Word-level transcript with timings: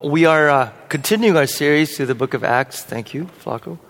We 0.00 0.26
are 0.26 0.48
uh, 0.48 0.70
continuing 0.88 1.36
our 1.36 1.48
series 1.48 1.96
through 1.96 2.06
the 2.06 2.14
book 2.14 2.32
of 2.32 2.44
Acts. 2.44 2.84
Thank 2.84 3.14
you, 3.14 3.24
Flacco. 3.42 3.80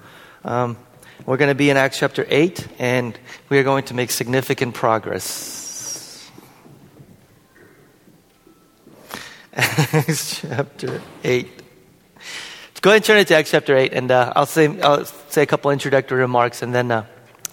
Um, 0.43 0.79
we're 1.27 1.37
going 1.37 1.51
to 1.51 1.55
be 1.55 1.69
in 1.69 1.77
Acts 1.77 1.99
chapter 1.99 2.25
8, 2.27 2.67
and 2.79 3.19
we 3.51 3.59
are 3.59 3.63
going 3.63 3.85
to 3.85 3.95
make 3.95 4.11
significant 4.11 4.75
progress. 4.75 6.31
Acts 9.53 10.41
chapter 10.49 11.03
8. 11.25 11.47
Go 12.81 12.89
ahead 12.89 12.97
and 12.97 13.05
turn 13.05 13.19
it 13.19 13.29
to 13.29 13.37
Acts 13.37 13.51
chapter 13.51 13.77
8, 13.77 13.93
and 13.93 14.11
uh, 14.11 14.33
I'll, 14.35 14.47
say, 14.47 14.81
I'll 14.81 15.05
say 15.05 15.43
a 15.43 15.47
couple 15.47 15.71
introductory 15.73 16.21
remarks, 16.21 16.63
and 16.63 16.75
then, 16.75 16.91
uh, 16.91 17.05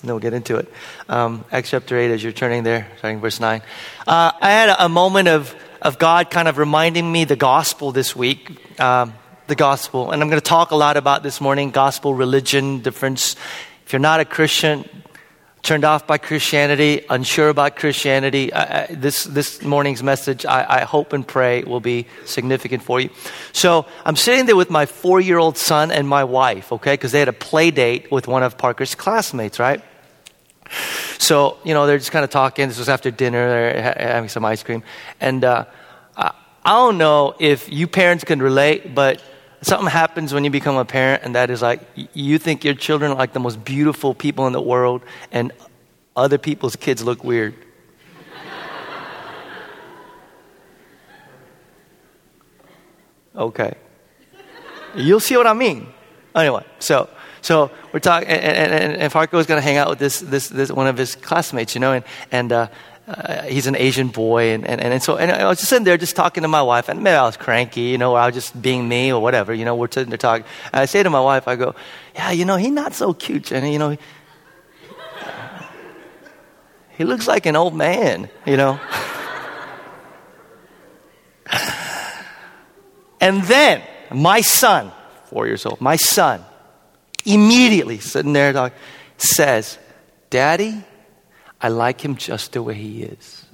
then 0.02 0.14
we'll 0.14 0.20
get 0.20 0.34
into 0.34 0.56
it. 0.56 0.72
Um, 1.10 1.44
Acts 1.52 1.72
chapter 1.72 1.98
8, 1.98 2.10
as 2.10 2.24
you're 2.24 2.32
turning 2.32 2.64
there, 2.64 2.88
starting 3.00 3.20
verse 3.20 3.42
9. 3.42 3.62
Uh, 4.08 4.32
I 4.40 4.50
had 4.50 4.74
a 4.80 4.88
moment 4.88 5.28
of 5.28 5.54
of 5.86 5.99
God 5.99 6.31
kind 6.31 6.47
of 6.47 6.57
reminding 6.57 7.09
me 7.09 7.25
the 7.25 7.36
gospel 7.36 7.91
this 7.91 8.15
week. 8.15 8.79
Um, 8.81 9.13
the 9.47 9.55
gospel. 9.55 10.09
And 10.09 10.23
I'm 10.23 10.30
going 10.30 10.41
to 10.41 10.49
talk 10.49 10.71
a 10.71 10.76
lot 10.76 10.98
about 10.98 11.21
this 11.21 11.39
morning 11.39 11.70
gospel, 11.70 12.16
religion, 12.16 12.80
difference. 12.80 13.35
If 13.85 13.93
you're 13.93 13.99
not 13.99 14.20
a 14.20 14.26
Christian, 14.26 14.90
turned 15.62 15.85
off 15.85 16.07
by 16.07 16.17
Christianity, 16.17 17.05
unsure 17.12 17.49
about 17.49 17.76
Christianity, 17.76 18.52
uh, 18.52 18.88
this, 18.90 19.26
this 19.26 19.62
morning's 19.62 20.02
message, 20.02 20.48
I, 20.48 20.81
I, 20.81 20.84
hope 20.85 21.13
and 21.13 21.27
pray, 21.27 21.63
will 21.63 21.79
be 21.79 22.07
significant 22.26 22.81
for 22.81 22.99
you. 22.99 23.12
So 23.52 23.85
I'm 24.04 24.15
sitting 24.15 24.48
there 24.48 24.55
with 24.55 24.71
my 24.71 24.88
four 24.88 25.21
year 25.21 25.38
old 25.38 25.57
son 25.57 25.91
and 25.91 26.07
my 26.07 26.23
wife, 26.23 26.71
okay, 26.71 26.93
because 26.93 27.12
they 27.12 27.20
had 27.20 27.27
a 27.27 27.34
play 27.34 27.70
date 27.70 28.12
with 28.12 28.27
one 28.27 28.41
of 28.41 28.57
Parker's 28.57 28.95
classmates, 28.95 29.59
right? 29.59 29.84
So, 31.18 31.58
you 31.64 31.74
know, 31.74 31.88
they're 31.88 31.98
just 31.98 32.12
kind 32.12 32.24
of 32.24 32.30
talking. 32.30 32.68
This 32.68 32.78
was 32.78 32.90
after 32.90 33.12
dinner, 33.12 33.48
they're 33.48 33.94
having 33.98 34.30
some 34.30 34.46
ice 34.46 34.64
cream. 34.64 34.84
And 35.20 35.44
uh, 35.44 35.66
I 36.66 36.72
don't 36.72 36.98
know 36.98 37.36
if 37.40 37.72
you 37.72 37.86
parents 37.86 38.24
can 38.24 38.41
relate, 38.41 38.96
but 38.96 39.22
something 39.62 39.88
happens 39.88 40.34
when 40.34 40.44
you 40.44 40.50
become 40.50 40.78
a 40.78 40.86
parent, 40.86 41.22
and 41.24 41.36
that 41.36 41.52
is 41.52 41.62
like 41.62 41.80
you 42.13 42.40
think 42.40 42.63
your 42.63 42.74
children 42.74 43.12
are 43.12 43.16
like 43.16 43.34
the 43.34 43.40
most 43.40 43.63
beautiful 43.63 44.16
people 44.16 44.48
in 44.48 44.54
the 44.54 44.62
world, 44.62 45.04
and 45.32 45.52
other 46.16 46.40
people's 46.40 46.76
kids 46.76 47.04
look 47.04 47.24
weird. 47.24 47.54
Okay. 53.35 53.76
You'll 54.96 55.20
see 55.20 55.35
what 55.35 55.46
I 55.46 55.52
mean. 55.52 55.88
Anyway, 56.34 56.63
so 56.79 57.10
so 57.46 57.70
we're 57.93 57.99
talking, 57.99 58.27
and, 58.27 58.74
and, 58.74 58.96
and 58.96 59.13
Parker 59.13 59.38
is 59.38 59.46
going 59.46 59.60
to 59.60 59.63
hang 59.63 59.77
out 59.77 59.88
with 59.88 59.99
this, 59.99 60.20
this, 60.20 60.49
this, 60.49 60.71
one 60.71 60.88
of 60.88 60.98
his 60.98 61.13
classmates, 61.13 61.76
you 61.76 61.79
know, 61.79 61.93
and, 61.93 62.04
and 62.32 62.51
uh, 62.51 62.70
uh, 63.07 63.43
he's 63.43 63.68
an 63.68 63.76
Asian 63.76 64.07
boy. 64.07 64.56
And, 64.56 64.66
and, 64.66 64.81
and, 64.81 65.03
so 65.03 65.18
and 65.18 65.31
I 65.31 65.47
was 65.47 65.59
just 65.59 65.69
sitting 65.69 65.84
there 65.84 65.96
just 65.96 66.16
talking 66.16 66.41
to 66.41 66.47
my 66.47 66.63
wife, 66.63 66.90
and 66.90 67.03
maybe 67.03 67.13
I 67.13 67.22
was 67.22 67.38
cranky, 67.38 67.81
you 67.81 68.00
know, 68.00 68.13
or 68.13 68.18
I 68.18 68.25
was 68.25 68.34
just 68.34 68.59
being 68.59 68.90
me 68.90 69.13
or 69.13 69.22
whatever, 69.22 69.53
you 69.53 69.63
know, 69.63 69.75
we're 69.75 69.91
sitting 69.91 70.09
there 70.09 70.18
talking. 70.18 70.44
And 70.73 70.81
I 70.81 70.85
say 70.85 71.03
to 71.03 71.09
my 71.12 71.19
wife, 71.19 71.47
I 71.47 71.56
go, 71.56 71.75
yeah, 72.16 72.31
you 72.31 72.46
know, 72.46 72.56
he's 72.56 72.72
not 72.72 72.96
so 72.96 73.13
cute. 73.13 73.51
And, 73.51 73.72
you 73.72 73.78
know, 73.78 73.91
he, 73.91 74.00
he 76.97 77.03
looks 77.03 77.28
like 77.28 77.46
an 77.46 77.56
old 77.56 77.75
man, 77.75 78.28
you 78.47 78.57
know. 78.57 78.79
and 83.22 83.44
then 83.44 83.84
my 84.12 84.41
son, 84.41 84.91
four 85.25 85.46
years 85.46 85.63
old, 85.68 85.79
my 85.79 85.96
son, 85.96 86.44
immediately 87.25 88.00
sitting 88.00 88.34
there 88.34 88.53
dog, 88.53 88.72
says, 89.18 89.78
Daddy, 90.29 90.84
I 91.62 91.69
like 91.69 92.01
him 92.01 92.16
just 92.16 92.53
the 92.53 92.62
way 92.62 92.75
he 92.75 93.03
is. 93.03 93.45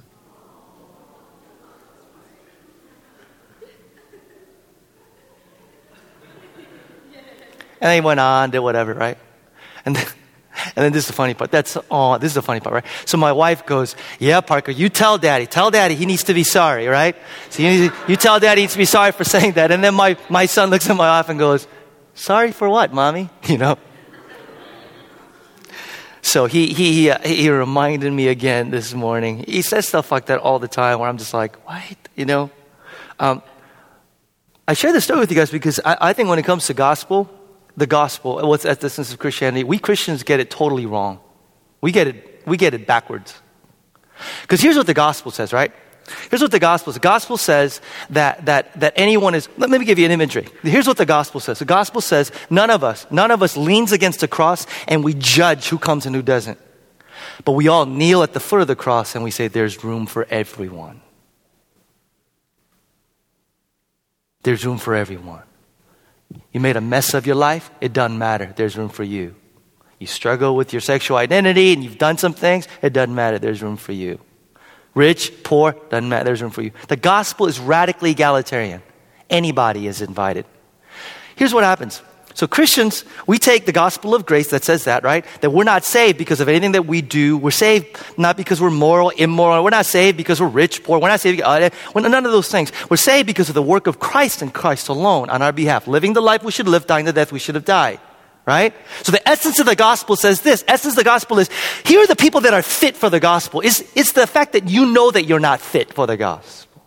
And 7.80 7.92
he 7.92 8.00
went 8.00 8.20
on, 8.20 8.50
did 8.50 8.60
whatever, 8.60 8.94
right? 8.94 9.18
And 9.84 9.96
then, 9.96 10.06
and 10.76 10.84
then 10.84 10.92
this 10.92 11.04
is 11.04 11.06
the 11.08 11.14
funny 11.14 11.34
part. 11.34 11.50
That's 11.50 11.76
oh, 11.90 12.16
this 12.18 12.28
is 12.28 12.34
the 12.34 12.42
funny 12.42 12.60
part, 12.60 12.74
right? 12.74 12.84
So 13.06 13.18
my 13.18 13.32
wife 13.32 13.66
goes, 13.66 13.96
"Yeah, 14.20 14.40
Parker, 14.40 14.70
you 14.70 14.88
tell 14.88 15.18
Daddy. 15.18 15.46
Tell 15.46 15.72
Daddy 15.72 15.96
he 15.96 16.06
needs 16.06 16.22
to 16.24 16.34
be 16.34 16.44
sorry, 16.44 16.86
right? 16.86 17.16
So 17.50 17.64
you, 17.64 17.90
you 18.06 18.16
tell 18.16 18.38
Daddy 18.38 18.60
he 18.60 18.64
needs 18.64 18.74
to 18.74 18.78
be 18.78 18.84
sorry 18.84 19.10
for 19.10 19.24
saying 19.24 19.54
that." 19.54 19.72
And 19.72 19.82
then 19.82 19.94
my 19.94 20.16
my 20.28 20.46
son 20.46 20.70
looks 20.70 20.88
at 20.88 20.94
my 20.94 21.08
wife 21.08 21.28
and 21.28 21.40
goes, 21.40 21.66
Sorry 22.14 22.52
for 22.52 22.68
what, 22.68 22.92
mommy? 22.92 23.30
You 23.48 23.58
know? 23.58 23.78
So 26.24 26.46
he, 26.46 26.72
he, 26.72 27.10
he 27.10 27.50
reminded 27.50 28.12
me 28.12 28.28
again 28.28 28.70
this 28.70 28.94
morning. 28.94 29.44
He 29.46 29.60
says 29.60 29.88
stuff 29.88 30.12
like 30.12 30.26
that 30.26 30.38
all 30.38 30.60
the 30.60 30.68
time 30.68 31.00
where 31.00 31.08
I'm 31.08 31.18
just 31.18 31.34
like, 31.34 31.56
what? 31.68 31.96
You 32.14 32.24
know? 32.24 32.50
Um, 33.18 33.42
I 34.66 34.74
share 34.74 34.92
this 34.92 35.04
story 35.04 35.20
with 35.20 35.30
you 35.30 35.36
guys 35.36 35.50
because 35.50 35.80
I, 35.84 35.96
I, 36.00 36.12
think 36.12 36.28
when 36.28 36.38
it 36.38 36.44
comes 36.44 36.66
to 36.68 36.74
gospel, 36.74 37.28
the 37.76 37.86
gospel, 37.86 38.48
what's 38.48 38.64
at 38.64 38.80
the 38.80 38.86
essence 38.86 39.12
of 39.12 39.18
Christianity, 39.18 39.64
we 39.64 39.78
Christians 39.78 40.22
get 40.22 40.38
it 40.38 40.48
totally 40.48 40.86
wrong. 40.86 41.18
We 41.80 41.90
get 41.90 42.06
it, 42.06 42.42
we 42.46 42.56
get 42.56 42.72
it 42.72 42.86
backwards. 42.86 43.34
Because 44.42 44.60
here's 44.60 44.76
what 44.76 44.86
the 44.86 44.94
gospel 44.94 45.32
says, 45.32 45.52
right? 45.52 45.72
Here's 46.30 46.42
what 46.42 46.50
the 46.50 46.58
gospel 46.58 46.92
says. 46.92 47.00
The 47.00 47.08
gospel 47.08 47.36
says 47.36 47.80
that, 48.10 48.46
that, 48.46 48.78
that 48.80 48.92
anyone 48.96 49.34
is, 49.34 49.48
let 49.56 49.70
me 49.70 49.84
give 49.84 49.98
you 49.98 50.04
an 50.04 50.10
imagery. 50.10 50.46
Here's 50.62 50.86
what 50.86 50.96
the 50.96 51.06
gospel 51.06 51.40
says. 51.40 51.58
The 51.58 51.64
gospel 51.64 52.00
says 52.00 52.32
none 52.50 52.70
of 52.70 52.84
us, 52.84 53.06
none 53.10 53.30
of 53.30 53.42
us 53.42 53.56
leans 53.56 53.92
against 53.92 54.20
the 54.20 54.28
cross 54.28 54.66
and 54.88 55.04
we 55.04 55.14
judge 55.14 55.68
who 55.68 55.78
comes 55.78 56.06
and 56.06 56.14
who 56.14 56.22
doesn't. 56.22 56.58
But 57.44 57.52
we 57.52 57.68
all 57.68 57.86
kneel 57.86 58.22
at 58.22 58.32
the 58.32 58.40
foot 58.40 58.60
of 58.60 58.66
the 58.66 58.76
cross 58.76 59.14
and 59.14 59.24
we 59.24 59.30
say 59.30 59.48
there's 59.48 59.84
room 59.84 60.06
for 60.06 60.26
everyone. 60.30 61.00
There's 64.42 64.64
room 64.66 64.78
for 64.78 64.94
everyone. 64.94 65.42
You 66.52 66.60
made 66.60 66.76
a 66.76 66.80
mess 66.80 67.14
of 67.14 67.26
your 67.26 67.36
life, 67.36 67.70
it 67.80 67.92
doesn't 67.92 68.18
matter. 68.18 68.52
There's 68.56 68.76
room 68.76 68.88
for 68.88 69.04
you. 69.04 69.34
You 69.98 70.06
struggle 70.06 70.56
with 70.56 70.72
your 70.72 70.80
sexual 70.80 71.16
identity 71.16 71.72
and 71.72 71.84
you've 71.84 71.98
done 71.98 72.18
some 72.18 72.32
things, 72.32 72.66
it 72.82 72.92
doesn't 72.92 73.14
matter. 73.14 73.38
There's 73.38 73.62
room 73.62 73.76
for 73.76 73.92
you. 73.92 74.18
Rich, 74.94 75.42
poor, 75.42 75.74
doesn't 75.90 76.08
matter. 76.08 76.24
There's 76.24 76.42
room 76.42 76.50
for 76.50 76.62
you. 76.62 76.72
The 76.88 76.96
gospel 76.96 77.46
is 77.46 77.58
radically 77.58 78.10
egalitarian. 78.10 78.82
Anybody 79.30 79.86
is 79.86 80.02
invited. 80.02 80.44
Here's 81.36 81.54
what 81.54 81.64
happens. 81.64 82.02
So 82.34 82.46
Christians, 82.46 83.04
we 83.26 83.38
take 83.38 83.66
the 83.66 83.72
gospel 83.72 84.14
of 84.14 84.24
grace 84.24 84.50
that 84.50 84.64
says 84.64 84.84
that, 84.84 85.04
right? 85.04 85.24
That 85.42 85.50
we're 85.50 85.64
not 85.64 85.84
saved 85.84 86.16
because 86.16 86.40
of 86.40 86.48
anything 86.48 86.72
that 86.72 86.86
we 86.86 87.02
do. 87.02 87.36
We're 87.36 87.50
saved 87.50 87.86
not 88.16 88.36
because 88.36 88.60
we're 88.60 88.70
moral, 88.70 89.10
immoral. 89.10 89.62
We're 89.62 89.70
not 89.70 89.86
saved 89.86 90.16
because 90.16 90.40
we're 90.40 90.48
rich, 90.48 90.82
poor. 90.82 90.98
We're 90.98 91.08
not 91.08 91.20
saved 91.20 91.38
because, 91.38 91.72
uh, 91.94 92.00
none 92.00 92.26
of 92.26 92.32
those 92.32 92.48
things. 92.48 92.72
We're 92.88 92.96
saved 92.96 93.26
because 93.26 93.48
of 93.48 93.54
the 93.54 93.62
work 93.62 93.86
of 93.86 93.98
Christ 93.98 94.40
and 94.40 94.52
Christ 94.52 94.88
alone 94.88 95.28
on 95.28 95.42
our 95.42 95.52
behalf. 95.52 95.86
Living 95.86 96.14
the 96.14 96.22
life 96.22 96.42
we 96.42 96.52
should 96.52 96.68
live, 96.68 96.86
dying 96.86 97.04
the 97.04 97.12
death 97.12 97.32
we 97.32 97.38
should 97.38 97.54
have 97.54 97.66
died 97.66 98.00
right? 98.46 98.74
So 99.02 99.12
the 99.12 99.26
essence 99.28 99.58
of 99.60 99.66
the 99.66 99.76
gospel 99.76 100.16
says 100.16 100.40
this. 100.40 100.64
Essence 100.66 100.94
of 100.94 100.98
the 100.98 101.04
gospel 101.04 101.38
is 101.38 101.48
here 101.84 102.00
are 102.00 102.06
the 102.06 102.16
people 102.16 102.42
that 102.42 102.54
are 102.54 102.62
fit 102.62 102.96
for 102.96 103.10
the 103.10 103.20
gospel. 103.20 103.60
It's, 103.60 103.80
it's 103.96 104.12
the 104.12 104.26
fact 104.26 104.52
that 104.52 104.68
you 104.68 104.86
know 104.86 105.10
that 105.10 105.24
you're 105.24 105.40
not 105.40 105.60
fit 105.60 105.92
for 105.92 106.06
the 106.06 106.16
gospel. 106.16 106.82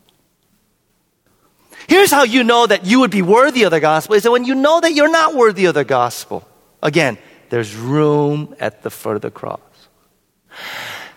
Here's 1.87 2.11
how 2.11 2.23
you 2.23 2.43
know 2.43 2.65
that 2.65 2.85
you 2.85 3.01
would 3.01 3.11
be 3.11 3.21
worthy 3.21 3.63
of 3.63 3.71
the 3.71 3.79
gospel 3.79 4.15
is 4.15 4.23
that 4.23 4.31
when 4.31 4.45
you 4.45 4.55
know 4.55 4.81
that 4.81 4.93
you're 4.93 5.11
not 5.11 5.35
worthy 5.35 5.65
of 5.65 5.75
the 5.75 5.85
gospel. 5.85 6.47
Again, 6.81 7.17
there's 7.49 7.75
room 7.75 8.55
at 8.59 8.81
the 8.81 8.89
foot 8.89 9.15
of 9.15 9.21
the 9.21 9.31
cross. 9.31 9.59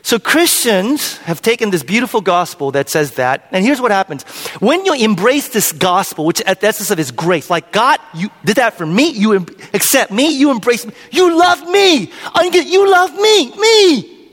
So 0.09 0.19
Christians 0.19 1.19
have 1.19 1.43
taken 1.43 1.69
this 1.69 1.83
beautiful 1.83 2.23
gospel 2.23 2.71
that 2.71 2.89
says 2.89 3.17
that, 3.17 3.47
and 3.53 3.63
here's 3.63 3.79
what 3.79 3.91
happens. 3.91 4.23
When 4.59 4.87
you 4.87 4.95
embrace 4.95 5.51
this 5.51 5.71
gospel, 5.71 6.25
which 6.25 6.41
at 6.41 6.63
the 6.63 6.69
essence 6.69 6.91
of 6.91 6.99
is 6.99 7.11
grace, 7.11 7.51
like 7.51 7.73
God, 7.73 8.01
you 8.15 8.31
did 8.43 8.57
that 8.57 8.73
for 8.79 8.87
me, 8.87 9.11
you 9.11 9.35
accept 9.75 10.11
me, 10.11 10.31
you 10.31 10.51
embrace 10.51 10.87
me, 10.87 10.95
you 11.11 11.39
love 11.39 11.61
me, 11.69 12.11
you 12.41 12.91
love 12.91 13.15
me, 13.17 13.55
me. 13.55 14.29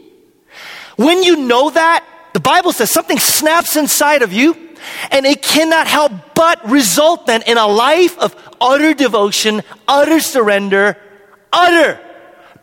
When 0.96 1.24
you 1.24 1.46
know 1.46 1.70
that, 1.70 2.06
the 2.32 2.40
Bible 2.40 2.72
says 2.72 2.90
something 2.90 3.20
snaps 3.20 3.76
inside 3.76 4.22
of 4.22 4.32
you, 4.32 4.56
and 5.12 5.26
it 5.26 5.42
cannot 5.42 5.88
help 5.88 6.14
but 6.36 6.70
result 6.70 7.26
then 7.26 7.42
in 7.42 7.58
a 7.58 7.68
life 7.68 8.18
of 8.18 8.34
utter 8.62 8.94
devotion, 8.94 9.62
utter 9.90 10.22
surrender, 10.22 10.96
utter 11.52 12.00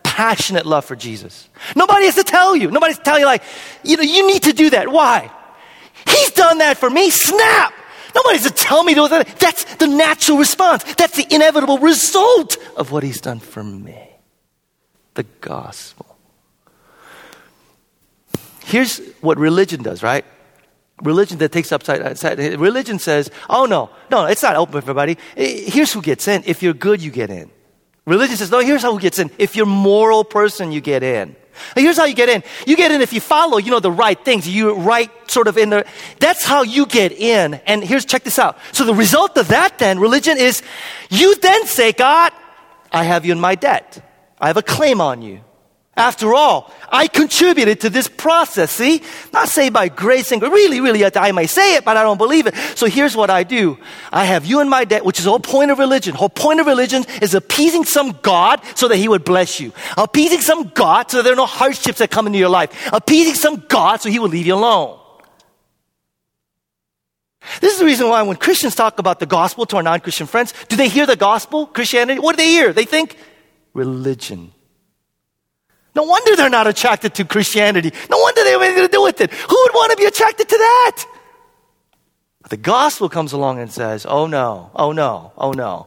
passionate 0.05 0.67
love 0.67 0.85
for 0.85 0.97
Jesus. 0.97 1.49
Nobody 1.75 2.07
has 2.07 2.15
to 2.17 2.25
tell 2.25 2.55
you. 2.57 2.71
Nobody's 2.71 2.99
telling 2.99 3.21
you, 3.21 3.27
like, 3.27 3.43
you 3.83 3.97
know, 3.97 4.03
you 4.03 4.27
need 4.27 4.43
to 4.45 4.53
do 4.53 4.71
that. 4.71 4.89
Why? 4.91 5.31
He's 6.07 6.31
done 6.31 6.59
that 6.59 6.77
for 6.77 6.91
me. 6.91 7.11
Snap! 7.11 7.73
Nobody 8.15 8.39
has 8.39 8.51
to 8.51 8.55
tell 8.55 8.85
me 8.85 8.95
to 8.95 9.09
that. 9.09 9.39
That's 9.39 9.65
the 9.77 9.87
natural 9.87 10.39
response. 10.39 10.85
That's 10.95 11.17
the 11.17 11.27
inevitable 11.35 11.79
result 11.79 12.57
of 12.77 12.93
what 12.93 13.03
he's 13.03 13.21
done 13.21 13.39
for 13.39 13.63
me. 13.63 14.11
The 15.15 15.25
gospel. 15.41 16.17
Here's 18.65 18.99
what 19.21 19.39
religion 19.39 19.83
does, 19.83 20.03
right? 20.03 20.25
Religion 21.03 21.39
that 21.39 21.53
takes 21.53 21.73
upside 21.73 22.01
Religion 22.61 22.99
says, 22.99 23.31
oh 23.51 23.65
no, 23.67 23.91
no, 24.11 24.27
it's 24.27 24.43
not 24.43 24.57
open 24.57 24.73
for 24.73 24.79
everybody. 24.79 25.19
Here's 25.35 25.93
who 25.93 26.03
gets 26.03 26.29
in. 26.29 26.43
If 26.47 26.63
you're 26.63 26.75
good, 26.75 27.03
you 27.03 27.11
get 27.11 27.31
in. 27.31 27.51
Religion 28.05 28.37
says, 28.37 28.51
no, 28.51 28.59
here's 28.59 28.83
how 28.83 28.97
it 28.97 29.01
gets 29.01 29.19
in. 29.19 29.31
If 29.39 29.55
you're 29.55 29.67
a 29.67 29.69
moral 29.69 30.25
person, 30.25 30.73
you 30.73 30.81
get 30.81 31.03
in. 31.03 31.37
Here's 31.77 31.97
how 31.97 32.05
you 32.05 32.15
get 32.15 32.29
in. 32.29 32.43
You 32.67 32.77
get 32.77 32.91
in 32.91 33.01
if 33.01 33.13
you 33.13 33.21
follow, 33.21 33.59
you 33.59 33.71
know, 33.71 33.79
the 33.79 33.93
right 33.93 34.23
things. 34.25 34.49
You 34.49 34.75
right 34.75 35.11
sort 35.31 35.49
of 35.49 35.57
in 35.57 35.71
the, 35.71 35.87
that's 36.19 36.45
how 36.45 36.63
you 36.63 36.87
get 36.87 37.13
in. 37.13 37.55
And 37.67 37.85
here's, 37.85 38.05
check 38.05 38.25
this 38.25 38.39
out. 38.39 38.59
So 38.73 38.85
the 38.85 38.95
result 38.95 39.39
of 39.39 39.49
that 39.49 39.79
then, 39.79 40.01
religion 40.01 40.39
is 40.39 40.63
you 41.11 41.37
then 41.37 41.67
say, 41.67 41.93
God, 41.93 42.33
I 42.91 43.05
have 43.05 43.25
you 43.25 43.33
in 43.33 43.41
my 43.41 43.55
debt. 43.55 44.05
I 44.41 44.49
have 44.49 44.57
a 44.57 44.63
claim 44.63 45.01
on 45.01 45.23
you. 45.23 45.41
After 45.95 46.33
all, 46.33 46.73
I 46.89 47.07
contributed 47.07 47.83
to 47.83 47.91
this 47.91 48.09
process. 48.09 48.71
See? 48.71 49.03
Not 49.31 49.49
saved 49.49 49.75
by 49.75 49.89
grace 49.89 50.33
and 50.33 50.41
really, 50.41 50.81
really, 50.81 51.05
I 51.05 51.33
may 51.33 51.47
say 51.47 51.77
it, 51.77 51.85
but 51.85 51.99
I 51.99 52.03
don't 52.03 52.17
believe 52.17 52.47
it. 52.47 52.55
So 52.77 52.87
here's 52.87 53.15
what 53.15 53.29
I 53.29 53.43
do. 53.43 53.79
I 54.11 54.25
have 54.25 54.47
you 54.47 54.61
in 54.61 54.71
my 54.71 54.87
debt, 54.87 55.05
which 55.05 55.19
is 55.19 55.25
the 55.27 55.31
whole 55.31 55.39
point 55.39 55.71
of 55.71 55.79
religion. 55.79 56.13
The 56.13 56.19
whole 56.19 56.31
point 56.31 56.61
of 56.61 56.67
religion 56.67 57.05
is 57.21 57.35
appeasing 57.35 57.85
some 57.85 58.13
God 58.23 58.63
so 58.75 58.89
that 58.89 58.97
he 58.97 59.07
would 59.07 59.23
bless 59.23 59.61
you. 59.61 59.73
Appeasing 59.99 60.41
some 60.41 60.69
God 60.69 61.11
so 61.11 61.19
that 61.19 61.25
there 61.25 61.35
are 61.35 61.37
no 61.37 61.45
hardships 61.45 61.99
that 61.99 62.11
come 62.11 62.27
into 62.27 62.39
your 62.39 62.49
life. 62.49 62.91
Appeasing 62.91 63.35
some 63.35 63.63
God 63.69 64.01
so 64.01 64.09
he 64.09 64.19
will 64.19 64.31
leave 64.31 64.47
you 64.47 64.55
alone. 64.55 64.99
This 67.61 67.75
is 67.75 67.81
the 67.81 67.85
reason 67.85 68.09
why 68.09 68.23
when 68.23 68.37
Christians 68.37 68.75
talk 68.75 68.99
about 68.99 69.21
the 69.21 69.27
gospel 69.27 69.67
to 69.67 69.77
our 69.77 69.83
non-Christian 69.83 70.27
friends, 70.27 70.55
do 70.69 70.77
they 70.77 70.89
hear 70.89 71.05
the 71.05 71.17
gospel, 71.17 71.67
Christianity? 71.67 72.19
What 72.19 72.37
do 72.37 72.43
they 72.43 72.49
hear? 72.49 72.73
They 72.73 72.87
think 72.87 73.19
religion. 73.75 74.53
No 75.95 76.05
wonder 76.05 76.37
they're 76.37 76.49
not 76.49 76.67
attracted 76.67 77.15
to 77.17 77.25
Christianity. 77.25 77.93
No 78.11 78.19
wonder 78.19 78.45
they 78.45 78.53
have 78.53 78.63
anything 78.63 78.85
to 78.85 78.89
do 78.89 79.03
with 79.03 79.21
it. 79.21 79.31
Who 79.31 79.57
would 79.63 79.75
want 79.75 79.91
to 79.91 79.97
be 79.97 80.05
attracted 80.05 80.49
to 80.49 80.57
that? 80.57 81.05
But 82.41 82.51
the 82.51 82.57
gospel 82.57 83.09
comes 83.09 83.33
along 83.33 83.61
and 83.61 83.71
says, 83.71 84.07
oh 84.07 84.27
no, 84.27 84.71
oh 84.75 84.93
no, 84.93 85.33
oh 85.37 85.53
no. 85.53 85.87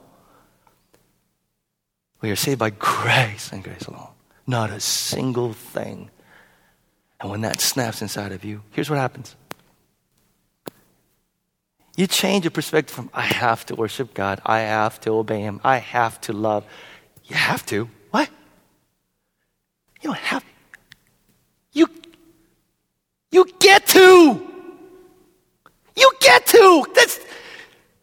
We 2.22 2.32
are 2.32 2.36
saved 2.36 2.60
by 2.60 2.70
grace 2.70 3.52
and 3.52 3.64
grace 3.64 3.86
alone. 3.86 4.10
Not 4.48 4.70
a 4.70 4.80
single 4.80 5.54
thing. 5.54 6.12
And 7.20 7.32
when 7.32 7.42
that 7.42 7.60
snaps 7.60 8.02
inside 8.02 8.32
of 8.32 8.44
you, 8.44 8.62
here's 8.72 8.90
what 8.90 9.00
happens. 9.00 9.36
You 11.98 12.08
change 12.08 12.44
your 12.44 12.52
perspective 12.52 12.96
from, 12.96 13.10
I 13.14 13.22
have 13.22 13.66
to 13.68 13.76
worship 13.76 14.14
God, 14.14 14.42
I 14.46 14.60
have 14.60 15.00
to 15.02 15.12
obey 15.12 15.42
Him, 15.42 15.62
I 15.64 15.78
have 15.78 16.20
to 16.22 16.34
love. 16.34 16.66
You 17.24 17.36
have 17.36 17.66
to. 17.68 17.90
You 20.06 20.12
don't 20.12 20.20
have. 20.20 20.46
You, 21.74 21.88
you 23.32 23.48
get 23.58 23.88
to. 23.88 24.48
You 25.98 26.12
get 26.20 26.46
to. 26.46 26.86
That's, 26.94 27.20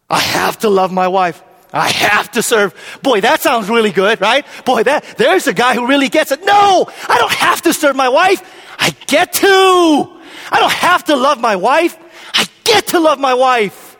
I 0.09 0.19
have 0.19 0.59
to 0.59 0.69
love 0.69 0.91
my 0.91 1.07
wife. 1.07 1.41
I 1.71 1.87
have 1.87 2.29
to 2.31 2.43
serve. 2.43 2.75
Boy, 3.01 3.21
that 3.21 3.39
sounds 3.39 3.69
really 3.69 3.91
good, 3.91 4.19
right? 4.19 4.45
Boy, 4.65 4.83
that, 4.83 5.05
there's 5.17 5.47
a 5.47 5.53
guy 5.53 5.75
who 5.75 5.87
really 5.87 6.09
gets 6.09 6.33
it. 6.33 6.43
No, 6.43 6.89
I 7.07 7.17
don't 7.19 7.31
have 7.31 7.61
to 7.61 7.73
serve 7.73 7.95
my 7.95 8.09
wife. 8.09 8.41
I 8.77 8.89
get 9.07 9.31
to. 9.31 9.47
I 9.47 10.59
don't 10.59 10.73
have 10.73 11.05
to 11.05 11.15
love 11.15 11.39
my 11.39 11.55
wife. 11.55 11.97
I 12.33 12.45
get 12.65 12.87
to 12.87 12.99
love 12.99 13.17
my 13.17 13.33
wife. 13.33 13.95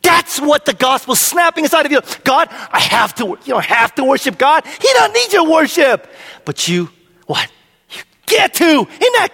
That's 0.00 0.40
what 0.40 0.64
the 0.64 0.72
gospel's 0.72 1.20
snapping 1.20 1.64
inside 1.64 1.84
of 1.84 1.92
you. 1.92 2.00
God, 2.24 2.48
I 2.50 2.80
have 2.80 3.14
to, 3.16 3.26
you 3.26 3.36
don't 3.44 3.64
have 3.66 3.94
to 3.96 4.04
worship 4.04 4.38
God. 4.38 4.64
He 4.64 4.88
doesn't 4.94 5.12
need 5.12 5.34
your 5.34 5.50
worship. 5.50 6.08
But 6.46 6.66
you 6.66 6.88
what? 7.26 7.50
You 7.90 8.02
get 8.26 8.54
to. 8.54 8.64
Isn't 8.64 8.88
that, 8.88 9.28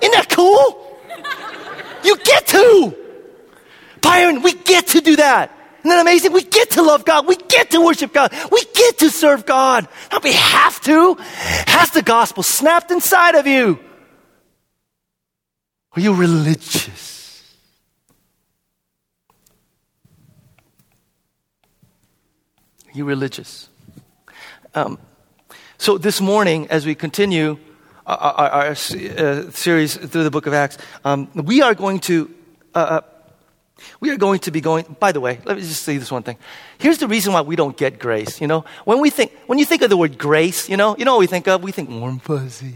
isn't 0.00 0.12
that 0.12 0.28
cool? 0.30 1.00
You 2.04 2.16
get 2.18 2.46
to. 2.48 2.94
Byron, 4.00 4.42
we 4.42 4.52
get 4.52 4.88
to 4.88 5.00
do 5.00 5.16
that. 5.16 5.52
Isn't 5.80 5.90
that 5.90 6.00
amazing? 6.00 6.32
We 6.32 6.42
get 6.42 6.70
to 6.72 6.82
love 6.82 7.04
God. 7.04 7.26
We 7.26 7.36
get 7.36 7.70
to 7.72 7.84
worship 7.84 8.12
God. 8.12 8.32
We 8.50 8.62
get 8.74 8.98
to 8.98 9.10
serve 9.10 9.46
God. 9.46 9.88
Not 10.12 10.24
we 10.24 10.32
have 10.32 10.80
to. 10.82 11.14
Has 11.14 11.90
the 11.90 12.02
gospel 12.02 12.42
snapped 12.42 12.90
inside 12.90 13.34
of 13.34 13.46
you? 13.46 13.78
Are 15.92 16.00
you 16.00 16.14
religious? 16.14 17.42
Are 22.86 22.92
you 22.92 23.04
religious? 23.04 23.68
Um, 24.74 24.98
so 25.78 25.96
this 25.96 26.20
morning, 26.20 26.66
as 26.70 26.84
we 26.84 26.94
continue 26.94 27.58
our, 28.06 28.16
our, 28.16 28.48
our 28.50 28.66
uh, 28.70 29.50
series 29.50 29.96
through 29.96 30.24
the 30.24 30.30
book 30.30 30.46
of 30.46 30.52
Acts, 30.52 30.76
um, 31.04 31.28
we 31.34 31.62
are 31.62 31.74
going 31.74 32.00
to. 32.00 32.30
Uh, 32.74 32.78
uh, 32.78 33.00
we 34.00 34.10
are 34.10 34.16
going 34.16 34.40
to 34.40 34.50
be 34.50 34.60
going, 34.60 34.96
by 34.98 35.12
the 35.12 35.20
way, 35.20 35.38
let 35.44 35.56
me 35.56 35.62
just 35.62 35.84
say 35.84 35.98
this 35.98 36.10
one 36.10 36.24
thing. 36.24 36.36
Here's 36.78 36.98
the 36.98 37.06
reason 37.06 37.32
why 37.32 37.42
we 37.42 37.54
don't 37.54 37.76
get 37.76 38.00
grace, 38.00 38.40
you 38.40 38.48
know? 38.48 38.64
When 38.84 38.98
we 38.98 39.08
think, 39.08 39.32
when 39.46 39.60
you 39.60 39.64
think 39.64 39.82
of 39.82 39.88
the 39.88 39.96
word 39.96 40.18
grace, 40.18 40.68
you 40.68 40.76
know, 40.76 40.96
you 40.96 41.04
know 41.04 41.12
what 41.12 41.20
we 41.20 41.28
think 41.28 41.46
of? 41.46 41.62
We 41.62 41.70
think 41.70 41.88
warm 41.88 42.18
fuzzy, 42.18 42.74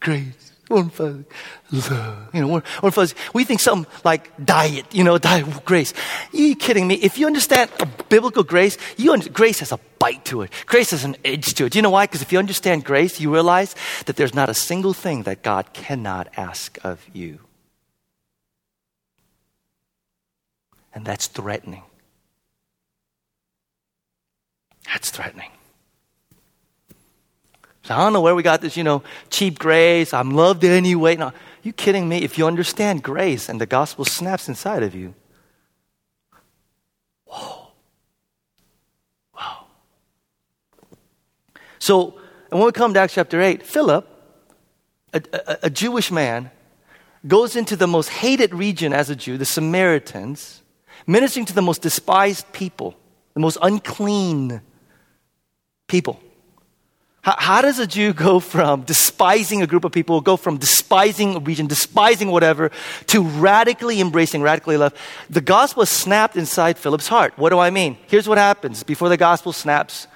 grace 0.00 0.49
warm 0.70 0.88
fuzzy, 0.88 1.24
love, 1.72 2.28
you 2.32 2.40
know, 2.40 2.46
warm, 2.46 2.62
warm 2.80 2.92
fuzzy. 2.92 3.16
We 3.34 3.44
think 3.44 3.60
something 3.60 3.90
like 4.04 4.30
diet, 4.42 4.86
you 4.94 5.04
know, 5.04 5.18
diet, 5.18 5.64
grace. 5.64 5.92
You 6.32 6.54
kidding 6.54 6.86
me? 6.86 6.94
If 6.94 7.18
you 7.18 7.26
understand 7.26 7.70
biblical 8.08 8.44
grace, 8.44 8.78
you 8.96 9.16
grace 9.30 9.58
has 9.58 9.72
a 9.72 9.80
bite 9.98 10.24
to 10.26 10.42
it. 10.42 10.52
Grace 10.66 10.92
has 10.92 11.04
an 11.04 11.16
edge 11.24 11.54
to 11.54 11.66
it. 11.66 11.72
Do 11.72 11.78
you 11.78 11.82
know 11.82 11.90
why? 11.90 12.06
Because 12.06 12.22
if 12.22 12.32
you 12.32 12.38
understand 12.38 12.84
grace, 12.84 13.20
you 13.20 13.32
realize 13.32 13.74
that 14.06 14.16
there's 14.16 14.34
not 14.34 14.48
a 14.48 14.54
single 14.54 14.94
thing 14.94 15.24
that 15.24 15.42
God 15.42 15.72
cannot 15.72 16.28
ask 16.36 16.78
of 16.84 17.04
you. 17.12 17.40
And 20.94 21.04
that's 21.04 21.26
threatening. 21.26 21.82
That's 24.86 25.10
threatening. 25.10 25.50
I 27.90 27.98
don't 27.98 28.12
know 28.12 28.20
where 28.20 28.34
we 28.34 28.42
got 28.42 28.60
this, 28.60 28.76
you 28.76 28.84
know, 28.84 29.02
cheap 29.30 29.58
grace. 29.58 30.14
I'm 30.14 30.30
loved 30.30 30.64
anyway. 30.64 31.16
No, 31.16 31.32
you 31.62 31.72
kidding 31.72 32.08
me? 32.08 32.18
If 32.18 32.38
you 32.38 32.46
understand 32.46 33.02
grace 33.02 33.48
and 33.48 33.60
the 33.60 33.66
gospel 33.66 34.04
snaps 34.04 34.48
inside 34.48 34.82
of 34.82 34.94
you, 34.94 35.14
whoa, 37.24 37.68
wow. 39.34 39.64
So, 41.78 42.18
and 42.50 42.60
when 42.60 42.66
we 42.66 42.72
come 42.72 42.94
to 42.94 43.00
Acts 43.00 43.14
chapter 43.14 43.40
8, 43.40 43.66
Philip, 43.66 44.06
a, 45.12 45.22
a, 45.32 45.58
a 45.64 45.70
Jewish 45.70 46.10
man, 46.10 46.50
goes 47.26 47.56
into 47.56 47.76
the 47.76 47.86
most 47.86 48.08
hated 48.08 48.54
region 48.54 48.92
as 48.92 49.10
a 49.10 49.16
Jew, 49.16 49.36
the 49.36 49.44
Samaritans, 49.44 50.62
ministering 51.06 51.46
to 51.46 51.52
the 51.52 51.62
most 51.62 51.82
despised 51.82 52.50
people, 52.52 52.96
the 53.34 53.40
most 53.40 53.58
unclean 53.60 54.60
people. 55.86 56.20
How, 57.22 57.34
how, 57.38 57.62
does 57.62 57.78
a 57.78 57.86
Jew 57.86 58.12
go 58.26 58.40
from 58.40 58.82
despising 58.82 59.62
a 59.62 59.66
group 59.66 59.84
of 59.84 59.92
people, 59.92 60.20
go 60.20 60.36
from 60.36 60.56
despising 60.56 61.36
a 61.36 61.40
region, 61.40 61.66
despising 61.66 62.30
whatever, 62.30 62.70
to 63.08 63.22
radically 63.22 64.00
embracing, 64.00 64.42
radically 64.42 64.76
love? 64.76 64.94
The 65.28 65.40
gospel 65.40 65.84
snapped 65.86 66.36
inside 66.36 66.78
Philip's 66.78 67.08
heart. 67.08 67.36
What 67.36 67.50
do 67.50 67.58
I 67.58 67.70
mean? 67.70 67.98
Here's 68.06 68.28
what 68.28 68.38
happens 68.38 68.82
before 68.82 69.08
the 69.08 69.16
gospel 69.16 69.52
snaps. 69.52 70.06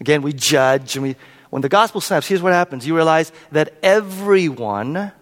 Again, 0.00 0.22
we 0.22 0.32
judge, 0.32 0.96
and 0.96 1.04
we, 1.04 1.16
when 1.50 1.62
the 1.62 1.68
gospel 1.68 2.00
snaps, 2.00 2.26
here's 2.26 2.42
what 2.42 2.52
happens. 2.52 2.86
You 2.86 2.94
realize 2.96 3.32
that 3.52 3.74
everyone 3.82 5.12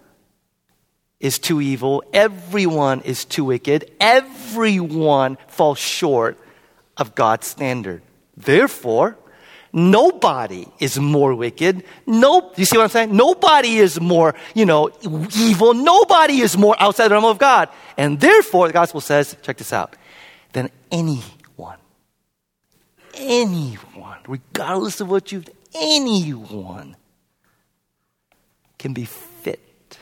is 1.19 1.37
too 1.37 1.61
evil, 1.61 2.03
everyone 2.13 3.01
is 3.01 3.25
too 3.25 3.45
wicked, 3.45 3.91
everyone 3.99 5.37
falls 5.47 5.77
short 5.77 6.37
of 6.97 7.13
God's 7.15 7.47
standard. 7.47 8.01
Therefore, 8.35 9.17
Nobody 9.73 10.67
is 10.79 10.99
more 10.99 11.33
wicked. 11.33 11.83
No, 12.05 12.51
you 12.57 12.65
see 12.65 12.77
what 12.77 12.83
I'm 12.83 12.89
saying? 12.89 13.15
Nobody 13.15 13.77
is 13.77 14.01
more, 14.01 14.35
you 14.53 14.65
know, 14.65 14.91
evil. 15.35 15.73
Nobody 15.73 16.41
is 16.41 16.57
more 16.57 16.75
outside 16.77 17.07
the 17.07 17.15
realm 17.15 17.25
of 17.25 17.37
God. 17.37 17.69
And 17.97 18.19
therefore, 18.19 18.67
the 18.67 18.73
gospel 18.73 18.99
says, 18.99 19.35
check 19.41 19.57
this 19.57 19.71
out, 19.71 19.95
than 20.51 20.69
anyone, 20.91 21.77
anyone, 23.15 24.17
regardless 24.27 24.99
of 24.99 25.09
what 25.09 25.31
you've, 25.31 25.47
anyone 25.73 26.97
can 28.77 28.93
be 28.93 29.05
fit. 29.05 29.97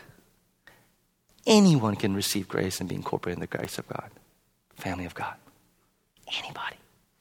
Anyone 1.45 1.95
can 1.95 2.15
receive 2.15 2.47
grace 2.47 2.79
and 2.79 2.89
be 2.89 2.95
incorporated 2.95 3.38
in 3.38 3.41
the 3.41 3.47
grace 3.47 3.77
of 3.77 3.88
God, 3.88 4.09
family 4.75 5.05
of 5.05 5.13
God. 5.13 5.35
Anybody. 6.43 6.75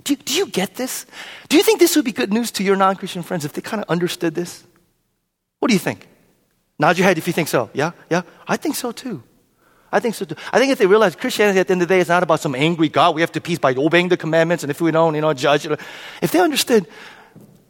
Do, 0.08 0.16
do 0.16 0.32
you 0.32 0.46
get 0.46 0.74
this? 0.76 1.04
Do 1.50 1.58
you 1.58 1.62
think 1.62 1.80
this 1.80 1.94
would 1.94 2.04
be 2.06 2.12
good 2.12 2.32
news 2.32 2.50
to 2.52 2.64
your 2.64 2.76
non 2.76 2.96
Christian 2.96 3.22
friends 3.22 3.44
if 3.44 3.52
they 3.52 3.60
kind 3.60 3.82
of 3.82 3.90
understood 3.90 4.34
this? 4.34 4.64
What 5.58 5.68
do 5.68 5.74
you 5.74 5.78
think? 5.78 6.08
Nod 6.78 6.96
your 6.96 7.06
head 7.06 7.18
if 7.18 7.26
you 7.26 7.34
think 7.34 7.48
so. 7.48 7.68
Yeah? 7.74 7.90
Yeah? 8.08 8.22
I 8.46 8.56
think 8.56 8.74
so 8.76 8.90
too. 8.90 9.22
I 9.92 10.00
think 10.00 10.14
so 10.14 10.24
too. 10.24 10.36
I 10.50 10.58
think 10.58 10.72
if 10.72 10.78
they 10.78 10.86
realize 10.86 11.14
Christianity 11.14 11.60
at 11.60 11.66
the 11.66 11.72
end 11.72 11.82
of 11.82 11.88
the 11.88 11.94
day 11.94 12.00
is 12.00 12.08
not 12.08 12.22
about 12.22 12.40
some 12.40 12.54
angry 12.54 12.88
God, 12.88 13.16
we 13.16 13.20
have 13.20 13.32
to 13.32 13.40
peace 13.42 13.58
by 13.58 13.74
obeying 13.74 14.08
the 14.08 14.16
commandments, 14.16 14.64
and 14.64 14.70
if 14.70 14.80
we 14.80 14.90
don't, 14.90 15.14
you 15.14 15.20
know, 15.20 15.34
judge. 15.34 15.66
If 16.22 16.32
they 16.32 16.40
understood, 16.40 16.86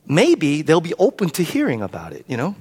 maybe 0.07 0.63
they'll 0.63 0.81
be 0.81 0.95
open 0.95 1.31
to 1.31 1.43
hearing 1.43 1.83
about 1.83 2.13
it, 2.13 2.25
you 2.29 2.37
know? 2.37 2.55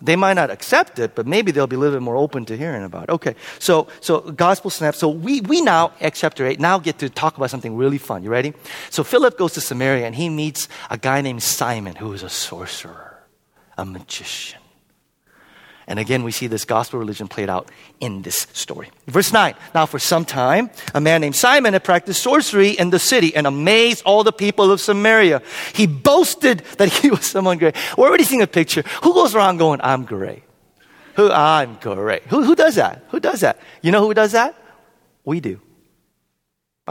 They 0.00 0.14
might 0.14 0.34
not 0.34 0.50
accept 0.50 0.98
it, 0.98 1.14
but 1.14 1.26
maybe 1.26 1.50
they'll 1.50 1.66
be 1.66 1.76
a 1.76 1.78
little 1.78 1.96
bit 1.96 2.02
more 2.02 2.16
open 2.16 2.44
to 2.46 2.56
hearing 2.56 2.84
about 2.84 3.04
it. 3.04 3.10
Okay, 3.10 3.34
so, 3.58 3.88
so 4.00 4.20
gospel 4.20 4.70
snap. 4.70 4.94
So 4.94 5.08
we, 5.08 5.40
we 5.40 5.60
now, 5.60 5.92
Acts 6.00 6.20
chapter 6.20 6.46
8, 6.46 6.60
now 6.60 6.78
get 6.78 6.98
to 6.98 7.10
talk 7.10 7.36
about 7.36 7.50
something 7.50 7.76
really 7.76 7.98
fun. 7.98 8.22
You 8.22 8.30
ready? 8.30 8.54
So 8.90 9.02
Philip 9.02 9.36
goes 9.36 9.54
to 9.54 9.60
Samaria 9.60 10.06
and 10.06 10.14
he 10.14 10.28
meets 10.28 10.68
a 10.88 10.98
guy 10.98 11.20
named 11.20 11.42
Simon 11.42 11.96
who 11.96 12.12
is 12.12 12.22
a 12.22 12.28
sorcerer, 12.28 13.18
a 13.76 13.84
magician. 13.84 14.57
And 15.88 15.98
again, 15.98 16.22
we 16.22 16.32
see 16.32 16.46
this 16.46 16.66
gospel 16.66 16.98
religion 16.98 17.28
played 17.28 17.48
out 17.48 17.70
in 17.98 18.20
this 18.20 18.46
story. 18.52 18.90
Verse 19.06 19.32
9. 19.32 19.54
Now, 19.74 19.86
for 19.86 19.98
some 19.98 20.26
time, 20.26 20.70
a 20.94 21.00
man 21.00 21.22
named 21.22 21.34
Simon 21.34 21.72
had 21.72 21.82
practiced 21.82 22.22
sorcery 22.22 22.70
in 22.70 22.90
the 22.90 22.98
city 22.98 23.34
and 23.34 23.46
amazed 23.46 24.02
all 24.04 24.22
the 24.22 24.32
people 24.32 24.70
of 24.70 24.82
Samaria. 24.82 25.40
He 25.72 25.86
boasted 25.86 26.58
that 26.76 26.90
he 26.90 27.10
was 27.10 27.24
someone 27.24 27.56
great. 27.56 27.74
We're 27.96 28.06
already 28.06 28.24
seeing 28.24 28.42
a 28.42 28.46
picture. 28.46 28.82
Who 29.02 29.14
goes 29.14 29.34
around 29.34 29.56
going, 29.56 29.80
I'm 29.82 30.04
great? 30.04 30.42
Who, 31.14 31.32
I'm 31.32 31.78
great. 31.80 32.22
Who, 32.24 32.44
who 32.44 32.54
does 32.54 32.74
that? 32.74 33.04
Who 33.08 33.18
does 33.18 33.40
that? 33.40 33.58
You 33.80 33.90
know 33.90 34.06
who 34.06 34.12
does 34.12 34.32
that? 34.32 34.54
We 35.24 35.40
do. 35.40 35.60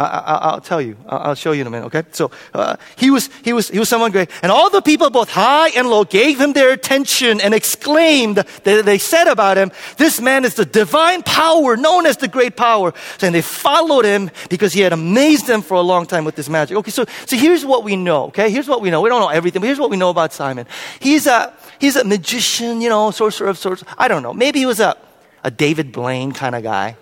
I, 0.03 0.53
will 0.53 0.61
tell 0.61 0.81
you. 0.81 0.95
I'll 1.07 1.35
show 1.35 1.53
you 1.53 1.61
in 1.61 1.67
a 1.67 1.69
minute. 1.69 1.85
Okay. 1.87 2.03
So 2.11 2.29
uh, 2.53 2.75
he 2.97 3.09
was 3.09 3.29
he 3.43 3.51
was 3.51 3.69
he 3.69 3.79
was 3.79 3.89
someone 3.89 4.11
great, 4.11 4.29
and 4.43 4.51
all 4.51 4.69
the 4.69 4.81
people, 4.81 5.09
both 5.09 5.29
high 5.29 5.69
and 5.69 5.89
low, 5.89 6.03
gave 6.03 6.39
him 6.39 6.53
their 6.53 6.71
attention 6.71 7.41
and 7.41 7.53
exclaimed. 7.53 8.37
They, 8.63 8.81
they 8.83 8.99
said 8.99 9.27
about 9.27 9.57
him, 9.57 9.71
"This 9.97 10.21
man 10.21 10.45
is 10.45 10.53
the 10.53 10.65
divine 10.65 11.23
power, 11.23 11.75
known 11.75 12.05
as 12.05 12.17
the 12.17 12.27
great 12.27 12.55
power." 12.55 12.93
And 13.21 13.33
they 13.33 13.41
followed 13.41 14.05
him 14.05 14.29
because 14.49 14.73
he 14.73 14.81
had 14.81 14.93
amazed 14.93 15.47
them 15.47 15.63
for 15.63 15.73
a 15.73 15.81
long 15.81 16.05
time 16.05 16.25
with 16.25 16.35
this 16.35 16.47
magic. 16.47 16.77
Okay. 16.77 16.91
So 16.91 17.05
so 17.25 17.35
here's 17.35 17.65
what 17.65 17.83
we 17.83 17.95
know. 17.95 18.25
Okay. 18.25 18.51
Here's 18.51 18.67
what 18.67 18.81
we 18.81 18.91
know. 18.91 19.01
We 19.01 19.09
don't 19.09 19.21
know 19.21 19.29
everything, 19.29 19.61
but 19.61 19.67
here's 19.67 19.79
what 19.79 19.89
we 19.89 19.97
know 19.97 20.11
about 20.11 20.31
Simon. 20.31 20.67
He's 20.99 21.25
a 21.25 21.53
he's 21.79 21.95
a 21.95 22.03
magician, 22.03 22.81
you 22.81 22.89
know, 22.89 23.09
sorcerer 23.09 23.47
of 23.47 23.57
sorts. 23.57 23.83
I 23.97 24.07
don't 24.07 24.21
know. 24.21 24.33
Maybe 24.33 24.59
he 24.59 24.67
was 24.67 24.79
a 24.79 24.95
a 25.43 25.49
David 25.49 25.91
Blaine 25.91 26.33
kind 26.33 26.55
of 26.55 26.61
guy. 26.61 26.97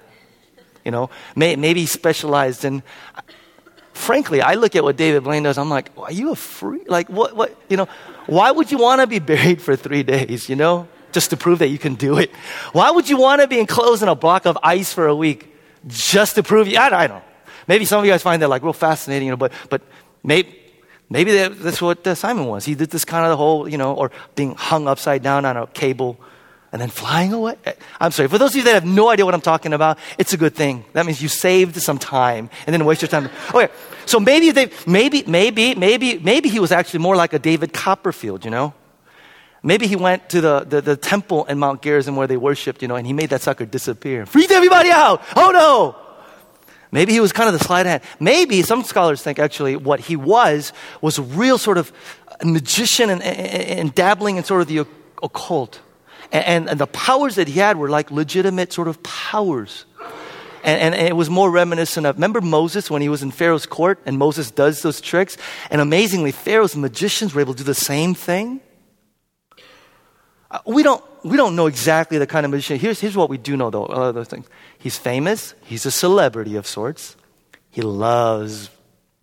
You 0.86 0.92
know, 0.92 1.10
may, 1.36 1.56
maybe 1.56 1.86
specialized 1.88 2.64
in. 2.64 2.84
Frankly, 3.94 4.42
I 4.42 4.54
look 4.54 4.76
at 4.76 4.84
what 4.84 4.98
David 4.98 5.24
Blaine 5.24 5.44
does. 5.44 5.58
I'm 5.58 5.70
like, 5.70 5.90
are 5.98 6.12
you 6.12 6.32
a 6.32 6.36
free? 6.36 6.84
Like, 6.86 7.10
what? 7.10 7.36
What? 7.36 7.58
You 7.70 7.78
know, 7.78 7.88
why 8.28 8.52
would 8.52 8.72
you 8.72 8.78
want 8.78 9.02
to 9.02 9.08
be 9.08 9.20
buried 9.34 9.62
for 9.62 9.76
three 9.76 10.04
days? 10.04 10.48
You 10.48 10.56
know, 10.56 10.88
just 11.12 11.32
to 11.32 11.38
prove 11.38 11.60
that 11.60 11.70
you 11.70 11.80
can 11.80 11.96
do 11.96 12.18
it. 12.18 12.30
Why 12.72 12.92
would 12.92 13.10
you 13.10 13.18
want 13.18 13.42
to 13.42 13.48
be 13.48 13.60
enclosed 13.60 14.04
in 14.04 14.10
a 14.10 14.16
block 14.16 14.46
of 14.46 14.58
ice 14.62 14.94
for 14.94 15.08
a 15.08 15.16
week 15.16 15.54
just 15.88 16.36
to 16.36 16.44
prove 16.44 16.68
you? 16.68 16.78
I, 16.78 16.88
I 16.88 17.08
don't. 17.08 17.18
know. 17.18 17.24
Maybe 17.68 17.86
some 17.86 18.00
of 18.00 18.06
you 18.06 18.12
guys 18.12 18.22
find 18.22 18.42
that 18.42 18.50
like 18.50 18.62
real 18.62 18.74
fascinating. 18.74 19.28
You 19.28 19.32
know, 19.32 19.38
but 19.38 19.52
but 19.70 19.82
maybe 20.24 20.56
maybe 21.10 21.32
that's 21.32 21.82
what 21.82 22.06
uh, 22.06 22.16
Simon 22.16 22.46
was. 22.46 22.66
He 22.66 22.76
did 22.76 22.92
this 22.92 23.06
kind 23.06 23.26
of 23.26 23.32
the 23.32 23.38
whole, 23.38 23.68
you 23.68 23.78
know, 23.78 23.94
or 23.94 24.12
being 24.36 24.56
hung 24.56 24.88
upside 24.88 25.24
down 25.24 25.46
on 25.46 25.58
a 25.58 25.68
cable 25.68 26.20
and 26.76 26.82
then 26.82 26.90
flying 26.90 27.32
away. 27.32 27.56
I'm 28.02 28.12
sorry, 28.12 28.28
for 28.28 28.38
those 28.38 28.52
of 28.52 28.58
you 28.58 28.64
that 28.64 28.74
have 28.74 28.84
no 28.84 29.08
idea 29.08 29.24
what 29.24 29.34
I'm 29.34 29.40
talking 29.40 29.72
about, 29.72 29.98
it's 30.18 30.34
a 30.34 30.38
good 30.38 30.56
thing. 30.56 30.84
That 30.92 31.06
means 31.06 31.22
you 31.22 31.30
saved 31.30 31.78
some 31.78 31.98
time 31.98 32.50
and 32.68 32.74
then 32.74 32.84
waste 32.84 33.02
your 33.02 33.08
time. 33.08 33.30
Okay, 33.54 33.72
so 34.06 34.20
maybe 34.20 34.52
they, 34.52 34.70
maybe, 34.86 35.24
maybe, 35.26 35.74
maybe, 35.74 36.20
maybe 36.20 36.50
he 36.50 36.60
was 36.60 36.74
actually 36.74 37.00
more 37.00 37.16
like 37.16 37.32
a 37.32 37.40
David 37.40 37.72
Copperfield, 37.72 38.44
you 38.44 38.52
know? 38.52 38.74
Maybe 39.64 39.88
he 39.88 39.96
went 39.96 40.28
to 40.32 40.42
the, 40.42 40.66
the, 40.68 40.82
the 40.82 40.98
temple 40.98 41.46
in 41.46 41.60
Mount 41.60 41.82
Gerizim 41.82 42.18
where 42.18 42.28
they 42.28 42.36
worshiped, 42.36 42.82
you 42.82 42.90
know, 42.90 42.98
and 42.98 43.08
he 43.08 43.14
made 43.14 43.30
that 43.30 43.42
sucker 43.42 43.66
disappear. 43.66 44.26
Freaked 44.26 44.52
everybody 44.52 44.90
out. 44.92 45.24
Oh 45.34 45.52
no! 45.52 45.96
Maybe 46.92 47.14
he 47.14 47.22
was 47.22 47.32
kind 47.32 47.48
of 47.48 47.58
the 47.58 47.64
sleight 47.64 47.86
of 47.86 47.92
hand. 47.92 48.04
Maybe 48.20 48.64
some 48.64 48.84
scholars 48.84 49.24
think 49.24 49.40
actually 49.40 49.78
what 49.78 50.02
he 50.02 50.18
was 50.18 50.74
was 51.00 51.20
a 51.20 51.22
real 51.22 51.58
sort 51.58 51.78
of 51.78 51.94
magician 52.44 53.10
and, 53.10 53.24
and, 53.24 53.80
and 53.80 53.96
dabbling 53.96 54.36
in 54.36 54.44
sort 54.44 54.62
of 54.62 54.68
the 54.68 54.86
occult. 55.24 55.80
And, 56.36 56.70
and, 56.70 56.80
the 56.80 56.88
powers 56.88 57.36
that 57.36 57.48
he 57.48 57.60
had 57.60 57.78
were 57.78 57.90
like 57.90 58.12
legitimate 58.12 58.74
sort 58.74 58.90
of 58.90 59.02
powers. 59.04 59.86
And, 60.64 60.82
and, 60.82 60.96
and, 60.96 61.08
it 61.08 61.16
was 61.16 61.30
more 61.30 61.50
reminiscent 61.50 62.06
of, 62.06 62.16
remember 62.16 62.42
Moses 62.42 62.92
when 62.92 63.02
he 63.02 63.08
was 63.08 63.24
in 63.24 63.32
Pharaoh's 63.32 63.66
court 63.66 64.00
and 64.06 64.18
Moses 64.18 64.52
does 64.52 64.82
those 64.82 65.00
tricks? 65.00 65.38
And 65.70 65.80
amazingly, 65.80 66.32
Pharaoh's 66.32 66.76
magicians 66.76 67.34
were 67.34 67.42
able 67.42 67.54
to 67.54 67.60
do 67.60 67.64
the 67.64 67.74
same 67.74 68.14
thing. 68.14 68.60
Uh, 70.52 70.60
we 70.66 70.84
don't, 70.84 71.02
we 71.24 71.38
don't 71.38 71.56
know 71.56 71.68
exactly 71.68 72.18
the 72.18 72.28
kind 72.28 72.46
of 72.46 72.52
magician. 72.52 72.80
Here's, 72.80 73.00
here's 73.00 73.16
what 73.16 73.30
we 73.30 73.38
do 73.38 73.56
know 73.56 73.70
though, 73.70 74.12
those 74.12 74.28
things. 74.28 74.48
He's 74.78 74.98
famous. 74.98 75.56
He's 75.64 75.86
a 75.86 75.92
celebrity 75.92 76.58
of 76.58 76.68
sorts. 76.68 77.16
He 77.70 77.82
loves 77.82 78.70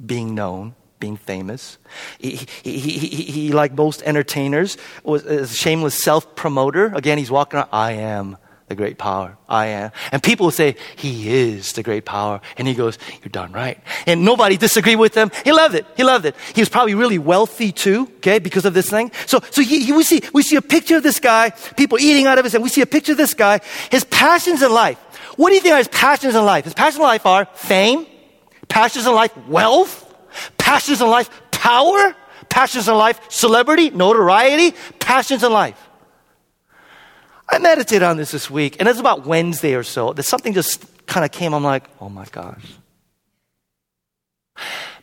being 0.04 0.35
known 0.35 0.75
being 1.02 1.16
famous. 1.16 1.78
He, 2.18 2.47
he, 2.62 2.78
he, 2.78 3.09
he, 3.09 3.52
like 3.52 3.75
most 3.75 4.02
entertainers, 4.04 4.78
was 5.02 5.25
a 5.25 5.49
shameless 5.49 6.00
self 6.00 6.37
promoter. 6.37 6.92
Again, 6.94 7.18
he's 7.18 7.30
walking 7.30 7.59
around, 7.59 7.71
I 7.73 7.92
am 7.92 8.38
the 8.68 8.76
great 8.76 8.99
power. 8.99 9.37
I 9.49 9.66
am. 9.66 9.90
And 10.12 10.23
people 10.23 10.50
say, 10.52 10.76
He 10.94 11.28
is 11.28 11.73
the 11.73 11.82
great 11.82 12.04
power. 12.04 12.40
And 12.56 12.68
he 12.68 12.75
goes, 12.75 12.99
You're 13.21 13.30
done 13.30 13.50
right. 13.50 13.78
And 14.06 14.25
nobody 14.25 14.56
disagreed 14.56 15.00
with 15.00 15.14
him. 15.14 15.32
He 15.44 15.52
loved 15.52 15.75
it. 15.75 15.87
He 15.97 16.04
loved 16.04 16.25
it. 16.25 16.37
He 16.54 16.62
was 16.62 16.68
probably 16.68 16.94
really 16.94 17.18
wealthy 17.18 17.73
too, 17.73 18.09
okay, 18.18 18.38
because 18.38 18.64
of 18.64 18.75
this 18.75 18.88
thing. 18.88 19.11
So, 19.26 19.40
so 19.50 19.61
he, 19.61 19.85
he, 19.85 19.92
we, 19.92 20.04
see, 20.04 20.23
we 20.32 20.42
see 20.44 20.56
a 20.56 20.62
picture 20.62 20.97
of 20.97 21.02
this 21.02 21.18
guy, 21.18 21.50
people 21.76 21.99
eating 21.99 22.26
out 22.26 22.38
of 22.38 22.44
his 22.44 22.52
hand. 22.52 22.62
We 22.62 22.71
see 22.71 22.82
a 22.82 22.87
picture 22.87 23.12
of 23.12 23.18
this 23.18 23.35
guy, 23.35 23.59
his 23.90 24.04
passions 24.04 24.62
in 24.62 24.73
life. 24.73 24.99
What 25.37 25.49
do 25.49 25.56
you 25.56 25.61
think 25.61 25.75
are 25.75 25.78
his 25.78 25.88
passions 25.88 26.37
in 26.37 26.44
life? 26.44 26.64
His 26.64 26.75
passions 26.75 26.97
in 26.97 27.02
life 27.02 27.26
are 27.26 27.47
fame, 27.54 28.06
passions 28.68 29.06
in 29.06 29.14
life, 29.14 29.37
wealth, 29.49 30.01
Passions 30.72 31.02
in 31.02 31.08
life, 31.10 31.28
power. 31.50 32.16
Passions 32.48 32.88
in 32.88 32.94
life, 32.94 33.20
celebrity, 33.30 33.90
notoriety. 33.90 34.74
Passions 34.98 35.44
in 35.44 35.52
life. 35.52 35.76
I 37.46 37.58
meditated 37.58 38.02
on 38.02 38.16
this 38.16 38.30
this 38.30 38.50
week, 38.50 38.76
and 38.80 38.88
it's 38.88 38.98
about 38.98 39.26
Wednesday 39.26 39.74
or 39.74 39.82
so 39.82 40.14
that 40.14 40.22
something 40.22 40.54
just 40.54 40.82
kind 41.06 41.26
of 41.26 41.30
came. 41.30 41.52
I'm 41.52 41.62
like, 41.62 41.84
oh 42.00 42.08
my 42.08 42.24
gosh. 42.24 42.64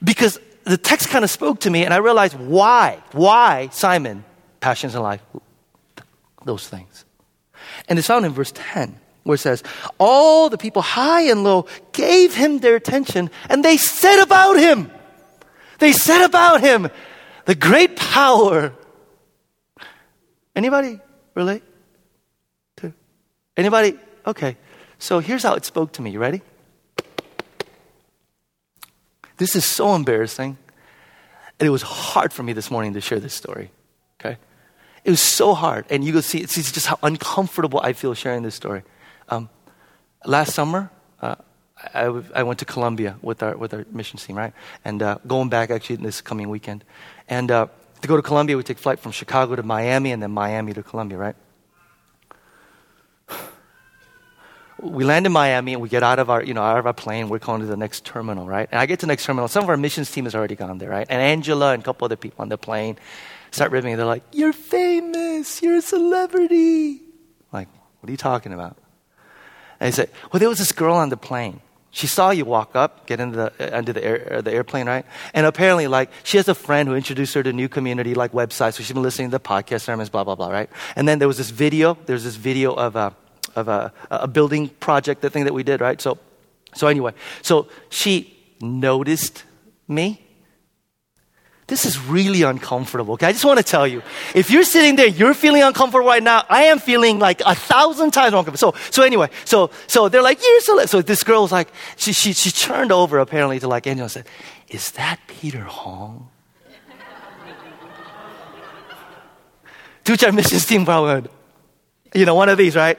Because 0.03 0.39
the 0.63 0.75
text 0.75 1.09
kind 1.09 1.23
of 1.23 1.29
spoke 1.29 1.59
to 1.59 1.69
me, 1.69 1.85
and 1.85 1.93
I 1.93 1.97
realized 1.97 2.33
why. 2.33 3.03
Why, 3.11 3.69
Simon, 3.71 4.25
passions 4.61 4.95
in 4.95 5.03
life, 5.03 5.21
those 6.45 6.67
things. 6.67 7.05
And 7.87 7.99
it's 7.99 8.07
found 8.07 8.25
in 8.25 8.31
verse 8.31 8.51
10, 8.55 8.99
where 9.21 9.35
it 9.35 9.37
says, 9.37 9.61
All 9.99 10.49
the 10.49 10.57
people 10.57 10.81
high 10.81 11.29
and 11.29 11.43
low 11.43 11.67
gave 11.91 12.33
him 12.33 12.57
their 12.57 12.75
attention, 12.75 13.29
and 13.49 13.63
they 13.63 13.77
said 13.77 14.23
about 14.23 14.57
him, 14.57 14.89
they 15.79 15.93
said 15.93 16.25
about 16.25 16.61
him, 16.61 16.89
the 17.45 17.55
great 17.55 17.95
power. 17.95 18.73
Anybody 20.55 20.99
relate 21.35 21.63
to? 22.77 22.93
Anybody? 23.57 23.97
Okay. 24.25 24.57
So 24.99 25.19
here's 25.19 25.43
how 25.43 25.55
it 25.55 25.65
spoke 25.65 25.93
to 25.93 26.01
me. 26.01 26.11
You 26.11 26.19
ready? 26.19 26.41
This 29.37 29.55
is 29.55 29.65
so 29.65 29.95
embarrassing. 29.95 30.57
And 31.59 31.67
it 31.67 31.69
was 31.69 31.81
hard 31.81 32.31
for 32.31 32.43
me 32.43 32.53
this 32.53 32.69
morning 32.69 32.93
to 32.93 33.01
share 33.01 33.19
this 33.19 33.33
story. 33.33 33.71
Okay? 34.19 34.37
It 35.03 35.09
was 35.09 35.21
so 35.21 35.53
hard. 35.53 35.85
And 35.89 36.03
you 36.03 36.11
can 36.11 36.21
see, 36.21 36.39
it's 36.39 36.53
just 36.53 36.87
how 36.87 36.99
uncomfortable 37.01 37.79
I 37.81 37.93
feel 37.93 38.13
sharing 38.13 38.43
this 38.43 38.55
story. 38.55 38.83
Um, 39.29 39.49
last 40.25 40.53
summer, 40.53 40.91
uh, 41.21 41.35
I, 41.93 42.05
I 42.35 42.43
went 42.43 42.59
to 42.59 42.65
Colombia 42.65 43.17
with 43.21 43.41
our, 43.41 43.55
with 43.55 43.73
our 43.73 43.85
mission 43.91 44.19
team, 44.19 44.37
right? 44.37 44.53
And 44.83 45.01
uh, 45.01 45.17
going 45.25 45.49
back 45.49 45.69
actually 45.69 45.97
this 45.97 46.21
coming 46.21 46.49
weekend. 46.49 46.83
And 47.27 47.49
uh, 47.49 47.67
to 48.01 48.07
go 48.07 48.15
to 48.15 48.21
Colombia, 48.21 48.57
we 48.57 48.63
take 48.63 48.77
flight 48.77 48.99
from 48.99 49.11
Chicago 49.11 49.55
to 49.55 49.63
Miami 49.63 50.11
and 50.11 50.21
then 50.21 50.31
Miami 50.31 50.73
to 50.73 50.83
Colombia, 50.83 51.17
right? 51.17 51.35
We 54.81 55.03
land 55.03 55.25
in 55.25 55.33
Miami 55.33 55.73
and 55.73 55.81
we 55.81 55.89
get 55.89 56.03
out 56.03 56.19
of 56.19 56.29
our, 56.29 56.41
you 56.41 56.53
know, 56.53 56.61
out 56.61 56.79
of 56.79 56.85
our 56.85 56.93
plane. 56.93 57.27
We're 57.27 57.39
going 57.39 57.59
to 57.59 57.67
the 57.67 57.75
next 57.75 58.05
terminal, 58.05 58.45
right? 58.45 58.69
And 58.71 58.79
I 58.79 58.85
get 58.85 58.99
to 58.99 59.05
the 59.05 59.11
next 59.11 59.25
terminal. 59.25 59.49
Some 59.49 59.63
of 59.63 59.69
our 59.69 59.75
missions 59.75 60.09
team 60.09 60.23
has 60.23 60.35
already 60.35 60.55
gone 60.55 60.77
there, 60.77 60.89
right? 60.89 61.05
And 61.09 61.21
Angela 61.21 61.73
and 61.73 61.83
a 61.83 61.85
couple 61.85 62.05
other 62.05 62.15
people 62.15 62.41
on 62.41 62.47
the 62.47 62.57
plane 62.57 62.97
start 63.51 63.71
ribbing. 63.71 63.97
They're 63.97 64.05
like, 64.05 64.23
"You're 64.31 64.53
famous. 64.53 65.61
You're 65.61 65.77
a 65.77 65.81
celebrity." 65.81 67.01
I'm 67.51 67.59
like, 67.59 67.67
what 67.99 68.07
are 68.07 68.11
you 68.11 68.17
talking 68.17 68.53
about? 68.53 68.77
And 69.81 69.93
said, 69.93 70.11
"Well, 70.31 70.39
there 70.39 70.47
was 70.47 70.59
this 70.59 70.71
girl 70.71 70.95
on 70.95 71.09
the 71.09 71.17
plane." 71.17 71.59
She 71.91 72.05
saw 72.05 72.29
you 72.29 72.45
walk 72.45 72.75
up, 72.75 73.07
get 73.07 73.19
into 73.19 73.35
the, 73.35 73.73
uh, 73.73 73.77
under 73.77 73.93
the, 73.93 74.03
air, 74.03 74.33
uh, 74.33 74.41
the 74.41 74.53
airplane, 74.53 74.87
right? 74.87 75.05
And 75.33 75.45
apparently, 75.45 75.87
like, 75.87 76.11
she 76.23 76.37
has 76.37 76.47
a 76.47 76.53
friend 76.53 76.87
who 76.87 76.95
introduced 76.95 77.33
her 77.33 77.41
to 77.41 77.51
new 77.51 77.67
community, 77.67 78.13
like 78.13 78.31
websites, 78.31 78.75
so 78.75 78.83
she's 78.83 78.91
been 78.91 79.01
listening 79.01 79.29
to 79.29 79.37
the 79.37 79.39
podcast 79.39 79.81
sermons, 79.81 80.09
blah, 80.09 80.23
blah, 80.23 80.35
blah, 80.35 80.49
right? 80.49 80.69
And 80.95 81.07
then 81.07 81.17
there 81.17 81.27
was 81.27 81.37
this 81.37 81.49
video, 81.49 81.97
there's 82.05 82.23
this 82.23 82.35
video 82.35 82.73
of 82.73 82.95
a, 82.95 83.15
of 83.55 83.67
a, 83.67 83.91
a 84.11 84.27
building 84.27 84.69
project, 84.69 85.21
the 85.21 85.31
thing 85.31 85.45
that 85.45 85.53
we 85.53 85.63
did, 85.63 85.81
right? 85.81 85.99
So, 85.99 86.19
so 86.75 86.87
anyway, 86.87 87.13
so 87.41 87.67
she 87.89 88.37
noticed 88.61 89.43
me, 89.87 90.21
this 91.69 91.85
is 91.85 91.99
really 92.05 92.41
uncomfortable. 92.41 93.13
Okay, 93.13 93.27
I 93.27 93.31
just 93.31 93.45
want 93.45 93.57
to 93.57 93.63
tell 93.63 93.87
you, 93.87 94.01
if 94.35 94.51
you're 94.51 94.63
sitting 94.63 94.95
there, 94.95 95.07
you're 95.07 95.33
feeling 95.33 95.63
uncomfortable 95.63 96.05
right 96.05 96.21
now. 96.21 96.43
I 96.49 96.63
am 96.63 96.79
feeling 96.79 97.19
like 97.19 97.41
a 97.45 97.55
thousand 97.55 98.11
times 98.11 98.33
more 98.33 98.39
uncomfortable. 98.39 98.73
So, 98.73 98.91
so 98.91 99.03
anyway, 99.03 99.29
so 99.45 99.69
so 99.87 100.09
they're 100.09 100.21
like, 100.23 100.43
you're 100.43 100.61
so. 100.61 100.85
So 100.85 101.01
this 101.01 101.23
girl 101.23 101.43
was 101.43 101.51
like, 101.51 101.69
she 101.95 102.11
she 102.11 102.33
she 102.33 102.51
turned 102.51 102.91
over 102.91 103.19
apparently 103.19 103.59
to 103.59 103.67
like 103.67 103.87
Angela 103.87 104.05
and 104.05 104.11
said, 104.11 104.27
"Is 104.67 104.91
that 104.91 105.19
Peter 105.27 105.63
Hong?" 105.63 106.29
to 110.17 110.25
our 110.25 110.31
missions 110.31 110.65
team 110.65 110.85
went, 110.85 111.29
you 112.13 112.25
know, 112.25 112.35
one 112.35 112.49
of 112.49 112.57
these, 112.57 112.75
right? 112.75 112.97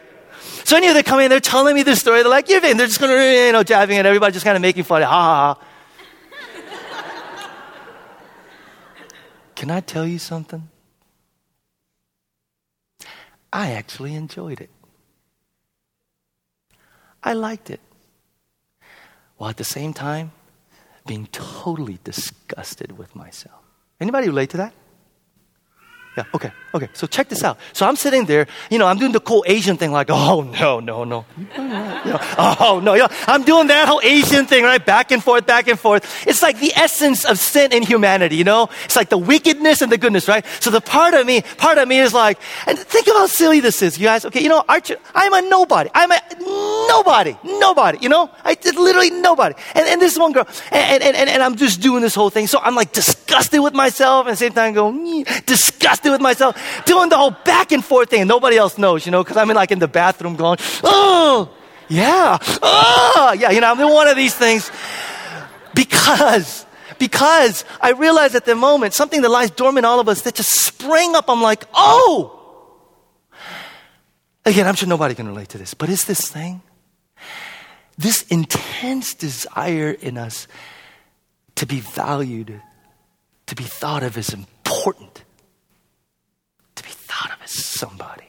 So 0.64 0.76
anyway, 0.76 0.92
they're 0.92 1.02
coming, 1.02 1.28
they're 1.28 1.40
telling 1.40 1.74
me 1.74 1.82
this 1.82 2.00
story. 2.00 2.22
They're 2.22 2.30
like, 2.30 2.48
you're 2.48 2.64
in. 2.64 2.76
They're 2.76 2.86
just 2.86 3.00
to, 3.00 3.46
you 3.46 3.52
know, 3.52 3.62
jabbing 3.62 3.98
and 3.98 4.06
everybody 4.06 4.32
just 4.32 4.44
kind 4.44 4.56
of 4.56 4.62
making 4.62 4.84
fun. 4.84 5.02
Ha 5.02 5.08
ha 5.08 5.54
ha. 5.54 5.66
Can 9.61 9.71
I 9.71 9.81
tell 9.81 10.07
you 10.07 10.19
something? 10.19 10.71
I 13.52 13.73
actually 13.73 14.14
enjoyed 14.14 14.59
it. 14.59 14.71
I 17.23 17.35
liked 17.35 17.69
it. 17.69 17.81
While 19.37 19.50
at 19.50 19.59
the 19.59 19.64
same 19.64 19.93
time, 19.93 20.33
being 21.07 21.26
totally 21.26 21.99
disgusted 22.05 22.97
with 22.97 23.14
myself. 23.14 23.61
Anybody 24.00 24.29
relate 24.29 24.49
to 24.50 24.57
that? 24.57 24.73
Yeah, 26.20 26.26
okay, 26.34 26.52
okay. 26.74 26.88
So 26.92 27.06
check 27.06 27.28
this 27.30 27.42
out. 27.42 27.58
So 27.72 27.86
I'm 27.86 27.96
sitting 27.96 28.26
there, 28.26 28.46
you 28.70 28.78
know, 28.78 28.86
I'm 28.86 28.98
doing 28.98 29.12
the 29.12 29.20
cool 29.20 29.42
Asian 29.46 29.78
thing, 29.78 29.90
like, 29.90 30.10
oh, 30.10 30.42
no, 30.42 30.78
no, 30.78 31.04
no. 31.04 31.24
You 31.38 31.46
know, 31.56 32.18
oh, 32.38 32.80
no, 32.82 32.92
you 32.92 33.00
know, 33.00 33.08
I'm 33.26 33.42
doing 33.42 33.68
that 33.68 33.88
whole 33.88 34.02
Asian 34.02 34.44
thing, 34.44 34.64
right? 34.64 34.84
Back 34.84 35.12
and 35.12 35.24
forth, 35.24 35.46
back 35.46 35.66
and 35.68 35.78
forth. 35.78 36.04
It's 36.26 36.42
like 36.42 36.60
the 36.60 36.72
essence 36.76 37.24
of 37.24 37.38
sin 37.38 37.72
in 37.72 37.82
humanity, 37.82 38.36
you 38.36 38.44
know? 38.44 38.68
It's 38.84 38.96
like 38.96 39.08
the 39.08 39.16
wickedness 39.16 39.80
and 39.80 39.90
the 39.90 39.96
goodness, 39.96 40.28
right? 40.28 40.44
So 40.60 40.70
the 40.70 40.82
part 40.82 41.14
of 41.14 41.24
me, 41.26 41.40
part 41.56 41.78
of 41.78 41.88
me 41.88 42.00
is 42.00 42.12
like, 42.12 42.38
and 42.66 42.78
think 42.78 43.08
of 43.08 43.14
how 43.14 43.26
silly 43.26 43.60
this 43.60 43.80
is, 43.80 43.98
you 43.98 44.04
guys. 44.04 44.26
Okay, 44.26 44.42
you 44.42 44.50
know, 44.50 44.62
Archer, 44.68 44.96
I'm 45.14 45.32
a 45.32 45.48
nobody. 45.48 45.88
I'm 45.94 46.10
a 46.10 46.20
nobody, 46.86 47.34
nobody, 47.44 47.98
you 48.02 48.10
know? 48.10 48.30
I 48.44 48.54
did 48.54 48.76
literally 48.76 49.10
nobody. 49.10 49.54
And, 49.74 49.88
and 49.88 50.02
this 50.02 50.18
one 50.18 50.32
girl, 50.32 50.46
and, 50.70 51.02
and, 51.02 51.16
and, 51.16 51.30
and 51.30 51.42
I'm 51.42 51.56
just 51.56 51.80
doing 51.80 52.02
this 52.02 52.14
whole 52.14 52.30
thing. 52.30 52.46
So 52.46 52.58
I'm 52.60 52.74
like 52.74 52.92
disgusted 52.92 53.60
with 53.60 53.72
myself, 53.72 54.26
and 54.26 54.32
at 54.32 54.38
the 54.38 54.44
same 54.44 54.52
time 54.52 54.74
going, 54.74 55.24
mm, 55.24 55.46
disgusted 55.46 56.10
with 56.11 56.21
myself, 56.21 56.57
doing 56.87 57.09
the 57.09 57.17
whole 57.17 57.31
back 57.31 57.73
and 57.73 57.85
forth 57.85 58.11
thing. 58.11 58.23
And 58.23 58.29
nobody 58.29 58.57
else 58.57 58.79
knows, 58.79 59.07
you 59.07 59.12
know, 59.12 59.23
because 59.23 59.37
I'm 59.37 59.49
in 59.50 59.57
like 59.57 59.71
in 59.71 59.79
the 59.79 59.88
bathroom 59.88 60.37
going, 60.37 60.59
oh, 60.85 61.50
yeah, 61.88 62.38
oh, 62.62 63.35
yeah, 63.38 63.50
you 63.50 63.61
know, 63.61 63.71
I'm 63.71 63.81
in 63.81 63.88
one 63.88 64.07
of 64.07 64.17
these 64.17 64.35
things 64.35 64.71
because, 65.75 66.64
because 66.99 67.64
I 67.81 67.93
realized 67.93 68.35
at 68.35 68.45
the 68.45 68.55
moment 68.55 68.95
something 68.95 69.23
that 69.23 69.29
lies 69.29 69.50
dormant 69.50 69.87
all 69.87 70.00
of 70.00 70.09
us 70.09 70.23
that 70.23 70.35
just 70.35 70.50
sprang 70.50 71.17
up. 71.17 71.29
I'm 71.29 71.43
like, 71.43 71.64
oh, 71.75 72.37
again, 74.45 74.67
I'm 74.67 74.75
sure 74.75 74.88
nobody 74.88 75.14
can 75.14 75.26
relate 75.26 75.49
to 75.50 75.59
this, 75.59 75.75
but 75.75 75.88
it's 75.88 76.05
this 76.05 76.29
thing, 76.29 76.62
this 77.99 78.23
intense 78.29 79.14
desire 79.14 79.90
in 79.90 80.17
us 80.17 80.47
to 81.57 81.67
be 81.67 81.81
valued, 81.81 82.62
to 83.47 83.55
be 83.55 83.64
thought 83.64 84.02
of 84.02 84.17
as 84.17 84.33
important, 84.33 85.25
to 86.76 86.83
be 86.83 86.88
thought 86.88 87.33
of 87.33 87.43
as 87.43 87.50
somebody. 87.50 88.25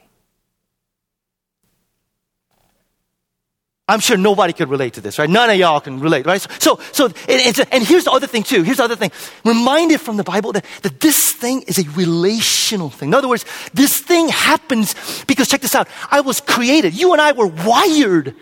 I'm 3.91 3.99
sure 3.99 4.15
nobody 4.15 4.53
could 4.53 4.69
relate 4.69 4.93
to 4.93 5.01
this, 5.01 5.19
right? 5.19 5.29
None 5.29 5.49
of 5.49 5.57
y'all 5.57 5.81
can 5.81 5.99
relate, 5.99 6.25
right? 6.25 6.39
So, 6.59 6.79
so, 6.93 7.07
and, 7.27 7.67
and, 7.71 7.83
here's 7.83 8.05
the 8.05 8.11
other 8.11 8.25
thing 8.25 8.43
too. 8.43 8.63
Here's 8.63 8.77
the 8.77 8.85
other 8.85 8.95
thing. 8.95 9.11
Reminded 9.43 9.99
from 9.99 10.15
the 10.15 10.23
Bible 10.23 10.53
that, 10.53 10.65
that 10.83 11.01
this 11.01 11.33
thing 11.33 11.63
is 11.63 11.77
a 11.77 11.89
relational 11.91 12.89
thing. 12.89 13.09
In 13.09 13.13
other 13.13 13.27
words, 13.27 13.43
this 13.73 13.99
thing 13.99 14.29
happens 14.29 14.95
because 15.25 15.49
check 15.49 15.59
this 15.59 15.75
out. 15.75 15.89
I 16.09 16.21
was 16.21 16.39
created. 16.39 16.93
You 16.93 17.11
and 17.11 17.21
I 17.21 17.33
were 17.33 17.47
wired 17.47 18.33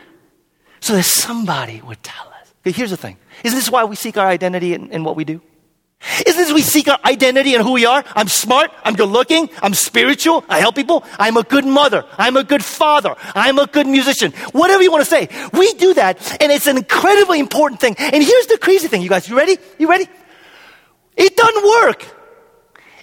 so 0.81 0.93
that 0.93 1.03
somebody 1.03 1.81
would 1.81 2.03
tell 2.03 2.27
us. 2.27 2.53
Okay, 2.61 2.71
here's 2.71 2.91
the 2.91 2.97
thing. 2.97 3.17
Isn't 3.43 3.57
this 3.57 3.71
why 3.71 3.85
we 3.85 3.95
seek 3.95 4.17
our 4.17 4.27
identity 4.27 4.75
in, 4.75 4.91
in 4.91 5.03
what 5.03 5.15
we 5.15 5.23
do? 5.23 5.41
Isn't 6.25 6.41
this 6.41 6.53
we 6.53 6.61
seek 6.61 6.87
our 6.87 6.99
identity 7.03 7.55
and 7.55 7.63
who 7.63 7.73
we 7.73 7.85
are? 7.85 8.03
I'm 8.15 8.29
smart. 8.29 8.71
I'm 8.83 8.95
good 8.95 9.09
looking. 9.09 9.49
I'm 9.61 9.73
spiritual. 9.73 10.45
I 10.47 10.59
help 10.59 10.75
people. 10.75 11.03
I'm 11.17 11.35
a 11.35 11.43
good 11.43 11.65
mother. 11.65 12.05
I'm 12.17 12.37
a 12.37 12.43
good 12.43 12.63
father. 12.63 13.15
I'm 13.35 13.59
a 13.59 13.67
good 13.67 13.85
musician. 13.85 14.31
Whatever 14.53 14.81
you 14.81 14.91
want 14.91 15.03
to 15.03 15.09
say. 15.09 15.27
We 15.51 15.73
do 15.73 15.93
that 15.95 16.41
and 16.41 16.51
it's 16.51 16.67
an 16.67 16.77
incredibly 16.77 17.39
important 17.39 17.81
thing. 17.81 17.95
And 17.97 18.23
here's 18.23 18.47
the 18.47 18.57
crazy 18.57 18.87
thing, 18.87 19.01
you 19.01 19.09
guys. 19.09 19.27
You 19.27 19.37
ready? 19.37 19.57
You 19.77 19.89
ready? 19.89 20.07
It 21.17 21.35
doesn't 21.35 21.65
work 21.65 22.05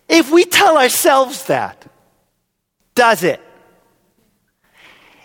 if 0.09 0.31
we 0.31 0.47
tell 0.47 0.79
ourselves 0.79 1.45
that. 1.45 1.85
Does 2.95 3.25
it? 3.25 3.41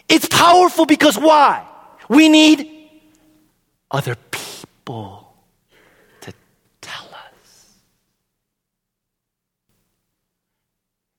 It's 0.09 0.27
powerful 0.27 0.85
because 0.85 1.17
why? 1.17 1.65
We 2.09 2.27
need 2.27 2.69
other 3.89 4.15
people. 4.15 5.20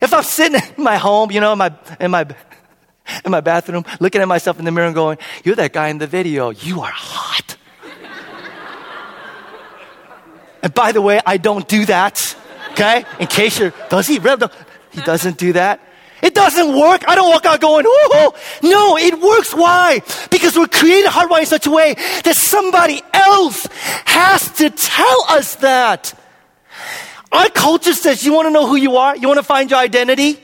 If 0.02 0.12
I'm 0.12 0.24
sitting 0.24 0.60
in 0.76 0.82
my 0.82 0.98
home, 0.98 1.30
you 1.30 1.40
know, 1.40 1.52
in 1.52 1.58
my, 1.58 1.72
in 2.00 2.10
my, 2.10 2.26
in 3.24 3.30
my 3.30 3.40
bathroom, 3.40 3.84
looking 4.00 4.20
at 4.20 4.26
myself 4.26 4.58
in 4.58 4.64
the 4.64 4.72
mirror 4.72 4.86
and 4.86 4.94
going, 4.94 5.16
You're 5.44 5.54
that 5.54 5.72
guy 5.72 5.88
in 5.88 5.98
the 5.98 6.08
video. 6.08 6.50
You 6.50 6.80
are 6.80 6.90
hot. 6.90 7.56
and 10.62 10.74
by 10.74 10.90
the 10.90 11.00
way, 11.00 11.20
I 11.24 11.36
don't 11.36 11.68
do 11.68 11.86
that. 11.86 12.36
Okay? 12.72 13.04
In 13.20 13.28
case 13.28 13.60
you're, 13.60 13.72
does 13.90 14.08
he? 14.08 14.14
He 14.14 15.00
doesn't 15.00 15.38
do 15.38 15.52
that. 15.52 15.80
It 16.20 16.34
doesn't 16.34 16.76
work. 16.76 17.02
I 17.08 17.14
don't 17.14 17.30
walk 17.30 17.46
out 17.46 17.60
going, 17.60 17.86
ooh. 17.86 18.32
No, 18.62 18.96
it 18.96 19.20
works. 19.20 19.54
Why? 19.54 20.02
Because 20.30 20.56
we're 20.56 20.68
created 20.68 21.10
hardwired 21.10 21.40
in 21.40 21.46
such 21.46 21.66
a 21.66 21.70
way 21.70 21.94
that 21.94 22.36
somebody 22.36 23.02
else 23.12 23.66
has 24.04 24.50
to 24.56 24.70
tell 24.70 25.24
us 25.28 25.56
that. 25.56 26.14
Our 27.32 27.48
culture 27.48 27.94
says, 27.94 28.24
you 28.24 28.32
want 28.32 28.46
to 28.46 28.50
know 28.50 28.66
who 28.66 28.76
you 28.76 28.96
are? 28.96 29.16
You 29.16 29.26
want 29.26 29.38
to 29.38 29.44
find 29.44 29.70
your 29.70 29.80
identity? 29.80 30.38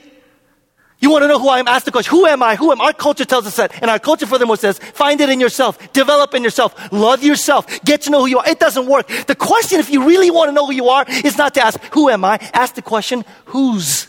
You 1.01 1.11
want 1.11 1.23
to 1.23 1.29
know 1.29 1.39
who 1.39 1.47
I 1.47 1.59
am? 1.59 1.67
Ask 1.67 1.85
the 1.85 1.91
question, 1.91 2.11
who 2.11 2.25
am 2.25 2.43
I? 2.43 2.55
Who 2.55 2.71
am 2.71 2.81
I? 2.81 2.85
Our 2.87 2.93
culture 2.93 3.23
tells 3.23 3.47
us 3.47 3.55
that. 3.55 3.71
And 3.81 3.89
our 3.89 3.99
culture 3.99 4.25
furthermore 4.25 4.57
says, 4.57 4.79
find 4.79 5.21
it 5.21 5.29
in 5.29 5.39
yourself. 5.39 5.93
Develop 5.93 6.33
in 6.33 6.43
yourself. 6.43 6.75
Love 6.91 7.23
yourself. 7.23 7.67
Get 7.85 8.01
to 8.01 8.09
know 8.09 8.21
who 8.21 8.25
you 8.25 8.39
are. 8.39 8.49
It 8.49 8.59
doesn't 8.59 8.85
work. 8.85 9.07
The 9.27 9.35
question, 9.35 9.79
if 9.79 9.89
you 9.89 10.05
really 10.05 10.29
want 10.29 10.49
to 10.49 10.51
know 10.51 10.65
who 10.65 10.73
you 10.73 10.89
are, 10.89 11.05
is 11.07 11.37
not 11.37 11.53
to 11.53 11.61
ask, 11.61 11.79
who 11.93 12.09
am 12.09 12.25
I? 12.25 12.37
Ask 12.53 12.75
the 12.75 12.81
question, 12.81 13.23
whose 13.45 14.07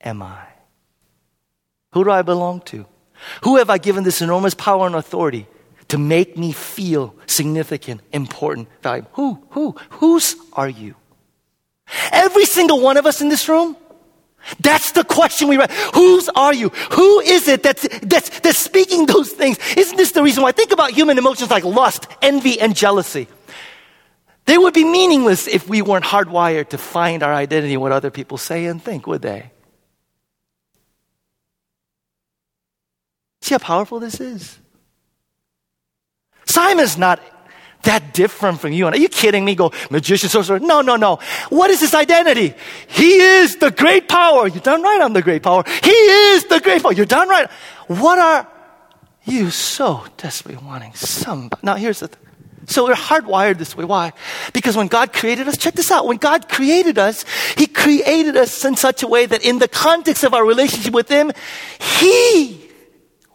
am 0.00 0.22
I? 0.22 0.46
Who 1.92 2.04
do 2.04 2.10
I 2.10 2.22
belong 2.22 2.60
to? 2.66 2.86
Who 3.42 3.56
have 3.56 3.68
I 3.68 3.76
given 3.76 4.04
this 4.04 4.22
enormous 4.22 4.54
power 4.54 4.86
and 4.86 4.94
authority 4.94 5.48
to 5.88 5.98
make 5.98 6.38
me 6.38 6.52
feel 6.52 7.14
significant, 7.26 8.00
important, 8.12 8.68
valuable? 8.80 9.10
Who? 9.14 9.46
Who? 9.50 9.76
Whose 9.90 10.36
are 10.54 10.68
you? 10.68 10.94
Every 12.12 12.44
single 12.44 12.80
one 12.80 12.96
of 12.96 13.06
us 13.06 13.20
in 13.20 13.28
this 13.28 13.48
room, 13.48 13.76
that's 14.58 14.92
the 14.92 15.04
question 15.04 15.48
we 15.48 15.58
read. 15.58 15.70
Whose 15.94 16.28
are 16.30 16.54
you? 16.54 16.70
Who 16.92 17.20
is 17.20 17.46
it 17.48 17.62
that's, 17.62 17.86
that's, 18.00 18.40
that's 18.40 18.58
speaking 18.58 19.06
those 19.06 19.30
things? 19.30 19.58
Isn't 19.76 19.96
this 19.96 20.12
the 20.12 20.22
reason 20.22 20.42
why? 20.42 20.52
Think 20.52 20.72
about 20.72 20.92
human 20.92 21.18
emotions 21.18 21.50
like 21.50 21.64
lust, 21.64 22.06
envy, 22.22 22.60
and 22.60 22.74
jealousy. 22.74 23.28
They 24.46 24.58
would 24.58 24.74
be 24.74 24.84
meaningless 24.84 25.46
if 25.46 25.68
we 25.68 25.82
weren't 25.82 26.04
hardwired 26.04 26.70
to 26.70 26.78
find 26.78 27.22
our 27.22 27.32
identity 27.32 27.74
in 27.74 27.80
what 27.80 27.92
other 27.92 28.10
people 28.10 28.38
say 28.38 28.66
and 28.66 28.82
think, 28.82 29.06
would 29.06 29.22
they? 29.22 29.50
See 33.42 33.54
how 33.54 33.58
powerful 33.58 34.00
this 34.00 34.20
is? 34.20 34.58
Simon's 36.46 36.98
not 36.98 37.20
that 37.82 38.12
different 38.12 38.60
from 38.60 38.72
you. 38.72 38.86
And 38.86 38.94
are 38.94 38.98
you 38.98 39.08
kidding 39.08 39.44
me? 39.44 39.54
Go, 39.54 39.72
magician, 39.90 40.28
sorcerer. 40.28 40.58
No, 40.58 40.80
no, 40.80 40.96
no. 40.96 41.18
What 41.48 41.70
is 41.70 41.80
his 41.80 41.94
identity? 41.94 42.54
He 42.88 43.14
is 43.14 43.56
the 43.56 43.70
great 43.70 44.08
power. 44.08 44.46
You're 44.46 44.60
done 44.60 44.82
right, 44.82 45.00
I'm 45.00 45.12
the 45.12 45.22
great 45.22 45.42
power. 45.42 45.64
He 45.82 45.90
is 45.90 46.44
the 46.46 46.60
great 46.60 46.82
power. 46.82 46.92
You're 46.92 47.06
done 47.06 47.28
right. 47.28 47.50
What 47.86 48.18
are 48.18 48.46
you 49.24 49.50
so 49.50 50.04
desperately 50.16 50.64
wanting? 50.64 50.94
Somebody. 50.94 51.60
Now 51.64 51.76
here's 51.76 52.00
the 52.00 52.08
thing. 52.08 52.26
So 52.66 52.84
we're 52.84 52.94
hardwired 52.94 53.58
this 53.58 53.76
way. 53.76 53.84
Why? 53.84 54.12
Because 54.52 54.76
when 54.76 54.86
God 54.86 55.12
created 55.12 55.48
us, 55.48 55.56
check 55.56 55.74
this 55.74 55.90
out. 55.90 56.06
When 56.06 56.18
God 56.18 56.48
created 56.48 56.98
us, 56.98 57.24
He 57.56 57.66
created 57.66 58.36
us 58.36 58.64
in 58.64 58.76
such 58.76 59.02
a 59.02 59.08
way 59.08 59.26
that 59.26 59.44
in 59.44 59.58
the 59.58 59.66
context 59.66 60.22
of 60.22 60.34
our 60.34 60.44
relationship 60.44 60.94
with 60.94 61.08
Him, 61.08 61.32
He 61.80 62.70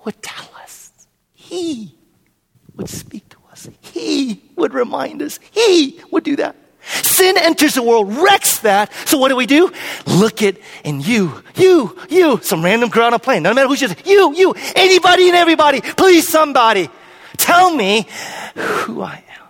would 0.05 0.21
tell 0.21 0.49
us. 0.63 0.91
He 1.33 1.97
would 2.75 2.87
speak. 2.87 3.24
He 3.95 4.41
would 4.57 4.73
remind 4.73 5.21
us. 5.21 5.39
He 5.51 6.01
would 6.11 6.25
do 6.25 6.35
that. 6.35 6.57
Sin 6.81 7.37
enters 7.37 7.75
the 7.75 7.81
world, 7.81 8.13
wrecks 8.13 8.59
that. 8.59 8.91
So 9.05 9.17
what 9.17 9.29
do 9.29 9.37
we 9.37 9.45
do? 9.45 9.71
Look 10.05 10.43
at 10.43 10.57
and 10.83 11.05
you, 11.07 11.41
you, 11.55 11.97
you, 12.09 12.41
some 12.43 12.61
random 12.61 12.89
girl 12.89 13.05
on 13.05 13.13
a 13.13 13.19
plane. 13.19 13.41
No 13.41 13.53
matter 13.53 13.69
who 13.69 13.77
she 13.77 13.85
is, 13.85 13.95
you, 14.05 14.35
you, 14.35 14.53
anybody 14.75 15.29
and 15.29 15.37
everybody, 15.37 15.79
please 15.79 16.27
somebody, 16.27 16.89
tell 17.37 17.73
me 17.73 18.05
who 18.55 19.01
I 19.01 19.23
am. 19.39 19.47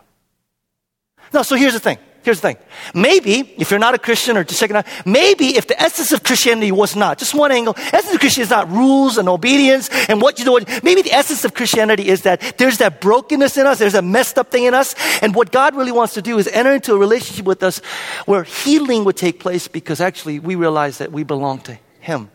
No, 1.33 1.41
so 1.41 1.55
here's 1.55 1.73
the 1.73 1.79
thing. 1.79 1.97
Here's 2.25 2.41
the 2.41 2.53
thing. 2.53 2.57
Maybe, 2.95 3.53
if 3.59 3.69
you're 3.69 3.79
not 3.79 3.93
a 3.93 3.99
Christian 3.99 4.35
or 4.35 4.43
just 4.43 4.59
checking 4.59 4.75
out, 4.75 4.87
maybe 5.05 5.57
if 5.57 5.67
the 5.67 5.79
essence 5.79 6.11
of 6.11 6.23
Christianity 6.23 6.71
was 6.71 6.95
not, 6.95 7.19
just 7.19 7.35
one 7.35 7.51
angle, 7.51 7.75
essence 7.77 8.15
of 8.15 8.19
Christianity 8.19 8.41
is 8.41 8.49
not 8.49 8.67
rules 8.71 9.19
and 9.19 9.29
obedience 9.29 9.91
and 10.09 10.19
what 10.19 10.39
you 10.39 10.45
do. 10.45 10.59
Maybe 10.81 11.03
the 11.03 11.13
essence 11.13 11.45
of 11.45 11.53
Christianity 11.53 12.07
is 12.07 12.23
that 12.23 12.57
there's 12.57 12.79
that 12.79 12.99
brokenness 12.99 13.57
in 13.57 13.67
us, 13.67 13.77
there's 13.77 13.93
a 13.93 14.01
messed 14.01 14.39
up 14.39 14.49
thing 14.49 14.63
in 14.63 14.73
us, 14.73 14.95
and 15.21 15.35
what 15.35 15.51
God 15.51 15.75
really 15.75 15.91
wants 15.91 16.15
to 16.15 16.21
do 16.23 16.39
is 16.39 16.47
enter 16.47 16.73
into 16.73 16.95
a 16.95 16.97
relationship 16.97 17.45
with 17.45 17.61
us 17.61 17.77
where 18.25 18.41
healing 18.41 19.03
would 19.03 19.17
take 19.17 19.39
place 19.39 19.67
because 19.67 20.01
actually 20.01 20.39
we 20.39 20.55
realize 20.55 20.97
that 20.97 21.11
we 21.11 21.23
belong 21.23 21.59
to 21.59 21.77
Him. 21.99 22.31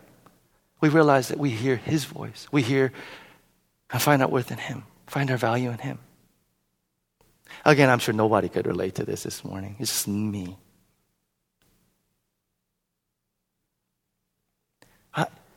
We 0.79 0.87
realize 0.87 1.27
that 1.27 1.37
we 1.37 1.49
hear 1.49 1.75
His 1.75 2.05
voice. 2.05 2.47
We 2.49 2.61
hear 2.61 2.93
and 3.91 4.01
find 4.01 4.21
our 4.21 4.29
worth 4.29 4.51
in 4.51 4.57
Him, 4.57 4.83
find 5.05 5.29
our 5.29 5.35
value 5.35 5.69
in 5.69 5.79
Him. 5.79 5.99
Again, 7.63 7.89
I'm 7.89 7.99
sure 7.99 8.13
nobody 8.13 8.49
could 8.49 8.65
relate 8.65 8.95
to 8.95 9.05
this 9.05 9.23
this 9.23 9.43
morning. 9.43 9.75
It's 9.79 9.91
just 9.91 10.07
me. 10.07 10.57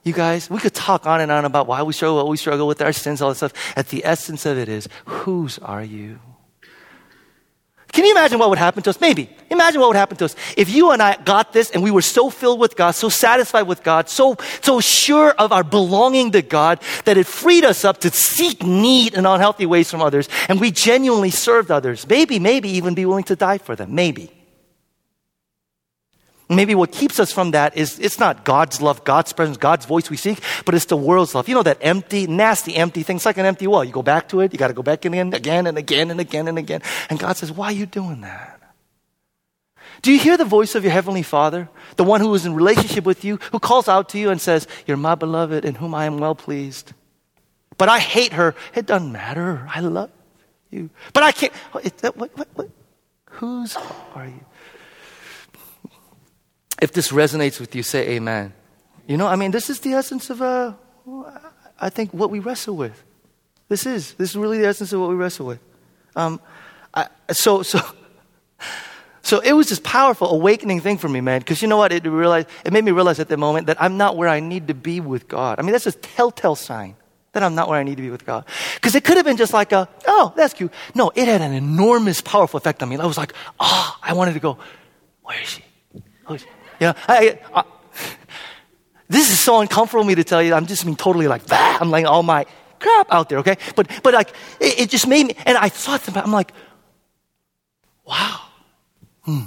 You 0.04 0.12
guys, 0.12 0.50
we 0.50 0.58
could 0.58 0.74
talk 0.74 1.06
on 1.06 1.22
and 1.22 1.32
on 1.32 1.46
about 1.46 1.66
why 1.66 1.82
we 1.82 1.94
struggle, 1.94 2.16
what 2.16 2.28
we 2.28 2.36
struggle 2.36 2.66
with 2.66 2.82
our 2.82 2.92
sins, 2.92 3.22
all 3.22 3.30
that 3.30 3.36
stuff. 3.36 3.54
At 3.74 3.88
the 3.88 4.04
essence 4.04 4.44
of 4.44 4.58
it 4.58 4.68
is, 4.68 4.86
whose 5.06 5.58
are 5.60 5.82
you? 5.82 6.20
Can 7.94 8.04
you 8.04 8.10
imagine 8.10 8.40
what 8.40 8.50
would 8.50 8.58
happen 8.58 8.82
to 8.82 8.90
us? 8.90 9.00
Maybe. 9.00 9.30
Imagine 9.50 9.80
what 9.80 9.86
would 9.86 9.96
happen 9.96 10.16
to 10.16 10.24
us 10.24 10.34
if 10.56 10.68
you 10.68 10.90
and 10.90 11.00
I 11.00 11.16
got 11.22 11.52
this 11.52 11.70
and 11.70 11.80
we 11.80 11.92
were 11.92 12.02
so 12.02 12.28
filled 12.28 12.58
with 12.58 12.74
God, 12.74 12.90
so 12.90 13.08
satisfied 13.08 13.68
with 13.68 13.84
God, 13.84 14.08
so, 14.08 14.36
so 14.62 14.80
sure 14.80 15.30
of 15.30 15.52
our 15.52 15.62
belonging 15.62 16.32
to 16.32 16.42
God 16.42 16.80
that 17.04 17.16
it 17.16 17.24
freed 17.24 17.64
us 17.64 17.84
up 17.84 17.98
to 17.98 18.10
seek 18.10 18.64
need 18.64 19.14
in 19.14 19.26
unhealthy 19.26 19.64
ways 19.64 19.92
from 19.92 20.02
others 20.02 20.28
and 20.48 20.60
we 20.60 20.72
genuinely 20.72 21.30
served 21.30 21.70
others. 21.70 22.04
Maybe, 22.08 22.40
maybe 22.40 22.68
even 22.70 22.94
be 22.94 23.06
willing 23.06 23.24
to 23.24 23.36
die 23.36 23.58
for 23.58 23.76
them. 23.76 23.94
Maybe. 23.94 24.33
Maybe 26.48 26.74
what 26.74 26.92
keeps 26.92 27.18
us 27.18 27.32
from 27.32 27.52
that 27.52 27.76
is 27.76 27.98
it's 27.98 28.18
not 28.18 28.44
God's 28.44 28.82
love, 28.82 29.02
God's 29.04 29.32
presence, 29.32 29.56
God's 29.56 29.86
voice 29.86 30.10
we 30.10 30.18
seek, 30.18 30.40
but 30.66 30.74
it's 30.74 30.84
the 30.84 30.96
world's 30.96 31.34
love. 31.34 31.48
You 31.48 31.54
know 31.54 31.62
that 31.62 31.78
empty, 31.80 32.26
nasty, 32.26 32.76
empty 32.76 33.02
thing. 33.02 33.16
It's 33.16 33.24
like 33.24 33.38
an 33.38 33.46
empty 33.46 33.66
well. 33.66 33.82
You 33.82 33.92
go 33.92 34.02
back 34.02 34.28
to 34.28 34.40
it, 34.40 34.52
you 34.52 34.58
got 34.58 34.68
to 34.68 34.74
go 34.74 34.82
back 34.82 35.06
in 35.06 35.14
again 35.32 35.66
and 35.66 35.78
again 35.78 36.10
and 36.10 36.20
again 36.20 36.48
and 36.48 36.58
again. 36.58 36.82
And 37.08 37.18
God 37.18 37.36
says, 37.36 37.50
Why 37.50 37.66
are 37.66 37.72
you 37.72 37.86
doing 37.86 38.20
that? 38.20 38.60
Do 40.02 40.12
you 40.12 40.18
hear 40.18 40.36
the 40.36 40.44
voice 40.44 40.74
of 40.74 40.84
your 40.84 40.92
Heavenly 40.92 41.22
Father, 41.22 41.70
the 41.96 42.04
one 42.04 42.20
who 42.20 42.34
is 42.34 42.44
in 42.44 42.54
relationship 42.54 43.04
with 43.04 43.24
you, 43.24 43.38
who 43.52 43.58
calls 43.58 43.88
out 43.88 44.10
to 44.10 44.18
you 44.18 44.28
and 44.28 44.38
says, 44.38 44.68
You're 44.86 44.98
my 44.98 45.14
beloved 45.14 45.64
in 45.64 45.76
whom 45.76 45.94
I 45.94 46.04
am 46.04 46.18
well 46.18 46.34
pleased? 46.34 46.92
But 47.78 47.88
I 47.88 48.00
hate 48.00 48.34
her. 48.34 48.54
It 48.74 48.84
doesn't 48.84 49.10
matter. 49.10 49.66
I 49.74 49.80
love 49.80 50.10
you. 50.70 50.90
But 51.14 51.22
I 51.22 51.32
can't. 51.32 51.54
What, 51.72 52.36
what, 52.36 52.48
what? 52.54 52.70
Whose 53.30 53.76
are 54.14 54.26
you? 54.26 54.44
If 56.84 56.92
this 56.92 57.12
resonates 57.12 57.58
with 57.58 57.74
you, 57.74 57.82
say 57.82 58.10
amen. 58.10 58.52
You 59.06 59.16
know, 59.16 59.26
I 59.26 59.36
mean, 59.36 59.52
this 59.52 59.70
is 59.70 59.80
the 59.80 59.94
essence 59.94 60.28
of, 60.28 60.42
uh, 60.42 60.74
I 61.80 61.88
think, 61.88 62.12
what 62.12 62.30
we 62.30 62.40
wrestle 62.40 62.76
with. 62.76 63.02
This 63.68 63.86
is. 63.86 64.12
This 64.14 64.30
is 64.30 64.36
really 64.36 64.58
the 64.58 64.66
essence 64.66 64.92
of 64.92 65.00
what 65.00 65.08
we 65.08 65.14
wrestle 65.14 65.46
with. 65.46 65.60
Um, 66.14 66.40
I, 66.92 67.08
so, 67.32 67.62
so, 67.62 67.80
so 69.22 69.40
it 69.40 69.54
was 69.54 69.70
this 69.70 69.80
powerful 69.80 70.28
awakening 70.28 70.82
thing 70.82 70.98
for 70.98 71.08
me, 71.08 71.22
man. 71.22 71.40
Because 71.40 71.62
you 71.62 71.68
know 71.68 71.78
what? 71.78 71.90
It, 71.90 72.04
realized, 72.04 72.48
it 72.66 72.72
made 72.74 72.84
me 72.84 72.92
realize 72.92 73.18
at 73.18 73.28
the 73.30 73.38
moment 73.38 73.66
that 73.68 73.80
I'm 73.82 73.96
not 73.96 74.18
where 74.18 74.28
I 74.28 74.40
need 74.40 74.68
to 74.68 74.74
be 74.74 75.00
with 75.00 75.26
God. 75.26 75.58
I 75.58 75.62
mean, 75.62 75.72
that's 75.72 75.86
a 75.86 75.92
telltale 75.92 76.54
sign 76.54 76.96
that 77.32 77.42
I'm 77.42 77.54
not 77.54 77.70
where 77.70 77.80
I 77.80 77.82
need 77.82 77.96
to 77.96 78.02
be 78.02 78.10
with 78.10 78.26
God. 78.26 78.44
Because 78.74 78.94
it 78.94 79.04
could 79.04 79.16
have 79.16 79.24
been 79.24 79.38
just 79.38 79.54
like 79.54 79.72
a, 79.72 79.88
oh, 80.06 80.34
that's 80.36 80.52
cute. 80.52 80.70
No, 80.94 81.10
it 81.14 81.28
had 81.28 81.40
an 81.40 81.54
enormous, 81.54 82.20
powerful 82.20 82.58
effect 82.58 82.82
on 82.82 82.90
me. 82.90 82.98
I 82.98 83.06
was 83.06 83.16
like, 83.16 83.32
ah, 83.58 83.96
oh, 83.96 84.00
I 84.02 84.12
wanted 84.12 84.34
to 84.34 84.40
go, 84.40 84.58
where 85.22 85.40
is 85.40 85.48
she? 85.48 85.64
Who 86.26 86.34
is 86.34 86.42
she? 86.42 86.48
You 86.80 86.88
know, 86.88 86.94
I, 87.08 87.38
I, 87.54 87.64
this 89.08 89.30
is 89.30 89.38
so 89.38 89.60
uncomfortable 89.60 90.02
for 90.02 90.08
me 90.08 90.14
to 90.14 90.24
tell 90.24 90.42
you. 90.42 90.54
I'm 90.54 90.66
just 90.66 90.84
being 90.84 90.96
totally 90.96 91.28
like, 91.28 91.46
bah, 91.46 91.78
I'm 91.80 91.90
laying 91.90 92.06
all 92.06 92.22
my 92.22 92.46
crap 92.80 93.06
out 93.10 93.28
there, 93.28 93.38
okay? 93.38 93.56
But, 93.76 93.88
but 94.02 94.14
like, 94.14 94.30
it, 94.60 94.80
it 94.80 94.90
just 94.90 95.06
made 95.06 95.26
me, 95.26 95.36
and 95.46 95.56
I 95.56 95.68
thought 95.68 96.06
about 96.08 96.24
I'm 96.24 96.32
like, 96.32 96.52
wow. 98.06 98.40
Hmm. 99.22 99.44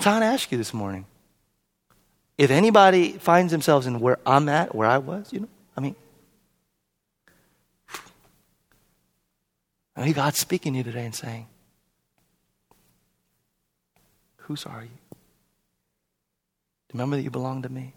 So 0.00 0.10
I 0.10 0.14
want 0.14 0.22
to 0.22 0.26
ask 0.26 0.50
you 0.50 0.58
this 0.58 0.74
morning. 0.74 1.06
If 2.36 2.50
anybody 2.50 3.12
finds 3.12 3.52
themselves 3.52 3.86
in 3.86 4.00
where 4.00 4.18
I'm 4.26 4.48
at, 4.48 4.74
where 4.74 4.88
I 4.88 4.98
was, 4.98 5.32
you 5.32 5.40
know, 5.40 5.48
I 5.76 5.80
mean, 5.80 5.94
I 9.96 10.04
mean 10.04 10.12
God's 10.12 10.38
speaking 10.38 10.72
to 10.72 10.78
you 10.78 10.84
today 10.84 11.04
and 11.04 11.14
saying, 11.14 11.46
Whose 14.38 14.66
are 14.66 14.82
you? 14.82 14.90
Remember 16.94 17.16
that 17.16 17.22
you 17.22 17.30
belong 17.30 17.60
to 17.62 17.68
me. 17.68 17.92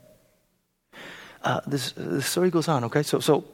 Uh, 1.44 1.62
this, 1.68 1.92
the 1.92 2.22
story 2.22 2.50
goes 2.50 2.68
on, 2.68 2.84
okay? 2.86 3.04
So, 3.04 3.20
so 3.20 3.46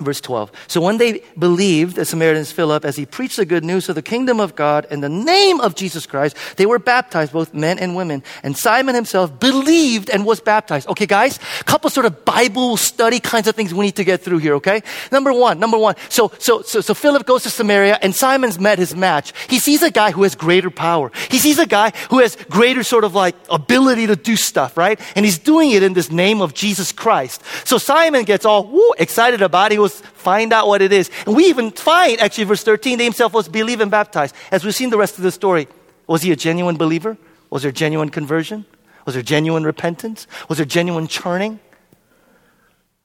Verse 0.00 0.20
12. 0.20 0.50
So 0.66 0.80
when 0.80 0.98
they 0.98 1.22
believed, 1.38 1.96
the 1.96 2.04
Samaritans 2.04 2.52
Philip, 2.52 2.84
as 2.84 2.96
he 2.96 3.06
preached 3.06 3.36
the 3.36 3.44
good 3.44 3.64
news 3.64 3.88
of 3.88 3.94
the 3.94 4.02
kingdom 4.02 4.40
of 4.40 4.56
God 4.56 4.86
in 4.90 5.00
the 5.00 5.08
name 5.08 5.60
of 5.60 5.74
Jesus 5.74 6.06
Christ, 6.06 6.36
they 6.56 6.66
were 6.66 6.78
baptized, 6.78 7.32
both 7.32 7.52
men 7.52 7.78
and 7.78 7.94
women. 7.94 8.22
And 8.42 8.56
Simon 8.56 8.94
himself 8.94 9.38
believed 9.38 10.08
and 10.08 10.24
was 10.24 10.40
baptized. 10.40 10.88
Okay, 10.88 11.06
guys? 11.06 11.38
A 11.60 11.64
couple 11.64 11.90
sort 11.90 12.06
of 12.06 12.24
Bible 12.24 12.76
study 12.76 13.20
kinds 13.20 13.46
of 13.46 13.54
things 13.54 13.74
we 13.74 13.86
need 13.86 13.96
to 13.96 14.04
get 14.04 14.22
through 14.22 14.38
here, 14.38 14.54
okay? 14.54 14.82
Number 15.12 15.32
one, 15.32 15.60
number 15.60 15.78
one. 15.78 15.94
So, 16.08 16.32
so, 16.38 16.62
so, 16.62 16.80
so 16.80 16.94
Philip 16.94 17.26
goes 17.26 17.42
to 17.42 17.50
Samaria 17.50 17.98
and 18.00 18.14
Simon's 18.14 18.58
met 18.58 18.78
his 18.78 18.96
match. 18.96 19.32
He 19.48 19.58
sees 19.58 19.82
a 19.82 19.90
guy 19.90 20.10
who 20.10 20.22
has 20.22 20.34
greater 20.34 20.70
power. 20.70 21.12
He 21.30 21.38
sees 21.38 21.58
a 21.58 21.66
guy 21.66 21.92
who 22.08 22.18
has 22.20 22.36
greater 22.48 22.82
sort 22.82 23.04
of 23.04 23.14
like 23.14 23.36
ability 23.50 24.06
to 24.06 24.16
do 24.16 24.36
stuff, 24.36 24.76
right? 24.76 24.98
And 25.14 25.24
he's 25.24 25.38
doing 25.38 25.72
it 25.72 25.82
in 25.82 25.92
this 25.92 26.10
name 26.10 26.40
of 26.40 26.54
Jesus 26.54 26.92
Christ. 26.92 27.42
So 27.64 27.78
Simon 27.78 28.24
gets 28.24 28.44
all 28.44 28.64
woo, 28.64 28.92
excited 28.98 29.42
about 29.42 29.72
it. 29.72 29.74
He 29.74 29.78
was 29.78 29.89
find 29.98 30.52
out 30.52 30.68
what 30.68 30.82
it 30.82 30.92
is. 30.92 31.10
And 31.26 31.34
we 31.34 31.46
even 31.46 31.70
find, 31.70 32.20
actually, 32.20 32.44
verse 32.44 32.62
13, 32.62 32.98
they 32.98 33.04
himself 33.04 33.32
was 33.32 33.48
believed 33.48 33.80
and 33.80 33.90
baptized. 33.90 34.34
As 34.50 34.64
we've 34.64 34.74
seen 34.74 34.90
the 34.90 34.98
rest 34.98 35.18
of 35.18 35.24
the 35.24 35.32
story, 35.32 35.68
was 36.06 36.22
he 36.22 36.32
a 36.32 36.36
genuine 36.36 36.76
believer? 36.76 37.16
Was 37.50 37.62
there 37.62 37.72
genuine 37.72 38.10
conversion? 38.10 38.64
Was 39.06 39.14
there 39.14 39.22
genuine 39.22 39.64
repentance? 39.64 40.26
Was 40.48 40.58
there 40.58 40.66
genuine 40.66 41.06
churning? 41.06 41.58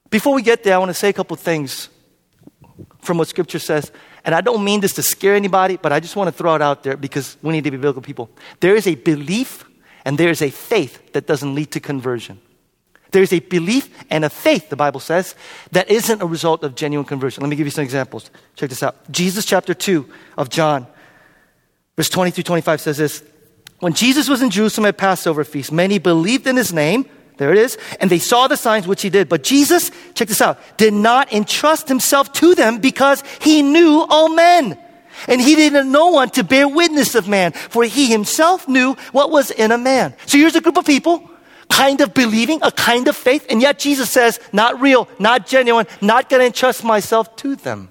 Before 0.09 0.33
we 0.33 0.41
get 0.41 0.63
there, 0.63 0.75
I 0.75 0.77
want 0.77 0.89
to 0.89 0.93
say 0.93 1.09
a 1.09 1.13
couple 1.13 1.35
things 1.35 1.89
from 3.01 3.17
what 3.17 3.27
Scripture 3.27 3.59
says. 3.59 3.91
And 4.23 4.33
I 4.33 4.41
don't 4.41 4.63
mean 4.63 4.81
this 4.81 4.93
to 4.93 5.03
scare 5.03 5.35
anybody, 5.35 5.77
but 5.77 5.93
I 5.93 5.99
just 5.99 6.15
want 6.15 6.27
to 6.27 6.31
throw 6.31 6.55
it 6.55 6.61
out 6.61 6.83
there 6.83 6.97
because 6.97 7.37
we 7.41 7.53
need 7.53 7.63
to 7.63 7.71
be 7.71 7.77
biblical 7.77 8.01
people. 8.01 8.29
There 8.59 8.75
is 8.75 8.87
a 8.87 8.95
belief 8.95 9.65
and 10.03 10.17
there 10.17 10.29
is 10.29 10.41
a 10.41 10.49
faith 10.49 11.13
that 11.13 11.27
doesn't 11.27 11.53
lead 11.53 11.71
to 11.71 11.79
conversion. 11.79 12.39
There's 13.15 13.31
a 13.31 13.39
belief 13.39 13.89
and 14.09 14.25
a 14.25 14.29
faith, 14.29 14.67
the 14.67 14.75
Bible 14.75 14.99
says, 14.99 15.35
that 15.71 15.89
isn't 15.89 16.21
a 16.21 16.25
result 16.25 16.65
of 16.65 16.75
genuine 16.75 17.05
conversion. 17.05 17.43
Let 17.43 17.49
me 17.49 17.55
give 17.55 17.65
you 17.65 17.71
some 17.71 17.85
examples. 17.85 18.29
Check 18.57 18.67
this 18.67 18.83
out. 18.83 19.09
Jesus 19.09 19.45
chapter 19.45 19.73
2 19.73 20.05
of 20.35 20.49
John, 20.49 20.85
verse 21.95 22.09
20 22.09 22.31
through 22.31 22.43
25 22.43 22.81
says 22.81 22.97
this. 22.97 23.23
When 23.79 23.93
Jesus 23.93 24.27
was 24.27 24.41
in 24.41 24.49
Jerusalem 24.49 24.87
at 24.87 24.97
Passover 24.97 25.45
feast, 25.45 25.71
many 25.71 25.97
believed 25.97 26.45
in 26.45 26.57
his 26.57 26.73
name. 26.73 27.05
There 27.37 27.53
it 27.53 27.57
is. 27.57 27.77
And 28.01 28.09
they 28.09 28.19
saw 28.19 28.49
the 28.49 28.57
signs 28.57 28.85
which 28.85 29.01
he 29.01 29.09
did. 29.09 29.29
But 29.29 29.43
Jesus, 29.43 29.91
check 30.13 30.27
this 30.27 30.41
out, 30.41 30.59
did 30.75 30.93
not 30.93 31.31
entrust 31.31 31.87
himself 31.87 32.33
to 32.33 32.53
them 32.53 32.79
because 32.79 33.23
he 33.39 33.61
knew 33.61 34.05
all 34.09 34.27
men. 34.27 34.77
And 35.29 35.39
he 35.39 35.55
didn't 35.55 35.89
know 35.89 36.09
one 36.09 36.31
to 36.31 36.43
bear 36.43 36.67
witness 36.67 37.15
of 37.15 37.29
man, 37.29 37.53
for 37.53 37.85
he 37.85 38.11
himself 38.11 38.67
knew 38.67 38.95
what 39.13 39.31
was 39.31 39.51
in 39.51 39.71
a 39.71 39.77
man. 39.77 40.15
So 40.25 40.37
here's 40.37 40.57
a 40.57 40.59
group 40.59 40.75
of 40.75 40.85
people 40.85 41.31
kind 41.69 42.01
of 42.01 42.13
believing, 42.13 42.59
a 42.61 42.71
kind 42.71 43.07
of 43.07 43.15
faith, 43.15 43.45
and 43.49 43.61
yet 43.61 43.79
Jesus 43.79 44.09
says, 44.09 44.39
not 44.51 44.79
real, 44.81 45.07
not 45.19 45.47
genuine, 45.47 45.87
not 46.01 46.29
going 46.29 46.41
to 46.41 46.45
entrust 46.45 46.83
myself 46.83 47.35
to 47.37 47.55
them. 47.55 47.89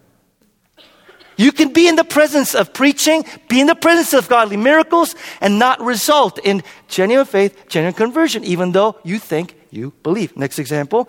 You 1.37 1.51
can 1.51 1.73
be 1.73 1.89
in 1.89 1.97
the 1.97 2.05
presence 2.05 2.55
of 2.55 2.73
preaching, 2.73 3.25
be 3.49 3.61
in 3.61 3.67
the 3.67 3.75
presence 3.75 4.15
of 4.15 4.29
godly 4.29 4.57
miracles, 4.57 5.17
and 5.41 5.59
not 5.59 5.81
result 5.81 6.39
in 6.39 6.63
genuine 6.89 7.27
faith, 7.27 7.69
genuine 7.69 7.95
conversion, 7.95 8.45
even 8.45 8.73
though 8.73 8.97
you 9.03 9.19
think 9.19 9.57
you 9.71 9.93
believe. 10.03 10.37
Next 10.37 10.59
example. 10.59 11.09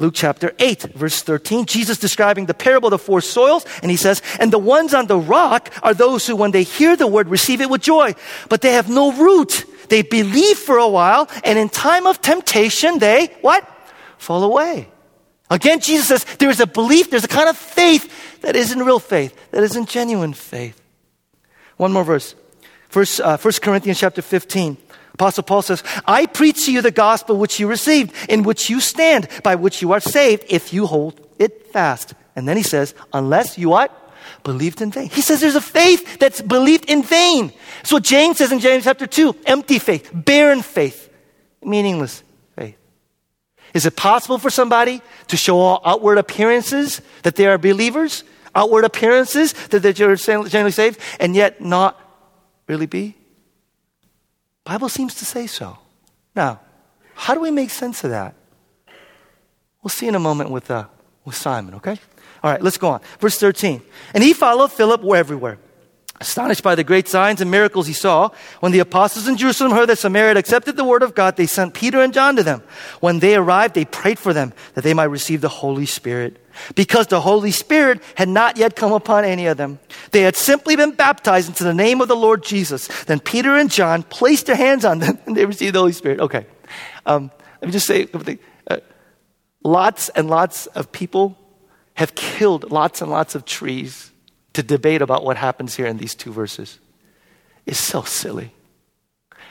Luke 0.00 0.14
chapter 0.16 0.54
8, 0.58 0.94
verse 0.94 1.20
13, 1.20 1.66
Jesus 1.66 1.98
describing 1.98 2.46
the 2.46 2.54
parable 2.54 2.86
of 2.86 2.92
the 2.92 2.98
four 2.98 3.20
soils, 3.20 3.66
and 3.82 3.90
he 3.90 3.98
says, 3.98 4.22
And 4.40 4.50
the 4.50 4.58
ones 4.58 4.94
on 4.94 5.08
the 5.08 5.18
rock 5.18 5.70
are 5.82 5.92
those 5.92 6.26
who, 6.26 6.34
when 6.34 6.52
they 6.52 6.62
hear 6.62 6.96
the 6.96 7.06
word, 7.06 7.28
receive 7.28 7.60
it 7.60 7.68
with 7.68 7.82
joy, 7.82 8.14
but 8.48 8.62
they 8.62 8.72
have 8.72 8.88
no 8.88 9.12
root. 9.12 9.66
They 9.90 10.00
believe 10.00 10.56
for 10.56 10.78
a 10.78 10.88
while, 10.88 11.28
and 11.44 11.58
in 11.58 11.68
time 11.68 12.06
of 12.06 12.22
temptation, 12.22 12.98
they, 12.98 13.26
what? 13.42 13.68
Fall 14.16 14.42
away. 14.42 14.88
Again, 15.50 15.80
Jesus 15.80 16.06
says 16.06 16.24
there's 16.38 16.60
a 16.60 16.66
belief, 16.66 17.10
there's 17.10 17.24
a 17.24 17.28
kind 17.28 17.50
of 17.50 17.58
faith 17.58 18.40
that 18.40 18.56
isn't 18.56 18.82
real 18.82 19.00
faith, 19.00 19.36
that 19.50 19.62
isn't 19.62 19.86
genuine 19.86 20.32
faith. 20.32 20.80
One 21.76 21.92
more 21.92 22.04
verse. 22.04 22.34
First, 22.88 23.20
uh, 23.20 23.36
1 23.36 23.52
Corinthians 23.60 24.00
chapter 24.00 24.22
15. 24.22 24.78
Apostle 25.20 25.42
Paul 25.42 25.60
says, 25.60 25.84
I 26.06 26.24
preach 26.24 26.64
to 26.64 26.72
you 26.72 26.80
the 26.80 26.90
gospel 26.90 27.36
which 27.36 27.60
you 27.60 27.66
received, 27.66 28.14
in 28.30 28.42
which 28.42 28.70
you 28.70 28.80
stand, 28.80 29.28
by 29.44 29.54
which 29.54 29.82
you 29.82 29.92
are 29.92 30.00
saved, 30.00 30.46
if 30.48 30.72
you 30.72 30.86
hold 30.86 31.20
it 31.38 31.70
fast. 31.74 32.14
And 32.34 32.48
then 32.48 32.56
he 32.56 32.62
says, 32.62 32.94
unless 33.12 33.58
you 33.58 33.68
what? 33.68 33.94
believed 34.44 34.80
in 34.80 34.90
vain. 34.90 35.10
He 35.10 35.20
says 35.20 35.42
there's 35.42 35.56
a 35.56 35.60
faith 35.60 36.18
that's 36.18 36.40
believed 36.40 36.88
in 36.88 37.02
vain. 37.02 37.52
So 37.82 37.98
James 37.98 38.38
says 38.38 38.50
in 38.50 38.60
James 38.60 38.84
chapter 38.84 39.06
2, 39.06 39.36
empty 39.44 39.78
faith, 39.78 40.10
barren 40.14 40.62
faith, 40.62 41.10
meaningless 41.62 42.22
faith. 42.56 42.76
Is 43.74 43.84
it 43.84 43.96
possible 43.96 44.38
for 44.38 44.48
somebody 44.48 45.02
to 45.28 45.36
show 45.36 45.58
all 45.58 45.82
outward 45.84 46.16
appearances 46.16 47.02
that 47.24 47.36
they 47.36 47.46
are 47.46 47.58
believers, 47.58 48.24
outward 48.54 48.84
appearances 48.84 49.52
that 49.68 49.82
they're 49.82 49.92
generally 49.92 50.72
saved, 50.72 50.98
and 51.18 51.36
yet 51.36 51.60
not 51.60 52.00
really 52.66 52.86
be? 52.86 53.16
Bible 54.70 54.88
seems 54.88 55.16
to 55.16 55.24
say 55.24 55.48
so. 55.48 55.76
Now, 56.36 56.60
how 57.14 57.34
do 57.34 57.40
we 57.40 57.50
make 57.50 57.70
sense 57.70 58.04
of 58.04 58.10
that? 58.10 58.36
We'll 59.82 59.88
see 59.88 60.06
in 60.06 60.14
a 60.14 60.20
moment 60.20 60.50
with, 60.50 60.70
uh, 60.70 60.86
with 61.24 61.34
Simon, 61.34 61.74
okay? 61.74 61.98
All 62.40 62.52
right, 62.52 62.62
let's 62.62 62.78
go 62.78 62.90
on. 62.90 63.00
Verse 63.18 63.36
13. 63.36 63.82
And 64.14 64.22
he 64.22 64.32
followed 64.32 64.70
Philip 64.70 65.02
everywhere. 65.04 65.58
Astonished 66.22 66.62
by 66.62 66.74
the 66.74 66.84
great 66.84 67.08
signs 67.08 67.40
and 67.40 67.50
miracles 67.50 67.86
he 67.86 67.94
saw, 67.94 68.28
when 68.60 68.72
the 68.72 68.80
apostles 68.80 69.26
in 69.26 69.38
Jerusalem 69.38 69.72
heard 69.72 69.88
that 69.88 69.98
Samaria 69.98 70.28
had 70.28 70.36
accepted 70.36 70.76
the 70.76 70.84
word 70.84 71.02
of 71.02 71.14
God, 71.14 71.36
they 71.36 71.46
sent 71.46 71.72
Peter 71.72 72.02
and 72.02 72.12
John 72.12 72.36
to 72.36 72.42
them. 72.42 72.62
When 73.00 73.20
they 73.20 73.36
arrived, 73.36 73.74
they 73.74 73.86
prayed 73.86 74.18
for 74.18 74.34
them 74.34 74.52
that 74.74 74.84
they 74.84 74.92
might 74.92 75.04
receive 75.04 75.40
the 75.40 75.48
Holy 75.48 75.86
Spirit. 75.86 76.36
Because 76.74 77.06
the 77.06 77.22
Holy 77.22 77.52
Spirit 77.52 78.02
had 78.16 78.28
not 78.28 78.58
yet 78.58 78.76
come 78.76 78.92
upon 78.92 79.24
any 79.24 79.46
of 79.46 79.56
them. 79.56 79.78
They 80.10 80.20
had 80.20 80.36
simply 80.36 80.76
been 80.76 80.90
baptized 80.90 81.48
into 81.48 81.64
the 81.64 81.72
name 81.72 82.02
of 82.02 82.08
the 82.08 82.16
Lord 82.16 82.44
Jesus. 82.44 82.88
Then 83.04 83.20
Peter 83.20 83.56
and 83.56 83.70
John 83.70 84.02
placed 84.02 84.44
their 84.44 84.56
hands 84.56 84.84
on 84.84 84.98
them 84.98 85.18
and 85.24 85.34
they 85.34 85.46
received 85.46 85.74
the 85.74 85.78
Holy 85.78 85.92
Spirit. 85.92 86.20
Okay. 86.20 86.44
Um, 87.06 87.30
let 87.62 87.68
me 87.68 87.72
just 87.72 87.86
say 87.86 88.06
uh, 88.68 88.76
lots 89.64 90.10
and 90.10 90.28
lots 90.28 90.66
of 90.66 90.92
people 90.92 91.38
have 91.94 92.14
killed 92.14 92.70
lots 92.70 93.00
and 93.00 93.10
lots 93.10 93.34
of 93.34 93.46
trees 93.46 94.09
to 94.60 94.66
debate 94.66 95.02
about 95.02 95.24
what 95.24 95.36
happens 95.36 95.74
here 95.74 95.86
in 95.86 95.96
these 95.96 96.14
two 96.14 96.32
verses 96.32 96.78
is 97.66 97.78
so 97.78 98.02
silly. 98.02 98.52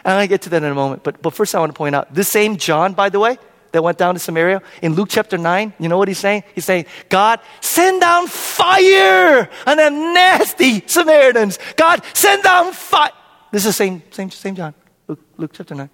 And 0.05 0.13
I 0.13 0.27
get 0.27 0.43
to 0.43 0.49
that 0.49 0.63
in 0.63 0.71
a 0.71 0.75
moment, 0.75 1.03
but, 1.03 1.21
but 1.21 1.33
first 1.33 1.55
I 1.55 1.59
want 1.59 1.73
to 1.73 1.77
point 1.77 1.95
out 1.95 2.13
this 2.13 2.29
same 2.29 2.57
John, 2.57 2.93
by 2.93 3.09
the 3.09 3.19
way, 3.19 3.37
that 3.71 3.83
went 3.83 3.97
down 3.97 4.15
to 4.15 4.19
Samaria 4.19 4.61
in 4.81 4.93
Luke 4.93 5.09
chapter 5.09 5.37
9, 5.37 5.73
you 5.79 5.89
know 5.89 5.97
what 5.97 6.07
he's 6.07 6.17
saying? 6.17 6.43
He's 6.55 6.65
saying, 6.65 6.85
God, 7.09 7.39
send 7.61 8.01
down 8.01 8.27
fire 8.27 9.49
on 9.67 9.77
them 9.77 10.13
nasty 10.13 10.81
Samaritans. 10.87 11.59
God, 11.75 12.01
send 12.13 12.43
down 12.43 12.73
fire. 12.73 13.11
This 13.51 13.65
is 13.65 13.69
the 13.69 13.73
same, 13.73 14.01
same, 14.11 14.31
same 14.31 14.55
John, 14.55 14.73
Luke, 15.07 15.19
Luke 15.37 15.51
chapter 15.53 15.75
9. 15.75 15.89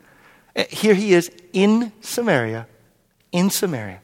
Uh, 0.55 0.63
here 0.69 0.93
he 0.93 1.13
is 1.13 1.29
in 1.51 1.91
Samaria, 2.01 2.67
in 3.31 3.49
Samaria. 3.49 3.99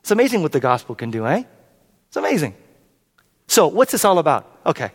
It's 0.00 0.10
amazing 0.10 0.42
what 0.42 0.52
the 0.52 0.60
gospel 0.60 0.94
can 0.94 1.10
do, 1.10 1.26
eh? 1.26 1.42
It's 2.08 2.16
amazing. 2.16 2.54
So, 3.50 3.66
what's 3.66 3.90
this 3.90 4.04
all 4.04 4.20
about? 4.20 4.46
Okay. 4.64 4.92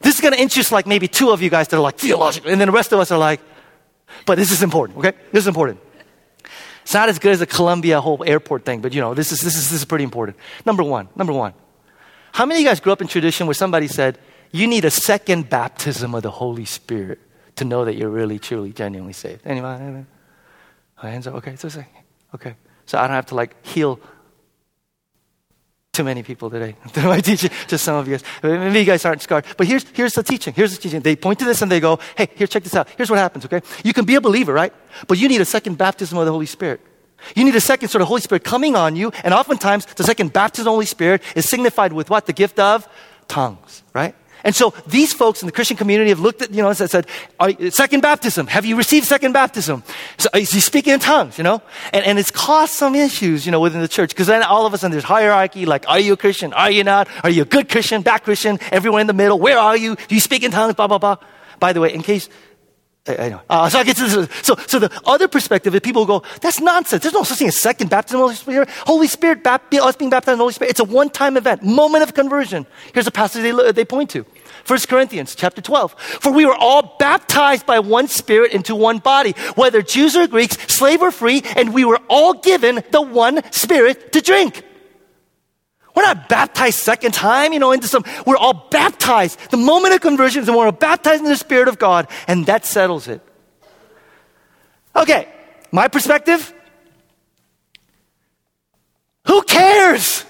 This 0.00 0.14
is 0.14 0.22
going 0.22 0.32
to 0.32 0.40
interest 0.40 0.72
like 0.72 0.86
maybe 0.86 1.08
two 1.08 1.28
of 1.28 1.42
you 1.42 1.50
guys 1.50 1.68
that 1.68 1.76
are 1.76 1.80
like 1.80 1.98
theological, 1.98 2.50
and 2.50 2.58
then 2.58 2.68
the 2.68 2.72
rest 2.72 2.90
of 2.90 2.98
us 2.98 3.10
are 3.10 3.18
like, 3.18 3.38
but 4.24 4.38
this 4.38 4.50
is 4.50 4.62
important, 4.62 4.98
okay? 4.98 5.12
This 5.30 5.44
is 5.44 5.46
important. 5.46 5.78
It's 6.84 6.94
not 6.94 7.10
as 7.10 7.18
good 7.18 7.32
as 7.32 7.40
the 7.40 7.46
Colombia 7.46 8.00
whole 8.00 8.24
airport 8.26 8.64
thing, 8.64 8.80
but 8.80 8.94
you 8.94 9.02
know, 9.02 9.12
this 9.12 9.30
is, 9.30 9.42
this 9.42 9.56
is, 9.56 9.70
this 9.70 9.80
is 9.80 9.84
pretty 9.84 10.04
important. 10.04 10.38
Number 10.64 10.82
one, 10.82 11.10
number 11.16 11.34
one. 11.34 11.52
How 12.32 12.46
many 12.46 12.60
of 12.60 12.62
you 12.62 12.68
guys 12.70 12.80
grew 12.80 12.94
up 12.94 13.02
in 13.02 13.08
tradition 13.08 13.46
where 13.46 13.52
somebody 13.52 13.88
said, 13.88 14.18
you 14.52 14.66
need 14.66 14.86
a 14.86 14.90
second 14.90 15.50
baptism 15.50 16.14
of 16.14 16.22
the 16.22 16.30
Holy 16.30 16.64
Spirit 16.64 17.20
to 17.56 17.66
know 17.66 17.84
that 17.84 17.94
you're 17.94 18.08
really, 18.08 18.38
truly, 18.38 18.72
genuinely 18.72 19.12
saved? 19.12 19.42
Anybody? 19.44 20.06
Hands 20.96 21.26
up. 21.26 21.34
Okay, 21.34 21.56
so 21.56 21.68
okay. 22.34 22.54
So 22.86 22.98
I 22.98 23.02
don't 23.02 23.16
have 23.16 23.26
to 23.26 23.34
like 23.34 23.66
heal 23.66 24.00
too 25.92 26.04
many 26.04 26.22
people 26.22 26.48
today. 26.48 26.74
I 26.96 27.20
teach 27.20 27.44
it 27.44 27.52
to 27.68 27.76
some 27.76 27.96
of 27.96 28.08
you 28.08 28.16
guys. 28.16 28.24
Maybe 28.42 28.78
you 28.78 28.86
guys 28.86 29.04
aren't 29.04 29.20
scarred. 29.20 29.44
But 29.58 29.66
here's, 29.66 29.86
here's 29.90 30.14
the 30.14 30.22
teaching. 30.22 30.54
Here's 30.54 30.74
the 30.74 30.80
teaching. 30.80 31.02
They 31.02 31.16
point 31.16 31.38
to 31.40 31.44
this 31.44 31.60
and 31.60 31.70
they 31.70 31.80
go, 31.80 31.98
hey, 32.16 32.30
here, 32.34 32.46
check 32.46 32.62
this 32.62 32.74
out. 32.74 32.88
Here's 32.96 33.10
what 33.10 33.18
happens, 33.18 33.44
okay? 33.44 33.60
You 33.84 33.92
can 33.92 34.06
be 34.06 34.14
a 34.14 34.20
believer, 34.22 34.54
right? 34.54 34.72
But 35.06 35.18
you 35.18 35.28
need 35.28 35.42
a 35.42 35.44
second 35.44 35.76
baptism 35.76 36.16
of 36.16 36.24
the 36.24 36.32
Holy 36.32 36.46
Spirit. 36.46 36.80
You 37.36 37.44
need 37.44 37.54
a 37.56 37.60
second 37.60 37.90
sort 37.90 38.00
of 38.00 38.08
Holy 38.08 38.22
Spirit 38.22 38.42
coming 38.42 38.74
on 38.74 38.96
you. 38.96 39.12
And 39.22 39.34
oftentimes, 39.34 39.84
the 39.84 40.02
second 40.02 40.32
baptism 40.32 40.62
of 40.62 40.64
the 40.64 40.70
Holy 40.70 40.86
Spirit 40.86 41.22
is 41.36 41.46
signified 41.46 41.92
with 41.92 42.08
what? 42.08 42.24
The 42.24 42.32
gift 42.32 42.58
of 42.58 42.88
tongues, 43.28 43.82
right? 43.92 44.14
And 44.44 44.54
so 44.54 44.74
these 44.86 45.12
folks 45.12 45.42
in 45.42 45.46
the 45.46 45.52
Christian 45.52 45.76
community 45.76 46.10
have 46.10 46.20
looked 46.20 46.42
at, 46.42 46.50
you 46.50 46.62
know, 46.62 46.68
and 46.68 46.76
said, 46.76 47.06
second 47.72 48.00
baptism. 48.00 48.48
Have 48.48 48.64
you 48.64 48.76
received 48.76 49.06
second 49.06 49.32
baptism? 49.32 49.84
So 50.18 50.28
uh, 50.34 50.38
is 50.38 50.50
he 50.50 50.60
speaking 50.60 50.92
in 50.92 51.00
tongues, 51.00 51.38
you 51.38 51.44
know? 51.44 51.62
And, 51.92 52.04
and 52.04 52.18
it's 52.18 52.30
caused 52.30 52.72
some 52.72 52.94
issues, 52.94 53.46
you 53.46 53.52
know, 53.52 53.60
within 53.60 53.80
the 53.80 53.88
church. 53.88 54.10
Because 54.10 54.26
then 54.26 54.42
all 54.42 54.66
of 54.66 54.74
a 54.74 54.78
sudden 54.78 54.92
there's 54.92 55.04
hierarchy, 55.04 55.64
like, 55.64 55.88
are 55.88 56.00
you 56.00 56.14
a 56.14 56.16
Christian? 56.16 56.52
Are 56.54 56.70
you 56.70 56.82
not? 56.82 57.08
Are 57.22 57.30
you 57.30 57.42
a 57.42 57.44
good 57.44 57.68
Christian? 57.68 58.02
Bad 58.02 58.24
Christian? 58.24 58.58
Everyone 58.72 59.00
in 59.00 59.06
the 59.06 59.12
middle? 59.12 59.38
Where 59.38 59.58
are 59.58 59.76
you? 59.76 59.94
Do 59.94 60.14
you 60.14 60.20
speak 60.20 60.42
in 60.42 60.50
tongues? 60.50 60.74
Blah, 60.74 60.88
blah, 60.88 60.98
blah. 60.98 61.16
By 61.60 61.72
the 61.72 61.80
way, 61.80 61.94
in 61.94 62.02
case 62.02 62.28
I, 63.04 63.30
know. 63.30 63.40
Uh, 63.50 63.68
so 63.68 63.80
I 63.80 63.84
get 63.84 63.96
to 63.96 64.06
this. 64.06 64.28
So, 64.46 64.54
so 64.68 64.78
the 64.78 65.00
other 65.04 65.26
perspective 65.26 65.74
is 65.74 65.80
people 65.80 66.06
go, 66.06 66.22
that's 66.40 66.60
nonsense. 66.60 67.02
There's 67.02 67.12
no 67.14 67.24
such 67.24 67.38
thing 67.38 67.48
as 67.48 67.58
second 67.58 67.90
baptism 67.90 68.20
Holy 68.20 68.36
Spirit. 68.36 68.68
Holy 68.70 69.08
Spirit, 69.08 69.42
bap- 69.42 69.74
us 69.74 69.96
being 69.96 70.10
baptized 70.10 70.34
in 70.34 70.38
the 70.38 70.44
Holy 70.44 70.52
Spirit, 70.52 70.70
it's 70.70 70.80
a 70.80 70.84
one-time 70.84 71.36
event, 71.36 71.64
moment 71.64 72.04
of 72.04 72.14
conversion. 72.14 72.64
Here's 72.94 73.08
a 73.08 73.10
passage 73.10 73.42
they, 73.42 73.72
they 73.72 73.84
point 73.84 74.10
to. 74.10 74.24
1 74.68 74.78
Corinthians 74.88 75.34
chapter 75.34 75.60
12. 75.60 75.98
For 75.98 76.30
we 76.30 76.46
were 76.46 76.54
all 76.54 76.94
baptized 77.00 77.66
by 77.66 77.80
one 77.80 78.06
spirit 78.06 78.52
into 78.52 78.76
one 78.76 78.98
body, 78.98 79.32
whether 79.56 79.82
Jews 79.82 80.14
or 80.14 80.28
Greeks, 80.28 80.56
slave 80.72 81.02
or 81.02 81.10
free, 81.10 81.42
and 81.56 81.74
we 81.74 81.84
were 81.84 82.00
all 82.08 82.34
given 82.34 82.84
the 82.92 83.02
one 83.02 83.42
spirit 83.50 84.12
to 84.12 84.20
drink. 84.20 84.64
We're 85.94 86.04
not 86.04 86.28
baptized 86.28 86.78
second 86.78 87.12
time, 87.12 87.52
you 87.52 87.58
know, 87.58 87.72
into 87.72 87.88
some, 87.88 88.04
we're 88.26 88.36
all 88.36 88.68
baptized. 88.70 89.38
The 89.50 89.56
moment 89.56 89.94
of 89.94 90.00
conversion 90.00 90.42
is 90.42 90.48
when 90.48 90.58
we're 90.58 90.72
baptized 90.72 91.22
in 91.22 91.28
the 91.28 91.36
Spirit 91.36 91.68
of 91.68 91.78
God, 91.78 92.08
and 92.26 92.46
that 92.46 92.64
settles 92.64 93.08
it. 93.08 93.20
Okay, 94.94 95.28
my 95.70 95.88
perspective. 95.88 96.52
Who 99.26 99.42
cares? 99.42 100.24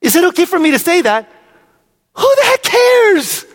Is 0.00 0.14
it 0.14 0.24
okay 0.26 0.44
for 0.44 0.58
me 0.58 0.70
to 0.72 0.78
say 0.78 1.02
that? 1.02 1.28
Who 2.14 2.34
the 2.36 2.44
heck 2.44 2.62
cares? 2.62 3.45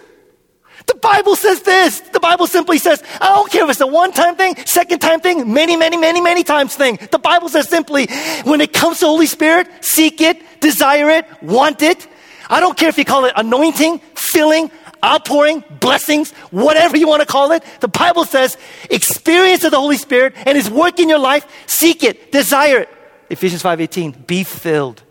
The 0.92 0.98
Bible 0.98 1.38
says 1.38 1.62
this. 1.62 2.02
The 2.02 2.20
Bible 2.20 2.48
simply 2.48 2.78
says, 2.78 3.02
I 3.22 3.30
don't 3.30 3.50
care 3.50 3.64
if 3.64 3.70
it's 3.70 3.80
a 3.80 3.88
one 3.88 4.12
time 4.12 4.36
thing, 4.36 4.58
second 4.66 5.00
time 5.00 5.22
thing, 5.22 5.54
many, 5.54 5.78
many, 5.78 5.96
many, 5.96 6.20
many 6.20 6.44
times 6.44 6.76
thing. 6.76 7.00
The 7.12 7.18
Bible 7.18 7.48
says 7.48 7.70
simply, 7.70 8.08
when 8.44 8.60
it 8.60 8.74
comes 8.74 9.00
to 9.00 9.06
Holy 9.06 9.26
Spirit, 9.26 9.70
seek 9.80 10.20
it, 10.20 10.60
desire 10.60 11.10
it, 11.10 11.26
want 11.42 11.82
it. 11.82 12.10
I 12.50 12.60
don't 12.60 12.78
care 12.78 12.90
if 12.90 12.98
you 12.98 13.06
call 13.06 13.24
it 13.24 13.32
anointing, 13.38 14.00
filling, 14.16 14.70
outpouring, 15.04 15.64
blessings, 15.80 16.34
whatever 16.52 16.98
you 16.98 17.08
want 17.08 17.22
to 17.22 17.26
call 17.26 17.54
it. 17.54 17.64
The 17.80 17.88
Bible 17.88 18.26
says, 18.26 18.58
experience 18.90 19.64
of 19.64 19.72
the 19.72 19.80
Holy 19.80 19.98
Spirit 19.98 20.34
and 20.46 20.58
His 20.58 20.70
work 20.70 21.00
in 21.00 21.08
your 21.08 21.20
life, 21.20 21.48
seek 21.68 22.04
it, 22.04 22.34
desire 22.34 22.80
it. 22.80 22.90
Ephesians 23.30 23.64
5.18, 23.64 24.28
be 24.28 24.44
filled. 24.44 25.04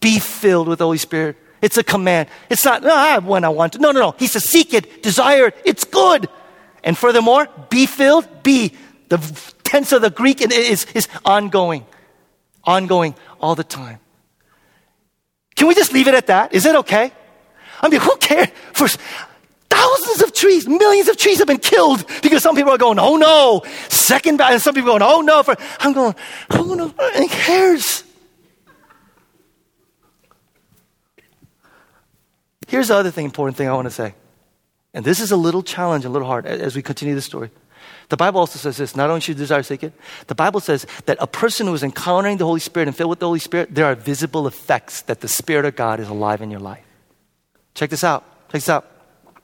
Be 0.00 0.18
filled 0.18 0.66
with 0.66 0.78
the 0.78 0.86
Holy 0.86 0.96
Spirit. 0.96 1.36
It's 1.60 1.76
a 1.76 1.82
command. 1.82 2.28
It's 2.50 2.64
not, 2.64 2.82
no, 2.82 2.94
I 2.94 3.18
when 3.18 3.44
I 3.44 3.48
want 3.48 3.74
to. 3.74 3.78
No, 3.78 3.90
no, 3.90 4.00
no. 4.00 4.14
He 4.18 4.26
says, 4.26 4.44
seek 4.44 4.74
it, 4.74 5.02
desire 5.02 5.48
it. 5.48 5.56
It's 5.64 5.84
good. 5.84 6.28
And 6.84 6.96
furthermore, 6.96 7.48
be 7.68 7.86
filled, 7.86 8.42
be. 8.42 8.72
The 9.08 9.18
tense 9.64 9.92
of 9.92 10.02
the 10.02 10.10
Greek 10.10 10.40
is, 10.40 10.86
is 10.94 11.08
ongoing. 11.24 11.86
Ongoing 12.64 13.14
all 13.40 13.54
the 13.54 13.64
time. 13.64 13.98
Can 15.56 15.66
we 15.66 15.74
just 15.74 15.92
leave 15.92 16.06
it 16.06 16.14
at 16.14 16.28
that? 16.28 16.54
Is 16.54 16.66
it 16.66 16.76
okay? 16.76 17.12
I 17.80 17.88
mean, 17.88 18.00
who 18.00 18.16
cares? 18.16 18.48
For 18.72 18.86
thousands 19.68 20.22
of 20.22 20.32
trees, 20.32 20.68
millions 20.68 21.08
of 21.08 21.16
trees 21.16 21.38
have 21.38 21.48
been 21.48 21.58
killed 21.58 22.04
because 22.22 22.42
some 22.42 22.54
people 22.54 22.72
are 22.72 22.78
going, 22.78 22.98
oh 22.98 23.16
no, 23.16 23.62
second, 23.88 24.40
and 24.40 24.60
some 24.62 24.74
people 24.74 24.90
are 24.90 24.98
going, 24.98 25.10
oh 25.10 25.20
no. 25.20 25.42
For, 25.42 25.56
I'm 25.80 25.92
going? 25.92 26.14
Who 26.52 26.92
cares? 27.28 28.04
Here's 32.68 32.88
the 32.88 32.94
other 32.94 33.10
thing, 33.10 33.24
important 33.24 33.56
thing 33.56 33.66
I 33.68 33.72
want 33.72 33.86
to 33.86 33.90
say. 33.90 34.14
And 34.94 35.04
this 35.04 35.20
is 35.20 35.32
a 35.32 35.36
little 35.36 35.62
challenge, 35.62 36.04
a 36.04 36.08
little 36.08 36.28
hard 36.28 36.46
as 36.46 36.76
we 36.76 36.82
continue 36.82 37.14
the 37.14 37.22
story. 37.22 37.50
The 38.10 38.16
Bible 38.16 38.40
also 38.40 38.58
says 38.58 38.76
this 38.76 38.94
not 38.94 39.08
only 39.08 39.20
should 39.20 39.36
you 39.36 39.42
desire 39.42 39.62
seek 39.62 39.82
it, 39.82 39.92
the 40.26 40.34
Bible 40.34 40.60
says 40.60 40.86
that 41.06 41.16
a 41.20 41.26
person 41.26 41.66
who 41.66 41.74
is 41.74 41.82
encountering 41.82 42.36
the 42.36 42.44
Holy 42.44 42.60
Spirit 42.60 42.88
and 42.88 42.96
filled 42.96 43.10
with 43.10 43.20
the 43.20 43.26
Holy 43.26 43.38
Spirit, 43.38 43.74
there 43.74 43.86
are 43.86 43.94
visible 43.94 44.46
effects 44.46 45.02
that 45.02 45.20
the 45.20 45.28
Spirit 45.28 45.64
of 45.64 45.76
God 45.76 45.98
is 45.98 46.08
alive 46.08 46.42
in 46.42 46.50
your 46.50 46.60
life. 46.60 46.84
Check 47.74 47.90
this 47.90 48.04
out. 48.04 48.24
Check 48.46 48.60
this 48.60 48.68
out. 48.68 48.86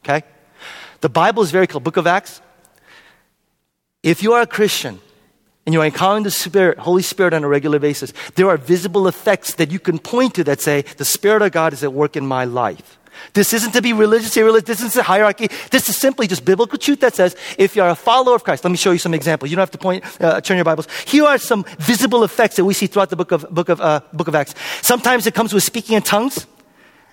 Okay? 0.05 0.23
The 1.01 1.09
Bible 1.09 1.43
is 1.43 1.51
very 1.51 1.67
clear. 1.67 1.81
Book 1.81 1.97
of 1.97 2.07
Acts. 2.07 2.41
If 4.03 4.23
you 4.23 4.35
are 4.35 4.43
a 4.43 4.47
Christian 4.47 5.01
and 5.65 5.73
you're 5.73 5.85
encountering 5.85 6.25
the 6.25 6.31
Spirit, 6.31 6.79
Holy 6.79 7.03
Spirit 7.03 7.33
on 7.33 7.45
a 7.45 7.49
regular 7.49 7.79
basis, 7.79 8.13
there 8.35 8.49
are 8.49 8.59
visible 8.59 9.09
effects 9.09 9.55
that 9.55 9.71
you 9.71 9.79
can 9.79 9.99
point 9.99 10.35
to 10.35 10.45
that 10.45 10.61
say, 10.61 10.83
the 10.83 11.05
Spirit 11.05 11.41
of 11.43 11.53
God 11.53 11.73
is 11.73 11.83
at 11.83 11.93
work 11.93 12.17
in 12.17 12.27
my 12.27 12.45
life. 12.45 12.99
This 13.33 13.53
isn't 13.53 13.73
to 13.73 13.83
be 13.83 13.93
religious, 13.93 14.37
irreligious. 14.37 14.67
This 14.67 14.83
isn't 14.83 15.01
a 15.01 15.05
hierarchy. 15.05 15.49
This 15.71 15.89
is 15.89 15.97
simply 15.97 16.27
just 16.27 16.45
biblical 16.45 16.79
truth 16.79 17.01
that 17.01 17.15
says 17.15 17.37
if 17.59 17.77
you're 17.77 17.89
a 17.89 17.95
follower 17.95 18.35
of 18.35 18.45
Christ, 18.45 18.65
let 18.65 18.71
me 18.71 18.77
show 18.77 18.93
you 18.93 18.99
some 18.99 19.15
examples. 19.15 19.51
You 19.51 19.57
don't 19.57 19.63
have 19.63 19.71
to 19.73 19.79
point, 19.79 20.05
uh, 20.21 20.41
turn 20.41 20.57
your 20.57 20.65
Bibles. 20.65 20.89
Here 21.07 21.25
are 21.25 21.39
some 21.39 21.65
visible 21.79 22.25
effects 22.25 22.57
that 22.57 22.65
we 22.65 22.75
see 22.75 22.87
throughout 22.87 23.11
the 23.11 23.17
book 23.17 23.33
of, 23.33 23.49
book 23.51 23.69
of, 23.69 23.81
uh, 23.81 24.01
book 24.13 24.29
of 24.29 24.35
Acts. 24.35 24.55
Sometimes 24.83 25.27
it 25.27 25.35
comes 25.35 25.53
with 25.53 25.63
speaking 25.63 25.97
in 25.97 26.03
tongues. 26.03 26.47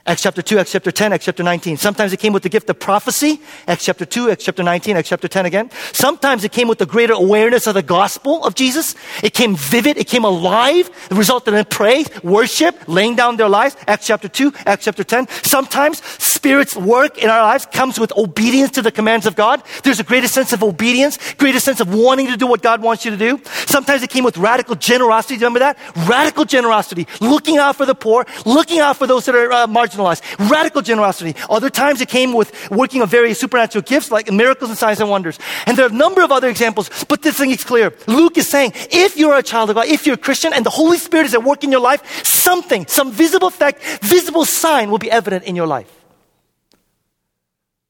Acts 0.08 0.24
chapter 0.24 0.42
2, 0.42 0.58
Acts 0.58 0.72
chapter 0.72 0.92
10, 0.92 1.14
Acts 1.14 1.26
chapter 1.26 1.44
19. 1.44 1.78
Sometimes 1.78 2.12
it 2.12 2.18
came 2.18 2.34
with 2.34 2.42
the 2.42 2.50
gift 2.50 2.68
of 2.72 2.80
prophecy, 2.80 3.40
Acts 3.68 3.86
chapter 3.86 4.04
2, 4.04 4.32
Acts 4.32 4.44
chapter 4.44 4.64
19, 4.64 4.98
Acts 4.98 5.10
chapter 5.10 5.28
10 5.28 5.46
again. 5.46 5.70
Sometimes 5.94 6.44
it 6.44 6.52
came 6.52 6.68
with 6.68 6.80
the 6.80 6.88
greater 6.88 7.14
awareness 7.14 7.68
of 7.68 7.76
the 7.76 7.84
gospel 7.84 8.44
of 8.44 8.56
Jesus. 8.56 8.96
It 9.22 9.36
came 9.36 9.56
vivid, 9.56 9.98
it 9.98 10.08
came 10.08 10.26
alive. 10.26 10.90
It 11.12 11.16
resulted 11.16 11.54
in 11.54 11.64
praise, 11.66 12.10
worship, 12.24 12.76
laying 12.88 13.16
down 13.16 13.38
their 13.38 13.48
lives, 13.48 13.76
Acts 13.86 14.08
chapter 14.08 14.28
2, 14.28 14.52
Acts 14.66 14.86
chapter 14.86 15.04
10. 15.04 15.28
Sometimes 15.44 16.02
Spirit's 16.18 16.76
work 16.76 17.20
in 17.20 17.30
our 17.30 17.44
lives 17.44 17.68
comes 17.68 18.00
with 18.00 18.12
obedience 18.18 18.72
to 18.72 18.82
the 18.82 18.92
commands 18.92 19.28
of 19.28 19.36
God. 19.36 19.62
There's 19.84 20.00
a 20.00 20.04
greater 20.04 20.28
sense 20.28 20.52
of 20.52 20.64
obedience, 20.64 21.20
greater 21.36 21.60
sense 21.60 21.80
of 21.80 21.94
wanting 21.94 22.26
to 22.28 22.38
do 22.38 22.48
what 22.48 22.64
God 22.64 22.82
wants 22.82 23.06
you 23.06 23.12
to 23.12 23.18
do. 23.18 23.40
Sometimes 23.68 24.02
it 24.02 24.10
came 24.10 24.24
with 24.24 24.38
radical 24.38 24.74
generosity. 24.74 25.36
Remember 25.36 25.60
that? 25.60 25.78
Radical 26.10 26.46
generosity, 26.46 27.06
looking 27.20 27.60
out 27.60 27.76
for 27.76 27.86
the 27.86 27.94
poor, 27.94 28.26
looking 28.48 28.80
out 28.80 28.98
for 28.98 29.06
those 29.06 29.26
that 29.26 29.36
are 29.36 29.52
uh, 29.52 29.68
marginalized 29.68 29.91
marginalized. 29.92 30.50
Radical 30.50 30.82
generosity. 30.82 31.36
Other 31.50 31.70
times 31.70 32.02
it 32.02 32.10
came 32.10 32.34
with 32.34 32.52
working 32.72 33.02
of 33.02 33.10
various 33.10 33.40
supernatural 33.40 33.82
gifts 33.84 34.12
like 34.12 34.32
miracles 34.32 34.70
and 34.70 34.78
signs 34.78 35.00
and 35.00 35.10
wonders. 35.10 35.40
And 35.66 35.78
there 35.78 35.86
are 35.86 35.90
a 35.90 35.94
number 35.94 36.22
of 36.22 36.32
other 36.32 36.50
examples, 36.50 36.90
but 37.06 37.22
this 37.22 37.38
thing 37.38 37.52
is 37.52 37.64
clear. 37.64 37.94
Luke 38.08 38.38
is 38.38 38.50
saying, 38.50 38.74
if 38.92 39.18
you're 39.18 39.38
a 39.38 39.44
child 39.44 39.70
of 39.70 39.76
God, 39.76 39.88
if 39.88 40.06
you're 40.06 40.16
a 40.16 40.18
Christian 40.18 40.54
and 40.54 40.66
the 40.66 40.70
Holy 40.70 40.98
Spirit 40.98 41.26
is 41.26 41.34
at 41.34 41.44
work 41.44 41.64
in 41.64 41.72
your 41.72 41.82
life, 41.82 42.26
something, 42.26 42.86
some 42.88 43.12
visible 43.12 43.50
fact, 43.50 43.82
visible 44.02 44.46
sign 44.46 44.90
will 44.92 45.00
be 45.00 45.12
evident 45.12 45.44
in 45.46 45.56
your 45.56 45.68
life. 45.68 45.92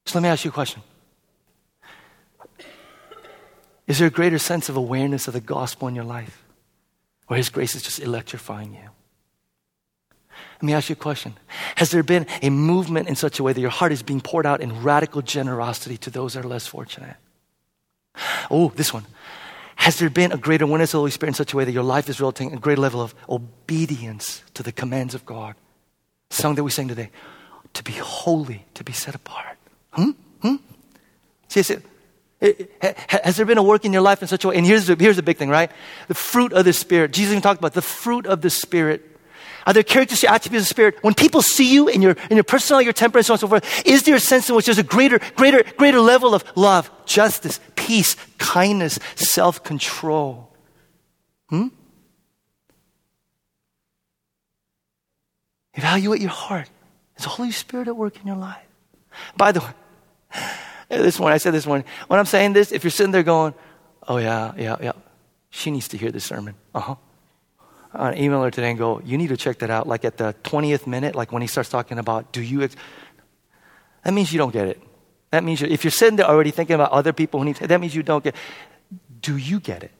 So 0.06 0.18
let 0.18 0.22
me 0.22 0.28
ask 0.28 0.44
you 0.44 0.50
a 0.50 0.54
question. 0.54 0.82
Is 3.86 3.98
there 3.98 4.08
a 4.08 4.10
greater 4.10 4.38
sense 4.38 4.68
of 4.68 4.76
awareness 4.76 5.26
of 5.26 5.34
the 5.34 5.40
gospel 5.40 5.88
in 5.88 5.94
your 5.94 6.04
life? 6.04 6.44
Or 7.28 7.36
His 7.36 7.50
grace 7.50 7.74
is 7.74 7.82
just 7.82 8.00
electrifying 8.00 8.74
you? 8.74 8.90
Let 10.62 10.66
me 10.66 10.74
ask 10.74 10.88
you 10.88 10.92
a 10.92 10.96
question. 10.96 11.34
Has 11.74 11.90
there 11.90 12.04
been 12.04 12.24
a 12.40 12.48
movement 12.48 13.08
in 13.08 13.16
such 13.16 13.40
a 13.40 13.42
way 13.42 13.52
that 13.52 13.60
your 13.60 13.68
heart 13.68 13.90
is 13.90 14.04
being 14.04 14.20
poured 14.20 14.46
out 14.46 14.60
in 14.60 14.84
radical 14.84 15.20
generosity 15.20 15.96
to 15.96 16.10
those 16.10 16.34
that 16.34 16.44
are 16.44 16.48
less 16.48 16.68
fortunate? 16.68 17.16
Oh, 18.48 18.72
this 18.76 18.94
one. 18.94 19.04
Has 19.74 19.98
there 19.98 20.08
been 20.08 20.30
a 20.30 20.36
greater 20.36 20.62
awareness 20.64 20.90
of 20.90 20.92
the 20.92 20.98
Holy 20.98 21.10
Spirit 21.10 21.30
in 21.30 21.34
such 21.34 21.52
a 21.52 21.56
way 21.56 21.64
that 21.64 21.72
your 21.72 21.82
life 21.82 22.08
is 22.08 22.20
resulting 22.20 22.52
in 22.52 22.58
a 22.58 22.60
greater 22.60 22.80
level 22.80 23.00
of 23.00 23.12
obedience 23.28 24.44
to 24.54 24.62
the 24.62 24.70
commands 24.70 25.16
of 25.16 25.26
God? 25.26 25.56
Song 26.30 26.54
that 26.54 26.62
we 26.62 26.70
sang 26.70 26.86
today. 26.86 27.10
To 27.74 27.82
be 27.82 27.94
holy, 27.94 28.64
to 28.74 28.84
be 28.84 28.92
set 28.92 29.16
apart. 29.16 29.58
Hmm? 29.90 30.10
Hmm? 30.42 30.56
See, 31.48 31.64
see, 31.64 31.78
has 33.08 33.36
there 33.36 33.46
been 33.46 33.58
a 33.58 33.64
work 33.64 33.84
in 33.84 33.92
your 33.92 34.02
life 34.02 34.22
in 34.22 34.28
such 34.28 34.44
a 34.44 34.48
way? 34.48 34.56
And 34.56 34.64
here's 34.64 34.86
the, 34.86 34.94
here's 34.94 35.16
the 35.16 35.24
big 35.24 35.38
thing, 35.38 35.48
right? 35.48 35.72
The 36.06 36.14
fruit 36.14 36.52
of 36.52 36.64
the 36.64 36.72
Spirit. 36.72 37.12
Jesus 37.12 37.32
even 37.32 37.42
talked 37.42 37.58
about 37.58 37.72
the 37.72 37.82
fruit 37.82 38.26
of 38.26 38.42
the 38.42 38.50
Spirit 38.50 39.11
are 39.66 39.72
there 39.72 39.82
characteristics, 39.82 40.30
attributes 40.30 40.64
of 40.64 40.68
the 40.68 40.74
Spirit? 40.74 40.96
When 41.02 41.14
people 41.14 41.42
see 41.42 41.72
you 41.72 41.88
in 41.88 42.02
your, 42.02 42.16
in 42.30 42.36
your 42.36 42.44
personality, 42.44 42.86
your 42.86 42.92
temperament, 42.92 43.26
so 43.26 43.32
on 43.32 43.36
and 43.36 43.40
so 43.40 43.48
forth, 43.48 43.86
is 43.86 44.02
there 44.02 44.14
a 44.14 44.20
sense 44.20 44.48
in 44.48 44.56
which 44.56 44.66
there's 44.66 44.78
a 44.78 44.82
greater, 44.82 45.20
greater, 45.36 45.62
greater 45.76 46.00
level 46.00 46.34
of 46.34 46.44
love, 46.56 46.90
justice, 47.06 47.60
peace, 47.76 48.16
kindness, 48.38 48.98
self 49.14 49.62
control? 49.62 50.52
Hmm? 51.48 51.68
Evaluate 55.74 56.20
your 56.20 56.30
heart. 56.30 56.68
Is 57.16 57.24
the 57.24 57.30
Holy 57.30 57.52
Spirit 57.52 57.88
at 57.88 57.96
work 57.96 58.18
in 58.20 58.26
your 58.26 58.36
life? 58.36 58.66
By 59.36 59.52
the 59.52 59.60
way, 59.60 59.70
this 60.88 61.18
morning, 61.18 61.34
I 61.34 61.38
said 61.38 61.54
this 61.54 61.66
morning, 61.66 61.86
when 62.08 62.18
I'm 62.18 62.26
saying 62.26 62.52
this, 62.52 62.72
if 62.72 62.84
you're 62.84 62.90
sitting 62.90 63.12
there 63.12 63.22
going, 63.22 63.54
oh 64.08 64.16
yeah, 64.16 64.52
yeah, 64.56 64.76
yeah, 64.80 64.92
she 65.50 65.70
needs 65.70 65.88
to 65.88 65.96
hear 65.96 66.10
this 66.10 66.24
sermon. 66.24 66.56
Uh 66.74 66.80
huh 66.80 66.94
an 67.94 68.16
email 68.18 68.42
her 68.42 68.50
today 68.50 68.70
and 68.70 68.78
go, 68.78 69.00
you 69.04 69.18
need 69.18 69.28
to 69.28 69.36
check 69.36 69.58
that 69.58 69.70
out. 69.70 69.86
Like 69.86 70.04
at 70.04 70.16
the 70.16 70.34
20th 70.44 70.86
minute, 70.86 71.14
like 71.14 71.32
when 71.32 71.42
he 71.42 71.48
starts 71.48 71.68
talking 71.68 71.98
about, 71.98 72.32
do 72.32 72.42
you, 72.42 72.62
ex-? 72.62 72.76
that 74.04 74.12
means 74.12 74.32
you 74.32 74.38
don't 74.38 74.52
get 74.52 74.68
it. 74.68 74.80
That 75.30 75.44
means 75.44 75.62
if 75.62 75.84
you're 75.84 75.90
sitting 75.90 76.16
there 76.16 76.26
already 76.26 76.50
thinking 76.50 76.74
about 76.74 76.90
other 76.90 77.12
people 77.12 77.40
who 77.40 77.46
need, 77.46 77.56
that 77.56 77.80
means 77.80 77.94
you 77.94 78.02
don't 78.02 78.22
get, 78.22 78.34
do 79.20 79.36
you 79.36 79.60
get 79.60 79.82
it? 79.82 79.92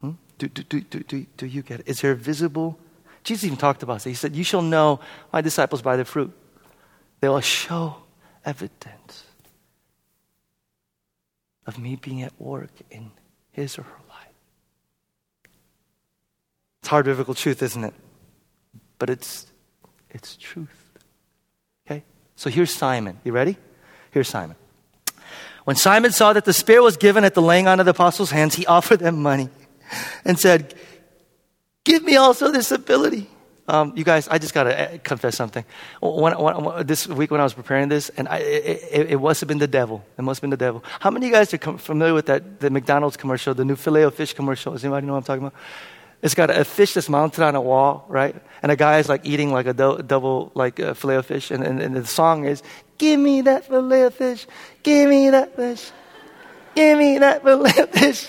Hmm? 0.00 0.12
Do, 0.38 0.48
do, 0.48 0.62
do, 0.62 0.80
do, 0.80 1.00
do, 1.00 1.26
do 1.36 1.46
you 1.46 1.62
get 1.62 1.80
it? 1.80 1.88
Is 1.88 2.00
there 2.00 2.14
visible? 2.14 2.78
Jesus 3.24 3.44
even 3.44 3.58
talked 3.58 3.82
about 3.82 4.06
it. 4.06 4.08
He 4.08 4.14
said, 4.14 4.36
You 4.36 4.44
shall 4.44 4.62
know 4.62 5.00
my 5.32 5.40
disciples 5.40 5.82
by 5.82 5.96
their 5.96 6.04
fruit. 6.04 6.32
They 7.20 7.28
will 7.28 7.40
show 7.40 7.96
evidence 8.44 9.24
of 11.66 11.78
me 11.78 11.96
being 11.96 12.22
at 12.22 12.32
work 12.40 12.70
in 12.90 13.10
his 13.50 13.78
or 13.78 13.82
her 13.82 14.09
it's 16.80 16.88
hard 16.88 17.04
biblical 17.04 17.34
truth, 17.34 17.62
isn't 17.62 17.84
it? 17.84 17.94
But 18.98 19.10
it's 19.10 19.46
it's 20.10 20.36
truth. 20.36 20.98
Okay? 21.86 22.04
So 22.36 22.50
here's 22.50 22.72
Simon. 22.72 23.18
You 23.24 23.32
ready? 23.32 23.56
Here's 24.10 24.28
Simon. 24.28 24.56
When 25.64 25.76
Simon 25.76 26.10
saw 26.10 26.32
that 26.32 26.44
the 26.44 26.52
Spirit 26.52 26.82
was 26.82 26.96
given 26.96 27.24
at 27.24 27.34
the 27.34 27.42
laying 27.42 27.68
on 27.68 27.80
of 27.80 27.86
the 27.86 27.92
apostles' 27.92 28.30
hands, 28.30 28.54
he 28.54 28.66
offered 28.78 29.00
them 29.00 29.22
money 29.22 29.48
and 30.24 30.38
said, 30.38 30.74
Give 31.84 32.02
me 32.02 32.16
also 32.16 32.50
this 32.50 32.72
ability. 32.72 33.28
Um, 33.66 33.92
you 33.94 34.02
guys, 34.02 34.26
I 34.26 34.38
just 34.38 34.52
got 34.52 34.64
to 34.64 34.94
uh, 34.94 34.98
confess 34.98 35.36
something. 35.36 35.64
When, 36.02 36.36
when, 36.36 36.86
this 36.86 37.06
week 37.06 37.30
when 37.30 37.40
I 37.40 37.44
was 37.44 37.54
preparing 37.54 37.88
this, 37.88 38.08
and 38.10 38.26
I, 38.26 38.38
it, 38.38 39.10
it, 39.10 39.20
must 39.20 39.40
have 39.40 39.48
been 39.48 39.58
the 39.58 39.68
devil. 39.68 40.04
It 40.18 40.22
must 40.22 40.38
have 40.38 40.42
been 40.42 40.50
the 40.50 40.56
devil. 40.56 40.82
How 40.98 41.10
many 41.10 41.26
of 41.26 41.30
you 41.30 41.36
guys 41.36 41.54
are 41.54 41.78
familiar 41.78 42.12
with 42.12 42.26
that, 42.26 42.58
the 42.58 42.68
McDonald's 42.68 43.16
commercial, 43.16 43.54
the 43.54 43.64
new 43.64 43.76
filet 43.76 44.02
of 44.02 44.14
fish 44.14 44.34
commercial? 44.34 44.72
Does 44.72 44.84
anybody 44.84 45.06
know 45.06 45.12
what 45.12 45.18
I'm 45.18 45.24
talking 45.24 45.46
about? 45.46 45.54
It's 46.22 46.34
got 46.34 46.50
a 46.50 46.64
fish 46.64 46.94
that's 46.94 47.08
mounted 47.08 47.42
on 47.42 47.54
a 47.54 47.60
wall, 47.60 48.04
right? 48.08 48.36
And 48.62 48.70
a 48.70 48.76
guy 48.76 48.98
is 48.98 49.08
like 49.08 49.24
eating 49.24 49.52
like 49.52 49.66
a 49.66 49.72
do- 49.72 50.02
double 50.06 50.52
like 50.54 50.78
a 50.78 50.94
fillet 50.94 51.16
of 51.16 51.26
fish, 51.26 51.50
and, 51.50 51.64
and, 51.64 51.80
and 51.80 51.96
the 51.96 52.06
song 52.06 52.44
is, 52.44 52.62
"Give 52.98 53.18
me 53.18 53.40
that 53.42 53.66
fillet 53.66 54.02
of 54.02 54.14
fish, 54.14 54.46
give 54.82 55.08
me 55.08 55.30
that 55.30 55.56
fish, 55.56 55.90
give 56.74 56.98
me 56.98 57.18
that 57.18 57.42
fillet 57.42 57.78
of 57.78 57.90
fish." 57.90 58.28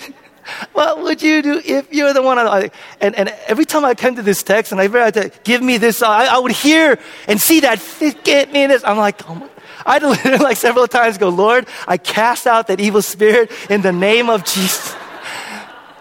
what 0.73 1.01
would 1.01 1.21
you 1.21 1.41
do 1.41 1.61
if 1.63 1.93
you're 1.93 2.13
the 2.13 2.21
one? 2.21 2.39
On, 2.39 2.69
and, 2.99 3.15
and 3.15 3.29
every 3.47 3.65
time 3.65 3.85
I 3.85 3.93
come 3.93 4.15
to 4.15 4.21
this 4.21 4.41
text 4.43 4.71
and 4.71 4.81
I 4.81 4.87
read 4.87 5.13
that, 5.15 5.43
give 5.43 5.61
me 5.61 5.77
this, 5.77 6.01
I, 6.01 6.25
I 6.25 6.39
would 6.39 6.51
hear 6.51 6.97
and 7.27 7.39
see 7.39 7.59
that, 7.61 7.79
get 8.23 8.51
me 8.51 8.67
this. 8.67 8.83
I'm 8.83 8.97
like, 8.97 9.21
oh 9.29 9.49
I'd 9.85 10.03
literally 10.03 10.37
like 10.37 10.57
several 10.57 10.87
times 10.87 11.17
go, 11.17 11.29
Lord, 11.29 11.67
I 11.87 11.97
cast 11.97 12.47
out 12.47 12.67
that 12.67 12.79
evil 12.79 13.01
spirit 13.01 13.51
in 13.69 13.81
the 13.81 13.91
name 13.91 14.29
of 14.29 14.43
Jesus. 14.45 14.95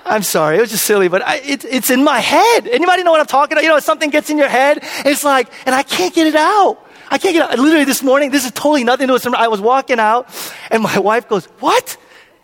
I'm 0.04 0.22
sorry, 0.22 0.56
it 0.56 0.60
was 0.60 0.70
just 0.70 0.84
silly, 0.84 1.08
but 1.08 1.22
I, 1.22 1.36
it, 1.36 1.64
it's 1.64 1.90
in 1.90 2.02
my 2.04 2.18
head. 2.18 2.66
Anybody 2.66 3.02
know 3.02 3.10
what 3.10 3.20
I'm 3.20 3.26
talking 3.26 3.52
about? 3.52 3.62
You 3.62 3.68
know, 3.68 3.78
something 3.78 4.10
gets 4.10 4.30
in 4.30 4.38
your 4.38 4.48
head, 4.48 4.78
it's 5.04 5.24
like, 5.24 5.48
and 5.66 5.74
I 5.74 5.82
can't 5.82 6.14
get 6.14 6.26
it 6.26 6.34
out. 6.34 6.86
I 7.10 7.18
can't 7.18 7.34
get 7.34 7.44
it 7.44 7.50
out. 7.52 7.58
Literally 7.58 7.84
this 7.84 8.02
morning, 8.02 8.30
this 8.30 8.44
is 8.44 8.52
totally 8.52 8.84
nothing 8.84 9.08
to 9.08 9.12
with 9.12 9.26
I 9.26 9.48
was 9.48 9.60
walking 9.60 9.98
out, 9.98 10.28
and 10.70 10.82
my 10.82 10.98
wife 11.10 11.28
goes, 11.28 11.46
What? 11.60 11.96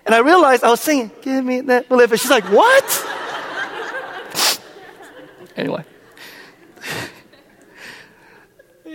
And 0.04 0.14
I 0.14 0.18
realized 0.18 0.62
I 0.64 0.70
was 0.70 0.80
singing, 0.80 1.10
Give 1.22 1.44
me 1.44 1.60
that 1.62 1.88
belief. 1.88 2.10
she's 2.10 2.30
like, 2.30 2.44
What? 2.44 3.06
anyway. 5.56 5.84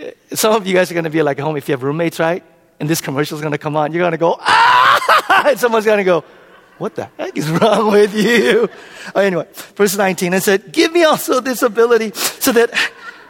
Some 0.32 0.54
of 0.54 0.66
you 0.66 0.74
guys 0.74 0.90
are 0.90 0.94
going 0.94 1.04
to 1.04 1.10
be 1.10 1.22
like 1.22 1.38
home 1.38 1.56
if 1.56 1.68
you 1.68 1.72
have 1.72 1.82
roommates, 1.82 2.18
right? 2.18 2.42
And 2.80 2.88
this 2.88 3.00
commercial 3.00 3.36
is 3.36 3.42
going 3.42 3.52
to 3.52 3.58
come 3.58 3.76
on. 3.76 3.92
You're 3.92 4.02
going 4.02 4.12
to 4.12 4.18
go, 4.18 4.36
ah! 4.40 5.44
And 5.46 5.58
someone's 5.58 5.84
going 5.84 5.98
to 5.98 6.04
go, 6.04 6.24
what 6.78 6.94
the 6.94 7.04
heck 7.16 7.36
is 7.36 7.50
wrong 7.60 7.92
with 7.92 8.14
you? 8.14 8.68
Anyway, 9.14 9.46
verse 9.74 9.96
19, 9.96 10.34
it 10.34 10.42
said, 10.42 10.72
Give 10.72 10.92
me 10.92 11.04
also 11.04 11.40
this 11.40 11.62
ability 11.62 12.12
so 12.12 12.52
that, 12.52 12.70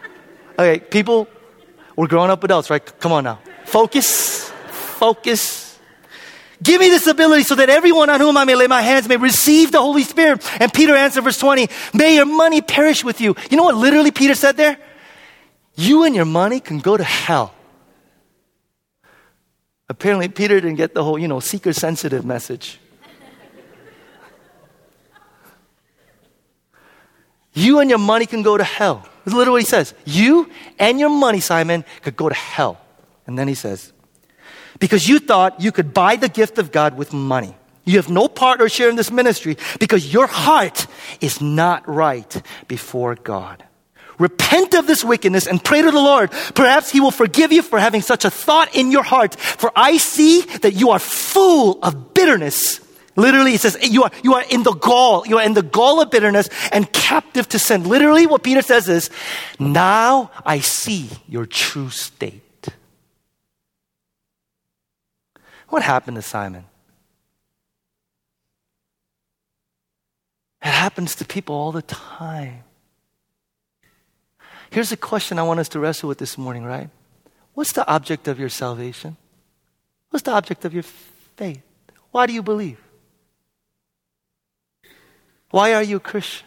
okay, 0.59 0.78
people, 0.81 1.28
we're 1.96 2.07
grown 2.07 2.31
up 2.31 2.42
adults, 2.44 2.70
right? 2.70 2.85
Come 3.00 3.12
on 3.12 3.24
now. 3.24 3.40
Focus, 3.66 4.50
focus. 4.68 5.78
Give 6.62 6.81
me 6.81 6.88
this 6.88 7.07
ability 7.07 7.42
so 7.42 7.57
that 7.57 7.68
everyone 7.68 8.09
on 8.09 8.20
whom 8.20 8.37
I 8.37 8.44
may 8.44 8.55
lay 8.55 8.68
my 8.68 8.83
hands 8.83 9.09
may 9.09 9.16
receive 9.16 9.72
the 9.72 9.81
Holy 9.81 10.05
Spirit. 10.05 10.48
And 10.61 10.72
Peter 10.72 10.94
answered, 10.94 11.24
verse 11.24 11.38
20, 11.38 11.68
May 11.92 12.14
your 12.16 12.26
money 12.26 12.62
perish 12.62 13.02
with 13.02 13.20
you. 13.20 13.35
You 13.50 13.57
know 13.57 13.64
what 13.64 13.74
literally 13.74 14.12
Peter 14.12 14.35
said 14.35 14.57
there? 14.57 14.78
You 15.74 16.05
and 16.05 16.14
your 16.14 16.24
money 16.24 16.61
can 16.61 16.78
go 16.78 16.96
to 16.96 17.02
hell. 17.02 17.55
Apparently, 19.88 20.28
Peter 20.28 20.61
didn't 20.61 20.76
get 20.76 20.94
the 20.94 21.02
whole, 21.02 21.18
you 21.18 21.28
know, 21.28 21.40
seeker 21.40 21.72
sensitive 21.72 22.24
message. 22.24 22.78
You 27.52 27.80
and 27.80 27.90
your 27.90 27.98
money 27.98 28.26
can 28.26 28.42
go 28.42 28.56
to 28.56 28.64
hell. 28.64 29.06
That's 29.24 29.36
literally 29.36 29.56
what 29.56 29.62
he 29.62 29.68
says. 29.68 29.94
You 30.04 30.50
and 30.78 30.98
your 30.98 31.10
money, 31.10 31.40
Simon, 31.40 31.84
could 32.02 32.16
go 32.16 32.28
to 32.28 32.34
hell. 32.34 32.80
And 33.26 33.38
then 33.38 33.48
he 33.48 33.54
says, 33.54 33.92
because 34.78 35.08
you 35.08 35.18
thought 35.18 35.60
you 35.60 35.70
could 35.70 35.94
buy 35.94 36.16
the 36.16 36.28
gift 36.28 36.58
of 36.58 36.72
God 36.72 36.96
with 36.96 37.12
money. 37.12 37.54
You 37.84 37.96
have 37.96 38.08
no 38.08 38.28
part 38.28 38.60
or 38.60 38.68
share 38.68 38.88
in 38.88 38.96
this 38.96 39.10
ministry 39.10 39.56
because 39.78 40.12
your 40.12 40.26
heart 40.26 40.86
is 41.20 41.40
not 41.40 41.88
right 41.88 42.42
before 42.68 43.14
God. 43.16 43.64
Repent 44.18 44.74
of 44.74 44.86
this 44.86 45.02
wickedness 45.04 45.46
and 45.46 45.62
pray 45.62 45.82
to 45.82 45.90
the 45.90 45.98
Lord. 45.98 46.30
Perhaps 46.54 46.90
He 46.90 47.00
will 47.00 47.10
forgive 47.10 47.52
you 47.52 47.62
for 47.62 47.78
having 47.78 48.02
such 48.02 48.24
a 48.24 48.30
thought 48.30 48.74
in 48.74 48.92
your 48.92 49.02
heart. 49.02 49.34
For 49.34 49.72
I 49.74 49.96
see 49.96 50.42
that 50.42 50.74
you 50.74 50.90
are 50.90 50.98
full 50.98 51.82
of 51.82 52.14
bitterness 52.14 52.80
Literally, 53.14 53.55
it 53.55 53.61
says 53.61 53.77
you 53.83 54.05
are, 54.05 54.11
you 54.22 54.35
are 54.35 54.44
in 54.51 54.62
the 54.62 54.72
gall. 54.72 55.27
You 55.27 55.38
are 55.38 55.44
in 55.44 55.54
the 55.54 55.63
gall 55.63 56.00
of 56.00 56.10
bitterness 56.10 56.48
and 56.73 56.90
captive 56.92 57.48
to 57.50 57.58
sin. 57.58 57.85
Literally, 57.85 58.27
what 58.27 58.42
Peter 58.42 58.63
says 58.63 58.88
is, 58.88 59.10
now 59.58 60.31
I 60.46 60.60
see 60.60 61.10
your 61.29 61.46
true 61.46 61.90
state. 61.90 62.69
What 65.69 65.83
happened 65.83 66.17
to 66.17 66.23
Simon? 66.23 66.65
It 70.63 70.69
happens 70.69 71.15
to 71.17 71.25
people 71.25 71.54
all 71.54 71.73
the 71.73 71.83
time. 71.83 72.65
Here's 74.71 74.92
a 74.92 74.96
question 74.96 75.38
I 75.38 75.42
want 75.42 75.60
us 75.60 75.69
to 75.71 75.81
wrestle 75.81 76.08
with 76.08 76.19
this 76.19 76.38
morning, 76.38 76.65
right? 76.65 76.88
What's 77.54 77.73
the 77.73 77.87
object 77.87 78.27
of 78.27 78.40
your 78.40 78.48
salvation? 78.48 79.17
What's 80.10 80.23
the 80.23 80.33
object 80.33 80.65
of 80.65 80.73
your 80.73 80.85
faith? 81.37 81.63
Why 82.10 82.27
do 82.27 82.33
you 82.33 82.42
believe? 82.42 82.81
Why 85.53 85.75
are 85.75 85.83
you 85.83 85.98
a 85.98 86.00
Christian? 86.00 86.46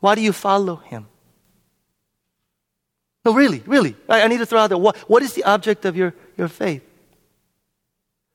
Why 0.00 0.14
do 0.14 0.20
you 0.20 0.32
follow 0.32 0.76
him? 0.76 1.06
No, 3.24 3.32
really, 3.32 3.62
really. 3.66 3.96
I, 4.08 4.22
I 4.22 4.28
need 4.28 4.38
to 4.38 4.46
throw 4.46 4.60
out 4.60 4.66
there 4.66 4.78
what, 4.78 4.96
what 5.08 5.22
is 5.22 5.32
the 5.34 5.44
object 5.44 5.84
of 5.84 5.96
your, 5.96 6.12
your 6.36 6.48
faith? 6.48 6.82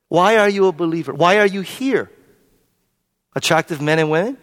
Why 0.08 0.38
are 0.38 0.50
you 0.50 0.68
a 0.68 0.72
believer? 0.72 1.14
Why 1.14 1.40
are 1.40 1.46
you 1.46 1.62
here? 1.62 2.10
Attractive 3.36 3.82
men 3.82 4.00
and 4.00 4.10
women? 4.10 4.38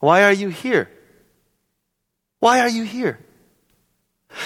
Why 0.00 0.22
are 0.22 0.32
you 0.32 0.50
here? 0.50 0.88
Why 2.38 2.60
are 2.60 2.68
you 2.68 2.84
here? 2.84 3.18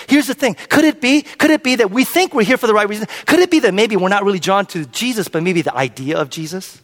Here's 0.09 0.27
the 0.27 0.35
thing. 0.35 0.55
Could 0.71 0.85
it 0.85 1.01
be, 1.03 1.23
could 1.23 1.51
it 1.51 1.63
be 1.63 1.77
that 1.77 1.91
we 1.91 2.05
think 2.05 2.33
we're 2.33 2.45
here 2.45 2.57
for 2.57 2.67
the 2.67 2.75
right 2.75 2.89
reason? 2.89 3.09
Could 3.27 3.41
it 3.41 3.51
be 3.51 3.61
that 3.61 3.75
maybe 3.75 3.97
we're 3.97 4.09
not 4.09 4.25
really 4.25 4.39
drawn 4.39 4.65
to 4.67 4.87
Jesus, 4.87 5.29
but 5.29 5.43
maybe 5.43 5.61
the 5.61 5.75
idea 5.75 6.19
of 6.19 6.31
Jesus? 6.31 6.82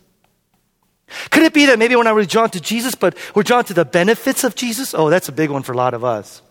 Could 1.30 1.42
it 1.42 1.54
be 1.54 1.66
that 1.66 1.78
maybe 1.78 1.96
we're 1.96 2.02
not 2.02 2.14
really 2.14 2.26
drawn 2.26 2.50
to 2.50 2.60
Jesus, 2.60 2.94
but 2.94 3.16
we're 3.34 3.42
drawn 3.42 3.64
to 3.64 3.74
the 3.74 3.84
benefits 3.84 4.44
of 4.44 4.54
Jesus? 4.54 4.94
Oh, 4.94 5.10
that's 5.10 5.28
a 5.28 5.32
big 5.32 5.50
one 5.50 5.62
for 5.62 5.72
a 5.72 5.76
lot 5.76 5.94
of 5.94 6.04
us. 6.04 6.42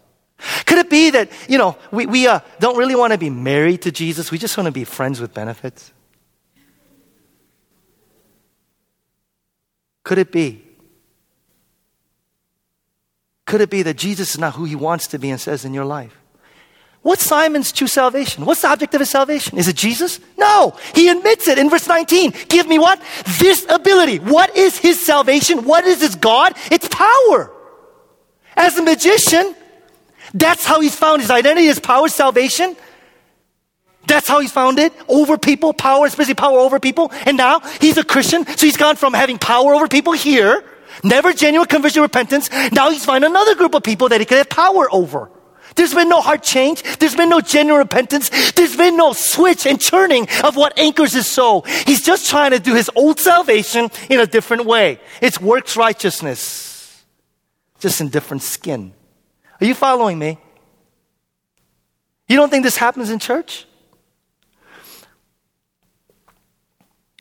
Could 0.66 0.78
it 0.80 0.89
be 0.89 1.10
that, 1.12 1.32
you 1.47 1.58
know, 1.58 1.78
we, 1.91 2.05
we 2.05 2.28
uh, 2.28 2.39
don't 2.60 2.78
really 2.78 2.95
want 2.95 3.14
to 3.14 3.18
be 3.18 3.30
married 3.30 3.82
to 3.84 3.91
Jesus, 3.91 4.32
we 4.32 4.38
just 4.38 4.58
want 4.58 4.66
to 4.66 4.72
be 4.72 4.84
friends 4.84 5.20
with 5.20 5.34
benefits? 5.34 5.91
Could 10.03 10.20
it 10.20 10.32
be? 10.32 10.64
Could 13.45 13.62
it 13.62 13.70
be 13.70 13.82
that 13.84 13.95
Jesus 13.95 14.32
is 14.32 14.39
not 14.39 14.55
who 14.55 14.66
he 14.66 14.76
wants 14.76 15.08
to 15.08 15.20
be 15.20 15.30
and 15.30 15.39
says 15.39 15.66
in 15.66 15.74
your 15.74 15.86
life? 15.86 16.18
What's 17.01 17.23
Simon's 17.23 17.71
true 17.71 17.87
salvation? 17.87 18.45
What's 18.45 18.61
the 18.61 18.67
object 18.67 18.93
of 18.93 18.99
his 18.99 19.09
salvation? 19.09 19.57
Is 19.57 19.67
it 19.67 19.75
Jesus? 19.75 20.19
No. 20.37 20.77
He 20.93 21.07
admits 21.07 21.47
it 21.47 21.57
in 21.57 21.69
verse 21.69 21.87
19. 21.87 22.33
Give 22.49 22.67
me 22.67 22.79
what? 22.79 23.01
This 23.39 23.65
ability. 23.69 24.19
What 24.19 24.55
is 24.57 24.77
his 24.77 24.99
salvation? 24.99 25.63
What 25.63 25.85
is 25.85 26.01
his 26.01 26.15
God? 26.15 26.53
It's 26.69 26.87
power. 26.89 27.51
As 28.57 28.77
a 28.77 28.83
magician, 28.83 29.55
that's 30.33 30.65
how 30.65 30.81
he's 30.81 30.95
found 30.95 31.21
his 31.21 31.31
identity, 31.31 31.67
his 31.67 31.79
power, 31.79 32.09
salvation. 32.09 32.75
That's 34.07 34.27
how 34.27 34.39
he's 34.39 34.51
found 34.51 34.79
it. 34.79 34.93
Over 35.07 35.37
people, 35.37 35.73
power, 35.73 36.05
especially 36.07 36.33
power 36.33 36.59
over 36.59 36.79
people. 36.79 37.11
And 37.25 37.37
now 37.37 37.59
he's 37.81 37.97
a 37.97 38.03
Christian, 38.03 38.45
so 38.45 38.65
he's 38.65 38.77
gone 38.77 38.95
from 38.95 39.13
having 39.13 39.37
power 39.37 39.73
over 39.73 39.87
people 39.87 40.13
here, 40.13 40.63
never 41.03 41.33
genuine 41.33 41.67
conversion 41.67 42.01
repentance. 42.01 42.49
Now 42.71 42.89
he's 42.89 43.05
found 43.05 43.23
another 43.23 43.55
group 43.55 43.75
of 43.75 43.83
people 43.83 44.09
that 44.09 44.19
he 44.19 44.25
can 44.25 44.37
have 44.37 44.49
power 44.49 44.87
over. 44.91 45.29
There's 45.78 45.93
been 45.93 46.09
no 46.09 46.21
heart 46.21 46.43
change. 46.43 46.84
There's 46.97 47.15
been 47.15 47.30
no 47.30 47.39
genuine 47.39 47.80
repentance. 47.80 48.51
There's 48.51 48.75
been 48.75 48.97
no 48.97 49.13
switch 49.13 49.65
and 49.65 49.80
churning 49.80 50.28
of 50.43 50.55
what 50.55 50.78
anchors 50.78 51.13
his 51.13 51.28
soul. 51.28 51.61
He's 51.61 52.03
just 52.03 52.30
trying 52.30 52.51
to 52.51 52.59
do 52.59 52.73
his 52.73 52.89
old 52.95 53.19
salvation 53.19 53.89
in 54.09 54.19
a 54.19 54.25
different 54.25 54.65
way. 54.65 54.99
It's 55.21 55.39
works 55.39 55.78
righteousness, 55.78 57.03
just 57.80 58.01
in 58.01 58.09
different 58.09 58.43
skin. 58.43 58.93
Are 59.61 59.65
you 59.65 59.75
following 59.75 60.19
me? 60.19 60.39
You 62.28 62.36
don't 62.36 62.49
think 62.49 62.63
this 62.63 62.78
happens 62.78 63.09
in 63.09 63.19
church? 63.19 63.65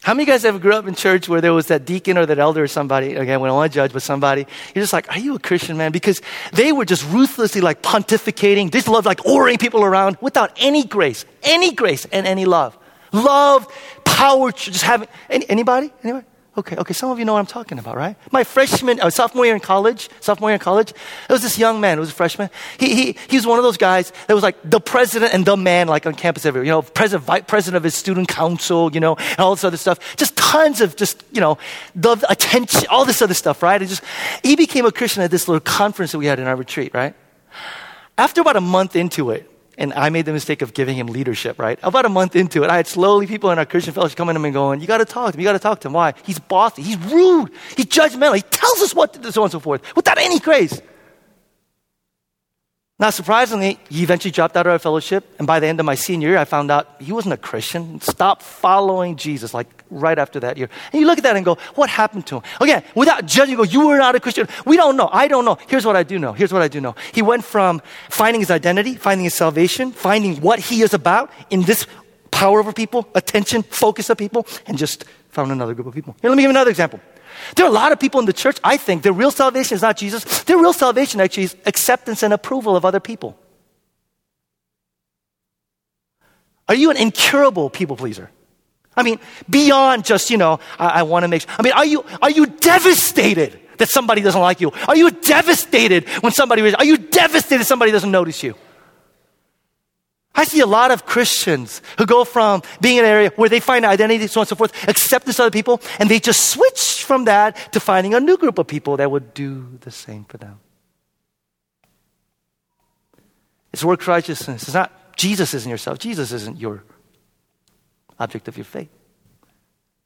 How 0.07 0.15
many 0.15 0.23
of 0.23 0.29
you 0.29 0.35
guys 0.35 0.45
ever 0.45 0.61
grew 0.61 0.73
up 0.73 0.87
in 0.87 0.95
church 0.95 1.29
where 1.29 1.41
there 1.41 1.53
was 1.53 1.67
that 1.67 1.85
deacon 1.85 2.17
or 2.17 2.27
that 2.27 2.39
elder 2.39 2.63
or 2.63 2.69
somebody, 2.69 3.17
again, 3.17 3.41
we 3.41 3.49
don't 3.49 3.57
want 3.57 3.73
to 3.73 3.75
judge, 3.75 3.93
but 3.93 4.03
somebody, 4.03 4.47
you're 4.73 4.85
just 4.85 4.93
like, 4.93 5.11
are 5.11 5.19
you 5.19 5.35
a 5.35 5.41
Christian, 5.41 5.77
man? 5.77 5.91
Because 5.91 6.23
they 6.53 6.71
were 6.71 6.85
just 6.85 7.05
ruthlessly 7.07 7.61
like 7.61 7.83
pontificating. 7.83 8.71
They 8.71 8.79
just 8.79 8.87
loved 8.87 9.05
like 9.05 9.27
ordering 9.27 9.59
people 9.59 9.83
around 9.83 10.17
without 10.21 10.53
any 10.59 10.85
grace, 10.85 11.25
any 11.43 11.75
grace 11.75 12.05
and 12.13 12.25
any 12.25 12.45
love. 12.45 12.79
Love, 13.11 13.67
power, 14.05 14.53
just 14.53 14.85
having, 14.85 15.09
any, 15.29 15.51
anybody? 15.51 15.93
Anybody? 16.05 16.25
Okay, 16.59 16.75
okay, 16.77 16.95
some 16.95 17.11
of 17.11 17.19
you 17.19 17.27
know 17.27 17.35
what 17.35 17.41
I'm 17.41 17.47
talking 17.47 17.79
about, 17.79 17.97
right? 17.97 18.17
My 18.33 18.43
freshman, 18.43 18.99
uh, 18.99 19.11
sophomore 19.11 19.45
year 19.45 19.55
in 19.55 19.61
college, 19.61 20.09
sophomore 20.21 20.49
year 20.49 20.55
in 20.55 20.61
college, 20.61 20.95
there 21.29 21.35
was 21.35 21.43
this 21.43 21.59
young 21.59 21.83
man 21.83 21.99
who 21.99 22.01
was 22.01 22.09
a 22.09 22.15
freshman. 22.15 22.49
He, 22.79 22.95
he, 22.95 23.17
he 23.29 23.37
was 23.37 23.47
one 23.47 23.59
of 23.59 23.63
those 23.63 23.77
guys 23.77 24.11
that 24.27 24.33
was 24.33 24.43
like 24.43 24.57
the 24.65 24.81
president 24.81 25.35
and 25.35 25.45
the 25.45 25.55
man, 25.55 25.87
like 25.87 26.07
on 26.07 26.15
campus 26.15 26.47
everywhere. 26.47 26.65
You 26.65 26.71
know, 26.71 26.81
president, 26.81 27.27
vice 27.27 27.43
president 27.47 27.77
of 27.77 27.85
his 27.85 27.95
student 27.95 28.29
council, 28.29 28.91
you 28.95 29.01
know, 29.01 29.17
and 29.17 29.41
all 29.41 29.55
this 29.55 29.65
other 29.65 29.77
stuff. 29.77 30.17
Just 30.17 30.35
tons 30.39 30.81
of 30.81 30.97
just, 30.97 31.23
you 31.31 31.43
know, 31.43 31.59
the 31.95 32.17
attention, 32.31 32.85
all 32.89 33.05
this 33.05 33.21
other 33.21 33.35
stuff, 33.35 33.63
right? 33.63 33.81
And 33.81 33.91
just, 33.91 34.03
he 34.43 34.57
became 34.57 34.87
a 34.87 34.93
Christian 34.93 35.23
at 35.23 35.31
this 35.31 35.49
little 35.49 35.61
conference 35.61 36.13
that 36.13 36.19
we 36.19 36.25
had 36.25 36.39
in 36.39 36.47
our 36.47 36.57
retreat, 36.57 36.95
right? 36.95 37.15
After 38.17 38.41
about 38.41 38.57
a 38.57 38.63
month 38.63 38.97
into 38.97 39.31
it, 39.31 39.51
and 39.79 39.93
I 39.93 40.09
made 40.11 40.25
the 40.25 40.33
mistake 40.33 40.63
of 40.63 40.73
giving 40.75 40.97
him 40.97 41.07
leadership, 41.07 41.59
right? 41.59 41.79
About 41.83 42.07
a 42.07 42.09
month 42.09 42.35
into 42.35 42.65
it, 42.65 42.71
I 42.71 42.77
had 42.77 42.87
slowly 42.87 43.27
people 43.27 43.51
in 43.51 43.59
our 43.59 43.67
Christian 43.67 43.93
fellowship 43.93 44.17
coming 44.17 44.35
to 44.35 44.41
me 44.41 44.49
and 44.49 44.55
going, 44.55 44.81
You 44.81 44.87
got 44.87 44.99
to 44.99 45.05
talk 45.05 45.33
to 45.33 45.37
him. 45.37 45.41
You 45.41 45.47
got 45.47 45.53
to 45.53 45.59
talk 45.59 45.81
to 45.81 45.89
him. 45.89 45.93
Why? 45.93 46.15
He's 46.25 46.39
bossy. 46.39 46.83
He's 46.83 46.99
rude. 46.99 47.51
He's 47.77 47.87
judgmental. 47.87 48.37
He 48.37 48.43
tells 48.43 48.81
us 48.83 48.95
what 48.95 49.13
to 49.15 49.19
do, 49.19 49.31
so 49.31 49.43
on 49.43 49.47
and 49.47 49.53
so 49.53 49.61
forth, 49.61 49.83
without 49.95 50.19
any 50.19 50.39
grace. 50.39 50.81
Not 52.99 53.13
surprisingly, 53.13 53.79
he 53.91 54.03
eventually 54.03 54.33
dropped 54.33 54.57
out 54.57 54.67
of 54.67 54.73
our 54.73 54.79
fellowship. 54.79 55.23
And 55.39 55.47
by 55.47 55.61
the 55.61 55.67
end 55.67 55.79
of 55.81 55.85
my 55.85 55.95
senior 55.95 56.31
year, 56.31 56.39
I 56.39 56.47
found 56.47 56.71
out 56.71 56.89
he 56.99 57.13
wasn't 57.13 57.35
a 57.35 57.37
Christian. 57.37 58.01
Stopped 58.01 58.43
following 58.43 59.17
Jesus, 59.17 59.53
like 59.53 59.69
right 59.91 60.19
after 60.19 60.41
that 60.41 60.57
year. 60.57 60.71
And 60.93 61.01
you 61.01 61.07
look 61.07 61.19
at 61.19 61.25
that 61.25 61.37
and 61.37 61.45
go, 61.45 61.59
what 61.75 61.91
happened 61.91 62.27
to 62.29 62.37
him? 62.37 62.43
Again, 62.59 62.83
without 62.95 63.27
judging, 63.27 63.57
go, 63.57 63.65
you 63.65 63.87
were 63.87 63.99
not 63.99 64.15
a 64.15 64.21
Christian. 64.21 64.49
We 64.65 64.79
don't 64.79 64.97
know. 64.97 65.11
I 65.13 65.29
don't 65.29 65.45
know. 65.45 65.59
Here's 65.69 65.85
what 65.85 65.95
I 65.95 66.05
do 66.05 66.19
know. 66.19 66.33
Here's 66.33 66.55
what 66.55 66.63
I 66.63 66.69
do 66.69 66.81
know. 66.81 66.95
He 67.13 67.21
went 67.21 67.45
from 67.45 67.83
finding 68.09 68.41
his 68.41 68.51
identity, 68.51 68.95
finding 68.95 69.25
his 69.25 69.35
salvation, 69.35 69.93
finding 69.93 70.41
what 70.41 70.59
he 70.59 70.81
is 70.81 70.95
about 70.95 71.31
in 71.51 71.63
this 71.65 71.87
power 72.31 72.61
over 72.61 72.73
people, 72.73 73.07
attention, 73.15 73.63
focus 73.63 74.09
of 74.09 74.17
people, 74.17 74.47
and 74.67 74.79
just 74.79 75.05
found 75.29 75.53
another 75.53 75.75
group 75.75 75.87
of 75.87 75.95
people. 75.95 76.17
Here, 76.23 76.31
let 76.31 76.37
me 76.37 76.45
give 76.45 76.51
another 76.51 76.71
example. 76.71 76.99
There 77.55 77.67
are 77.67 77.69
a 77.69 77.73
lot 77.73 77.93
of 77.93 78.01
people 78.01 78.21
in 78.21 78.27
the 78.27 78.33
church, 78.33 78.59
I 78.63 78.77
think, 78.77 79.03
their 79.03 79.13
real 79.13 79.31
salvation 79.31 79.75
is 79.75 79.83
not 79.83 79.97
Jesus. 79.97 80.45
Their 80.45 80.59
real 80.59 80.73
salvation 80.73 81.21
actually 81.21 81.45
is 81.45 81.57
acceptance 81.67 82.23
and 82.23 82.33
approval 82.33 82.77
of 82.77 82.85
other 82.85 83.01
people. 83.01 83.39
Are 86.69 86.75
you 86.75 86.91
an 86.91 86.97
incurable 86.97 87.71
people 87.71 87.97
pleaser? 87.97 88.31
I 88.97 89.03
mean, 89.03 89.21
beyond 89.49 90.05
just, 90.05 90.31
you 90.31 90.37
know, 90.37 90.59
I, 90.79 91.01
I 91.01 91.03
want 91.03 91.25
to 91.25 91.29
make 91.29 91.43
sure. 91.43 91.51
I 91.59 91.63
mean, 91.63 91.75
are 91.75 91.85
you, 91.85 92.05
are 92.23 92.31
you 92.31 92.47
devastated 92.47 93.61
that 93.79 93.89
somebody 93.89 94.23
doesn't 94.23 94.41
like 94.41 94.61
you? 94.61 94.73
Are 94.89 94.97
you 94.97 95.11
devastated 95.11 96.09
when 96.21 96.33
somebody, 96.33 96.75
are 96.75 96.85
you 96.85 96.97
devastated 96.97 97.65
somebody 97.65 97.93
doesn't 97.93 98.11
notice 98.11 98.43
you? 98.43 98.55
I 100.37 100.45
see 100.45 100.61
a 100.61 100.67
lot 100.67 100.91
of 100.91 101.07
Christians 101.07 101.81
who 101.99 102.07
go 102.07 102.25
from 102.25 102.63
being 102.81 102.99
in 102.99 103.05
an 103.05 103.11
area 103.11 103.33
where 103.37 103.49
they 103.49 103.61
find 103.61 103.85
identity, 103.85 104.27
so 104.27 104.41
on 104.41 104.43
and 104.43 104.49
so 104.49 104.57
forth, 104.57 104.89
acceptance 104.89 105.39
of 105.39 105.45
other 105.45 105.51
people, 105.51 105.81
and 105.99 106.11
they 106.11 106.21
just 106.21 106.51
switch 106.51 107.03
from 107.05 107.25
that 107.25 107.73
to 107.73 107.81
finding 107.81 108.15
a 108.15 108.21
new 108.21 108.37
group 108.37 108.59
of 108.59 108.67
people 108.67 108.99
that 108.99 109.11
would 109.11 109.33
do 109.33 109.79
the 109.81 109.91
same 109.91 110.25
for 110.25 110.37
them. 110.37 110.61
It's 113.73 113.85
work 113.85 114.07
righteousness. 114.07 114.63
It's 114.63 114.75
not 114.75 114.93
Jesus 115.17 115.55
isn't 115.55 115.71
yourself. 115.71 115.99
Jesus 115.99 116.33
isn't 116.33 116.59
your 116.59 116.85
object 118.19 118.49
of 118.49 118.57
your 118.57 118.65
faith. 118.65 118.89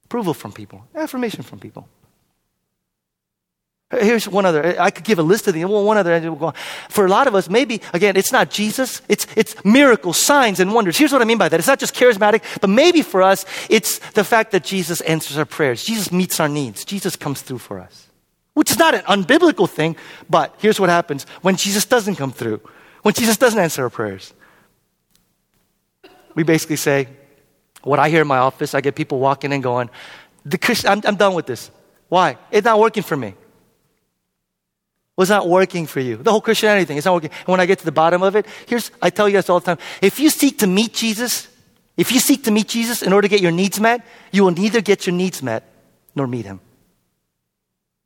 Approval 0.05 0.35
from 0.35 0.53
people, 0.53 0.85
affirmation 0.95 1.43
from 1.43 1.59
people. 1.59 1.89
Here's 3.91 4.29
one 4.29 4.47
other. 4.47 4.81
I 4.81 4.91
could 4.91 5.05
give 5.05 5.19
a 5.19 5.23
list 5.23 5.49
of 5.49 5.55
them. 5.55 5.69
One 5.69 5.97
other. 5.99 6.53
For 6.89 7.07
a 7.07 7.09
lot 7.09 7.27
of 7.27 7.35
us, 7.35 7.51
maybe, 7.51 7.81
again, 7.93 8.17
it's 8.17 8.31
not 8.31 8.49
Jesus. 8.49 9.03
It's, 9.09 9.27
it's 9.35 9.65
miracles, 9.65 10.17
signs, 10.17 10.61
and 10.61 10.73
wonders. 10.73 10.97
Here's 10.97 11.13
what 11.13 11.23
I 11.23 11.25
mean 11.25 11.39
by 11.39 11.49
that. 11.49 11.59
It's 11.59 11.67
not 11.67 11.81
just 11.81 11.95
charismatic, 11.95 12.43
but 12.61 12.71
maybe 12.71 13.03
for 13.03 13.21
us, 13.21 13.45
it's 13.69 13.99
the 14.11 14.23
fact 14.23 14.53
that 14.53 14.63
Jesus 14.63 15.01
answers 15.01 15.37
our 15.37 15.45
prayers. 15.45 15.85
Jesus 15.85 16.13
meets 16.13 16.39
our 16.39 16.49
needs. 16.49 16.85
Jesus 16.85 17.17
comes 17.17 17.43
through 17.43 17.59
for 17.59 17.81
us. 17.81 18.07
Which 18.55 18.71
is 18.71 18.79
not 18.79 18.95
an 18.95 19.01
unbiblical 19.03 19.69
thing, 19.69 19.97
but 20.29 20.55
here's 20.59 20.79
what 20.79 20.89
happens 20.89 21.25
when 21.43 21.57
Jesus 21.57 21.85
doesn't 21.85 22.15
come 22.15 22.31
through. 22.31 22.61
When 23.03 23.15
Jesus 23.15 23.39
doesn't 23.39 23.59
answer 23.59 23.83
our 23.83 23.91
prayers. 23.91 24.33
We 26.37 26.45
basically 26.45 26.77
say, 26.77 27.09
what 27.83 27.99
I 27.99 28.09
hear 28.09 28.23
in 28.23 28.29
my 28.29 28.39
office, 28.39 28.73
I 28.73 28.83
get 28.83 28.95
people 28.95 29.19
walking 29.19 29.53
in 29.53 29.63
going, 29.63 29.91
the 30.45 30.59
Christian, 30.59 30.91
I'm, 30.91 31.01
I'm 31.05 31.17
done 31.17 31.35
with 31.35 31.47
this. 31.47 31.73
Why? 32.09 32.39
It's 32.53 32.65
not 32.65 32.79
working 32.79 33.03
for 33.03 33.17
me 33.17 33.35
was 35.21 35.29
not 35.29 35.47
working 35.47 35.87
for 35.87 36.01
you. 36.01 36.17
The 36.17 36.31
whole 36.31 36.41
Christianity 36.41 36.87
thing, 36.87 36.97
it's 36.97 37.05
not 37.05 37.13
working. 37.13 37.31
And 37.41 37.49
when 37.49 37.61
I 37.61 37.67
get 37.67 37.79
to 37.81 37.85
the 37.85 37.93
bottom 37.93 38.23
of 38.23 38.37
it, 38.37 38.47
here's, 38.67 38.91
I 39.03 39.11
tell 39.11 39.29
you 39.29 39.37
this 39.37 39.51
all 39.51 39.61
the 39.61 39.67
time. 39.67 39.79
If 40.01 40.19
you 40.19 40.31
seek 40.31 40.57
to 40.61 40.67
meet 40.67 40.95
Jesus, 40.95 41.47
if 41.99 42.11
you 42.11 42.21
seek 42.21 42.45
to 42.45 42.51
meet 42.51 42.69
Jesus 42.69 43.03
in 43.03 43.13
order 43.13 43.29
to 43.29 43.31
get 43.31 43.43
your 43.43 43.53
needs 43.53 43.79
met, 43.79 44.01
you 44.33 44.45
will 44.45 44.53
neither 44.53 44.81
get 44.81 45.07
your 45.07 45.15
needs 45.15 45.43
met 45.43 45.65
nor 46.15 46.27
meet 46.27 46.47
him. 46.47 46.59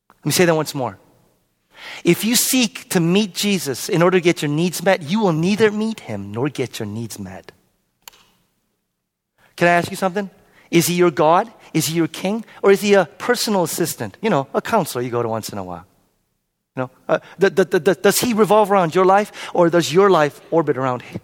Let 0.08 0.26
me 0.26 0.32
say 0.32 0.44
that 0.44 0.56
once 0.56 0.74
more. 0.74 0.98
If 2.02 2.24
you 2.24 2.34
seek 2.34 2.88
to 2.88 2.98
meet 2.98 3.32
Jesus 3.32 3.88
in 3.88 4.02
order 4.02 4.18
to 4.18 4.20
get 4.20 4.42
your 4.42 4.50
needs 4.50 4.82
met, 4.82 5.02
you 5.02 5.20
will 5.20 5.32
neither 5.32 5.70
meet 5.70 6.00
him 6.00 6.32
nor 6.32 6.48
get 6.48 6.80
your 6.80 6.86
needs 6.86 7.16
met. 7.16 7.52
Can 9.54 9.68
I 9.68 9.72
ask 9.74 9.88
you 9.88 9.96
something? 9.96 10.30
Is 10.72 10.88
he 10.88 10.94
your 10.94 11.12
God? 11.12 11.52
Is 11.72 11.86
he 11.86 11.94
your 11.94 12.08
king? 12.08 12.44
Or 12.60 12.72
is 12.72 12.80
he 12.80 12.94
a 12.94 13.04
personal 13.04 13.62
assistant? 13.62 14.16
You 14.20 14.30
know, 14.30 14.48
a 14.52 14.60
counselor 14.60 15.00
you 15.04 15.10
go 15.10 15.22
to 15.22 15.28
once 15.28 15.50
in 15.50 15.58
a 15.58 15.62
while. 15.62 15.86
You 16.76 16.82
know, 16.82 16.90
uh, 17.08 17.18
the, 17.38 17.50
the, 17.50 17.64
the, 17.64 17.94
does 17.94 18.18
he 18.18 18.34
revolve 18.34 18.70
around 18.70 18.94
your 18.94 19.04
life 19.04 19.50
or 19.54 19.70
does 19.70 19.92
your 19.92 20.10
life 20.10 20.40
orbit 20.50 20.76
around 20.76 21.02
him? 21.02 21.20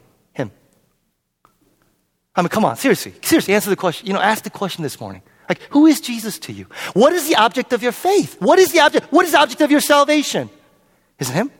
I 2.35 2.43
mean, 2.43 2.49
come 2.49 2.65
on, 2.65 2.77
seriously, 2.77 3.15
seriously, 3.23 3.55
answer 3.55 3.71
the 3.71 3.77
question. 3.77 4.07
You 4.07 4.13
know, 4.13 4.21
ask 4.21 4.45
the 4.45 4.51
question 4.51 4.83
this 4.83 5.01
morning. 5.01 5.23
Like, 5.49 5.61
who 5.71 5.87
is 5.87 6.01
Jesus 6.01 6.39
to 6.41 6.53
you? 6.53 6.67
What 6.95 7.13
is 7.13 7.29
the 7.29 7.35
object 7.37 7.73
of 7.73 7.83
your 7.83 7.93
faith? 7.93 8.41
What 8.41 8.59
is 8.59 8.71
the 8.71 8.81
object? 8.81 9.13
What 9.13 9.27
is 9.27 9.33
the 9.33 9.39
object 9.39 9.61
of 9.61 9.71
your 9.71 9.81
salvation? 9.81 10.49
Is 11.19 11.29
it 11.29 11.33
Him? 11.33 11.51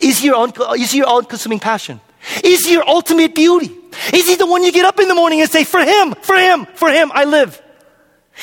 Is 0.00 0.18
he 0.18 0.26
your, 0.26 0.48
is 0.76 0.90
he 0.90 0.98
your 0.98 1.06
all-consuming 1.06 1.60
passion? 1.60 2.00
Is 2.42 2.66
he 2.66 2.72
your 2.72 2.88
ultimate 2.88 3.34
beauty? 3.34 3.70
Is 4.12 4.26
he 4.26 4.34
the 4.34 4.46
one 4.46 4.64
you 4.64 4.72
get 4.72 4.86
up 4.86 4.98
in 4.98 5.08
the 5.08 5.14
morning 5.14 5.40
and 5.40 5.48
say, 5.48 5.62
for 5.62 5.80
him, 5.80 6.14
for 6.22 6.34
him, 6.34 6.66
for 6.74 6.88
him, 6.90 7.12
I 7.14 7.24
live? 7.24 7.62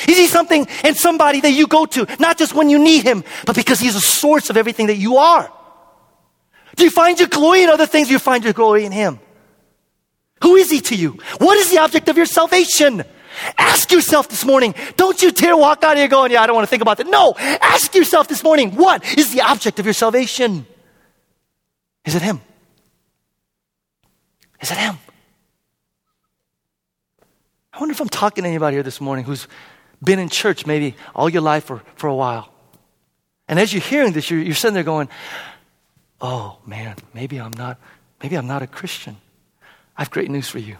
Is 0.08 0.16
he 0.16 0.26
something 0.26 0.66
and 0.84 0.96
somebody 0.96 1.40
that 1.40 1.52
you 1.52 1.66
go 1.66 1.86
to, 1.86 2.06
not 2.18 2.38
just 2.38 2.54
when 2.54 2.68
you 2.68 2.78
need 2.78 3.02
him, 3.04 3.24
but 3.46 3.56
because 3.56 3.80
he's 3.80 3.94
the 3.94 4.00
source 4.00 4.50
of 4.50 4.56
everything 4.56 4.88
that 4.88 4.96
you 4.96 5.16
are? 5.16 5.50
Do 6.76 6.84
you 6.84 6.90
find 6.90 7.18
your 7.18 7.28
glory 7.28 7.62
in 7.62 7.70
other 7.70 7.86
things? 7.86 8.08
Do 8.08 8.12
you 8.12 8.18
find 8.18 8.44
your 8.44 8.52
glory 8.52 8.84
in 8.84 8.92
him? 8.92 9.18
Who 10.42 10.56
is 10.56 10.70
he 10.70 10.80
to 10.80 10.94
you? 10.94 11.18
What 11.38 11.56
is 11.56 11.70
the 11.70 11.78
object 11.78 12.08
of 12.08 12.16
your 12.16 12.26
salvation? 12.26 13.02
Ask 13.58 13.90
yourself 13.90 14.28
this 14.28 14.44
morning. 14.44 14.74
Don't 14.96 15.20
you 15.22 15.30
dare 15.30 15.56
walk 15.56 15.82
out 15.82 15.92
of 15.92 15.98
here 15.98 16.08
going, 16.08 16.32
yeah, 16.32 16.42
I 16.42 16.46
don't 16.46 16.54
want 16.54 16.66
to 16.66 16.70
think 16.70 16.82
about 16.82 16.98
that. 16.98 17.06
No. 17.06 17.34
Ask 17.38 17.94
yourself 17.94 18.28
this 18.28 18.42
morning, 18.42 18.74
what 18.74 19.18
is 19.18 19.32
the 19.32 19.42
object 19.42 19.78
of 19.78 19.86
your 19.86 19.94
salvation? 19.94 20.66
Is 22.04 22.14
it 22.14 22.22
him? 22.22 22.40
Is 24.60 24.70
it 24.70 24.76
him? 24.78 24.98
I 27.72 27.78
wonder 27.78 27.92
if 27.92 28.00
I'm 28.00 28.08
talking 28.08 28.44
to 28.44 28.48
anybody 28.48 28.76
here 28.76 28.82
this 28.82 29.00
morning 29.00 29.24
who's 29.24 29.48
been 30.02 30.18
in 30.18 30.28
church 30.28 30.66
maybe 30.66 30.94
all 31.14 31.28
your 31.28 31.42
life 31.42 31.70
or 31.70 31.82
for 31.96 32.08
a 32.08 32.14
while. 32.14 32.52
And 33.48 33.58
as 33.58 33.72
you're 33.72 33.82
hearing 33.82 34.12
this, 34.12 34.30
you're, 34.30 34.40
you're 34.40 34.54
sitting 34.54 34.74
there 34.74 34.82
going, 34.82 35.08
oh 36.20 36.58
man, 36.66 36.96
maybe 37.14 37.40
I'm 37.40 37.52
not, 37.52 37.78
maybe 38.22 38.36
I'm 38.36 38.46
not 38.46 38.62
a 38.62 38.66
Christian. 38.66 39.16
I 39.96 40.02
have 40.02 40.10
great 40.10 40.30
news 40.30 40.48
for 40.48 40.58
you. 40.58 40.76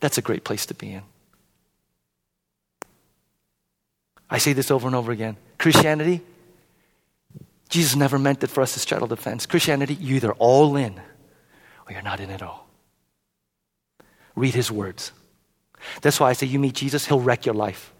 That's 0.00 0.18
a 0.18 0.22
great 0.22 0.44
place 0.44 0.66
to 0.66 0.74
be 0.74 0.92
in. 0.92 1.02
I 4.30 4.38
say 4.38 4.52
this 4.52 4.70
over 4.70 4.86
and 4.86 4.94
over 4.94 5.10
again. 5.10 5.36
Christianity, 5.58 6.22
Jesus 7.68 7.96
never 7.96 8.18
meant 8.18 8.44
it 8.44 8.48
for 8.48 8.62
us 8.62 8.74
to 8.74 8.80
straddle 8.80 9.08
the 9.08 9.16
fence. 9.16 9.46
Christianity, 9.46 9.94
you 9.94 10.16
either 10.16 10.32
all 10.32 10.76
in 10.76 10.98
or 11.86 11.92
you're 11.92 12.02
not 12.02 12.20
in 12.20 12.30
at 12.30 12.42
all. 12.42 12.68
Read 14.36 14.54
his 14.54 14.70
words. 14.70 15.12
That's 16.02 16.20
why 16.20 16.30
I 16.30 16.32
say 16.34 16.46
you 16.46 16.58
meet 16.58 16.74
Jesus, 16.74 17.06
he'll 17.06 17.20
wreck 17.20 17.46
your 17.46 17.54
life. 17.54 17.92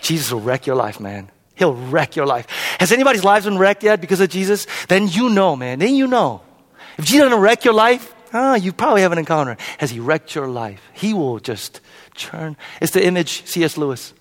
Jesus 0.00 0.32
will 0.32 0.40
wreck 0.40 0.66
your 0.66 0.76
life, 0.76 1.00
man. 1.00 1.30
He'll 1.54 1.74
wreck 1.74 2.16
your 2.16 2.26
life. 2.26 2.46
Has 2.80 2.90
anybody's 2.92 3.24
lives 3.24 3.44
been 3.46 3.58
wrecked 3.58 3.82
yet 3.82 4.00
because 4.00 4.20
of 4.20 4.28
Jesus? 4.28 4.66
Then 4.88 5.08
you 5.08 5.30
know, 5.30 5.54
man. 5.54 5.78
Then 5.78 5.94
you 5.94 6.06
know. 6.06 6.42
If 6.98 7.04
Jesus 7.06 7.24
doesn't 7.24 7.40
wreck 7.40 7.64
your 7.64 7.74
life, 7.74 8.14
ah, 8.32 8.56
you 8.56 8.72
probably 8.72 9.02
have 9.02 9.12
an 9.12 9.18
encounter. 9.18 9.56
Has 9.78 9.90
he 9.90 10.00
wrecked 10.00 10.34
your 10.34 10.48
life? 10.48 10.82
He 10.92 11.14
will 11.14 11.38
just 11.38 11.80
churn. 12.14 12.56
It's 12.80 12.92
the 12.92 13.04
image, 13.04 13.46
C.S. 13.46 13.76
Lewis. 13.76 14.12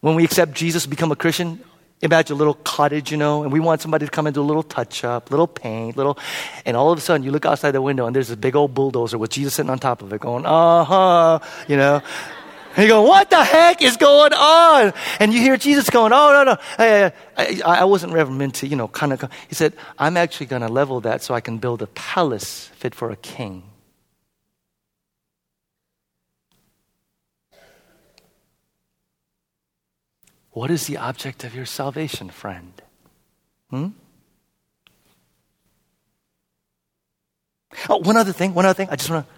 When 0.00 0.14
we 0.14 0.24
accept 0.24 0.52
Jesus, 0.52 0.86
become 0.86 1.10
a 1.10 1.16
Christian, 1.16 1.60
imagine 2.00 2.34
a 2.34 2.38
little 2.38 2.54
cottage, 2.54 3.10
you 3.10 3.16
know, 3.16 3.42
and 3.42 3.52
we 3.52 3.60
want 3.60 3.80
somebody 3.80 4.06
to 4.06 4.10
come 4.10 4.26
and 4.26 4.34
do 4.34 4.40
a 4.40 4.44
little 4.44 4.62
touch 4.62 5.04
up, 5.04 5.30
little 5.30 5.48
paint, 5.48 5.96
little, 5.96 6.18
and 6.64 6.76
all 6.76 6.92
of 6.92 6.98
a 6.98 7.00
sudden 7.00 7.24
you 7.24 7.32
look 7.32 7.44
outside 7.44 7.72
the 7.72 7.82
window 7.82 8.06
and 8.06 8.14
there's 8.14 8.28
this 8.28 8.36
big 8.36 8.54
old 8.54 8.74
bulldozer 8.74 9.18
with 9.18 9.30
Jesus 9.30 9.54
sitting 9.54 9.70
on 9.70 9.78
top 9.78 10.02
of 10.02 10.12
it 10.12 10.20
going, 10.20 10.46
uh 10.46 10.84
huh, 10.84 11.38
you 11.66 11.76
know. 11.76 12.00
And 12.78 12.84
you 12.84 12.92
go, 12.92 13.02
what 13.02 13.28
the 13.28 13.42
heck 13.42 13.82
is 13.82 13.96
going 13.96 14.32
on? 14.32 14.92
And 15.18 15.34
you 15.34 15.40
hear 15.40 15.56
Jesus 15.56 15.90
going, 15.90 16.12
oh, 16.12 16.32
no, 16.32 16.44
no. 16.44 16.56
I, 16.78 17.12
I, 17.36 17.80
I 17.80 17.84
wasn't 17.84 18.14
ever 18.14 18.30
meant 18.30 18.54
to, 18.56 18.68
you 18.68 18.76
know, 18.76 18.86
kind 18.86 19.12
of. 19.12 19.28
He 19.48 19.56
said, 19.56 19.72
I'm 19.98 20.16
actually 20.16 20.46
going 20.46 20.62
to 20.62 20.68
level 20.68 21.00
that 21.00 21.20
so 21.20 21.34
I 21.34 21.40
can 21.40 21.58
build 21.58 21.82
a 21.82 21.88
palace 21.88 22.70
fit 22.74 22.94
for 22.94 23.10
a 23.10 23.16
king. 23.16 23.64
What 30.52 30.70
is 30.70 30.86
the 30.86 30.98
object 30.98 31.42
of 31.42 31.56
your 31.56 31.66
salvation, 31.66 32.30
friend? 32.30 32.80
Hmm? 33.70 33.88
Oh, 37.88 37.96
one 37.96 38.16
other 38.16 38.32
thing, 38.32 38.54
one 38.54 38.66
other 38.66 38.74
thing. 38.74 38.88
I 38.88 38.94
just 38.94 39.10
want 39.10 39.26
to. 39.26 39.37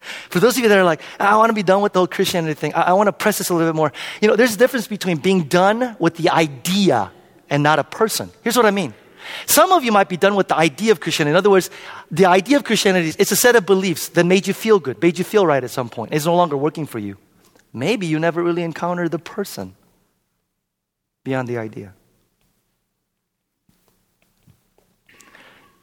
For 0.00 0.40
those 0.40 0.56
of 0.56 0.62
you 0.62 0.68
that 0.68 0.78
are 0.78 0.84
like, 0.84 1.02
I 1.18 1.36
want 1.36 1.50
to 1.50 1.54
be 1.54 1.62
done 1.62 1.82
with 1.82 1.92
the 1.92 2.00
whole 2.00 2.06
Christianity 2.06 2.54
thing, 2.54 2.72
I, 2.74 2.82
I 2.82 2.92
want 2.92 3.08
to 3.08 3.12
press 3.12 3.38
this 3.38 3.50
a 3.50 3.54
little 3.54 3.68
bit 3.68 3.76
more. 3.76 3.92
You 4.20 4.28
know, 4.28 4.36
there's 4.36 4.54
a 4.54 4.58
difference 4.58 4.86
between 4.86 5.18
being 5.18 5.44
done 5.44 5.96
with 5.98 6.16
the 6.16 6.30
idea 6.30 7.10
and 7.50 7.62
not 7.62 7.78
a 7.78 7.84
person. 7.84 8.30
Here's 8.42 8.56
what 8.56 8.66
I 8.66 8.70
mean. 8.70 8.94
Some 9.46 9.72
of 9.72 9.84
you 9.84 9.92
might 9.92 10.08
be 10.08 10.16
done 10.16 10.36
with 10.36 10.48
the 10.48 10.56
idea 10.56 10.92
of 10.92 11.00
Christianity. 11.00 11.32
In 11.32 11.36
other 11.36 11.50
words, 11.50 11.70
the 12.10 12.26
idea 12.26 12.56
of 12.56 12.64
Christianity 12.64 13.08
is 13.08 13.16
it's 13.16 13.32
a 13.32 13.36
set 13.36 13.56
of 13.56 13.66
beliefs 13.66 14.08
that 14.10 14.24
made 14.24 14.46
you 14.46 14.54
feel 14.54 14.78
good, 14.78 15.00
made 15.02 15.18
you 15.18 15.24
feel 15.24 15.46
right 15.46 15.62
at 15.62 15.70
some 15.70 15.88
point. 15.88 16.14
It's 16.14 16.24
no 16.24 16.34
longer 16.34 16.56
working 16.56 16.86
for 16.86 16.98
you. 16.98 17.16
Maybe 17.72 18.06
you 18.06 18.18
never 18.18 18.42
really 18.42 18.62
encountered 18.62 19.10
the 19.10 19.18
person 19.18 19.74
beyond 21.24 21.48
the 21.48 21.58
idea. 21.58 21.92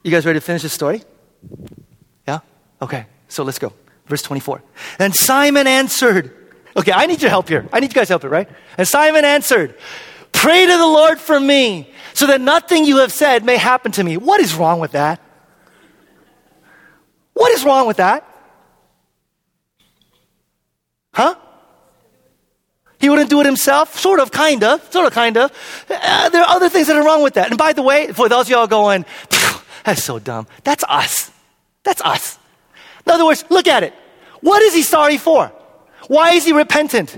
You 0.03 0.11
guys 0.11 0.26
ready 0.26 0.39
to 0.39 0.45
finish 0.45 0.61
this 0.61 0.74
story? 0.74 1.03
Yeah? 2.28 2.39
Okay, 2.82 3.05
so 3.28 3.43
let's 3.43 3.59
go. 3.59 3.74
Verse 4.08 4.22
24. 4.22 4.62
And 4.99 5.16
Simon 5.16 5.68
answered, 5.68 6.36
Okay, 6.78 6.91
I 6.91 7.06
need 7.06 7.22
your 7.22 7.30
help 7.30 7.47
here. 7.47 7.68
I 7.72 7.80
need 7.80 7.91
you 7.91 7.95
guys' 7.95 8.10
help 8.10 8.22
here, 8.22 8.32
right? 8.32 8.49
And 8.78 8.88
Simon 8.88 9.26
answered, 9.26 9.76
Pray 10.32 10.66
to 10.66 10.78
the 10.78 10.86
Lord 10.86 11.20
for 11.20 11.39
me, 11.39 11.89
so 12.14 12.28
that 12.28 12.41
nothing 12.41 12.86
you 12.86 12.97
have 12.97 13.12
said 13.12 13.45
may 13.45 13.58
happen 13.58 13.91
to 13.93 14.03
me. 14.03 14.18
What 14.18 14.41
is 14.41 14.53
wrong 14.56 14.80
with 14.80 14.91
that? 14.91 15.22
What 17.34 17.51
is 17.51 17.64
wrong 17.64 17.88
with 17.88 17.97
that? 17.97 18.28
Huh? 21.14 21.36
He 22.99 23.10
wouldn't 23.10 23.30
do 23.30 23.39
it 23.39 23.45
himself? 23.45 23.97
Sort 23.99 24.20
of, 24.20 24.32
kind 24.32 24.64
of, 24.64 24.91
sort 24.91 25.06
of, 25.06 25.14
kind 25.14 25.38
of. 25.38 25.51
Uh, 25.89 26.30
there 26.30 26.41
are 26.41 26.56
other 26.56 26.70
things 26.70 26.88
that 26.88 26.95
are 26.95 27.03
wrong 27.03 27.24
with 27.24 27.36
that. 27.36 27.49
And 27.49 27.58
by 27.58 27.74
the 27.74 27.82
way, 27.82 28.12
for 28.12 28.30
those 28.30 28.47
of 28.47 28.49
y'all 28.49 28.68
going, 28.68 29.06
that's 29.84 30.03
so 30.03 30.20
dumb, 30.20 30.47
that's 30.64 30.84
us. 30.88 31.32
That's 31.84 32.01
us. 32.01 32.39
In 33.06 33.12
other 33.12 33.26
words, 33.26 33.43
look 33.49 33.68
at 33.68 33.84
it. 33.84 33.93
What 34.41 34.62
is 34.62 34.74
he 34.74 34.82
sorry 34.82 35.18
for? 35.18 35.51
Why 36.08 36.34
is 36.34 36.45
he 36.45 36.53
repentant? 36.53 37.18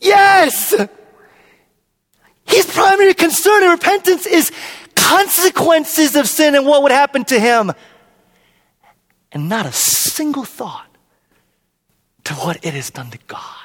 Yes! 0.00 0.74
His 2.46 2.66
primary 2.66 3.14
concern 3.14 3.64
in 3.64 3.70
repentance 3.70 4.26
is 4.26 4.52
consequences 4.94 6.16
of 6.16 6.28
sin 6.28 6.54
and 6.54 6.66
what 6.66 6.82
would 6.82 6.92
happen 6.92 7.24
to 7.24 7.40
him. 7.40 7.72
And 9.32 9.48
not 9.48 9.66
a 9.66 9.72
single 9.72 10.44
thought 10.44 10.86
to 12.24 12.34
what 12.34 12.64
it 12.64 12.74
has 12.74 12.90
done 12.90 13.10
to 13.10 13.18
God. 13.26 13.55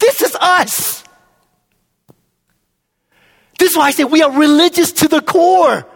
This 0.00 0.22
is 0.22 0.36
us. 0.40 1.04
This 3.58 3.72
is 3.72 3.76
why 3.76 3.86
I 3.86 3.90
say 3.90 4.04
we 4.04 4.22
are 4.22 4.30
religious 4.30 4.92
to 4.92 5.08
the 5.08 5.20
core. 5.20 5.86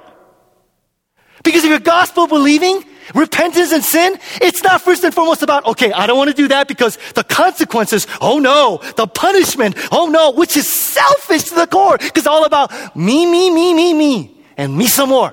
Because 1.44 1.64
if 1.64 1.70
you're 1.70 1.80
gospel 1.80 2.26
believing, 2.26 2.84
repentance 3.14 3.72
and 3.72 3.84
sin, 3.84 4.18
it's 4.40 4.62
not 4.62 4.80
first 4.80 5.04
and 5.04 5.14
foremost 5.14 5.42
about, 5.42 5.66
okay, 5.66 5.92
I 5.92 6.06
don't 6.06 6.16
want 6.16 6.30
to 6.30 6.36
do 6.36 6.48
that 6.48 6.68
because 6.68 6.98
the 7.14 7.24
consequences, 7.24 8.06
oh 8.20 8.38
no, 8.38 8.80
the 8.96 9.06
punishment, 9.06 9.76
oh 9.90 10.06
no, 10.06 10.30
which 10.32 10.56
is 10.56 10.68
selfish 10.68 11.44
to 11.44 11.54
the 11.54 11.66
core, 11.66 11.98
because 11.98 12.26
all 12.26 12.44
about 12.44 12.96
me, 12.96 13.26
me, 13.26 13.50
me, 13.50 13.74
me, 13.74 13.92
me, 13.92 14.44
and 14.56 14.76
me 14.76 14.86
some 14.86 15.08
more. 15.08 15.32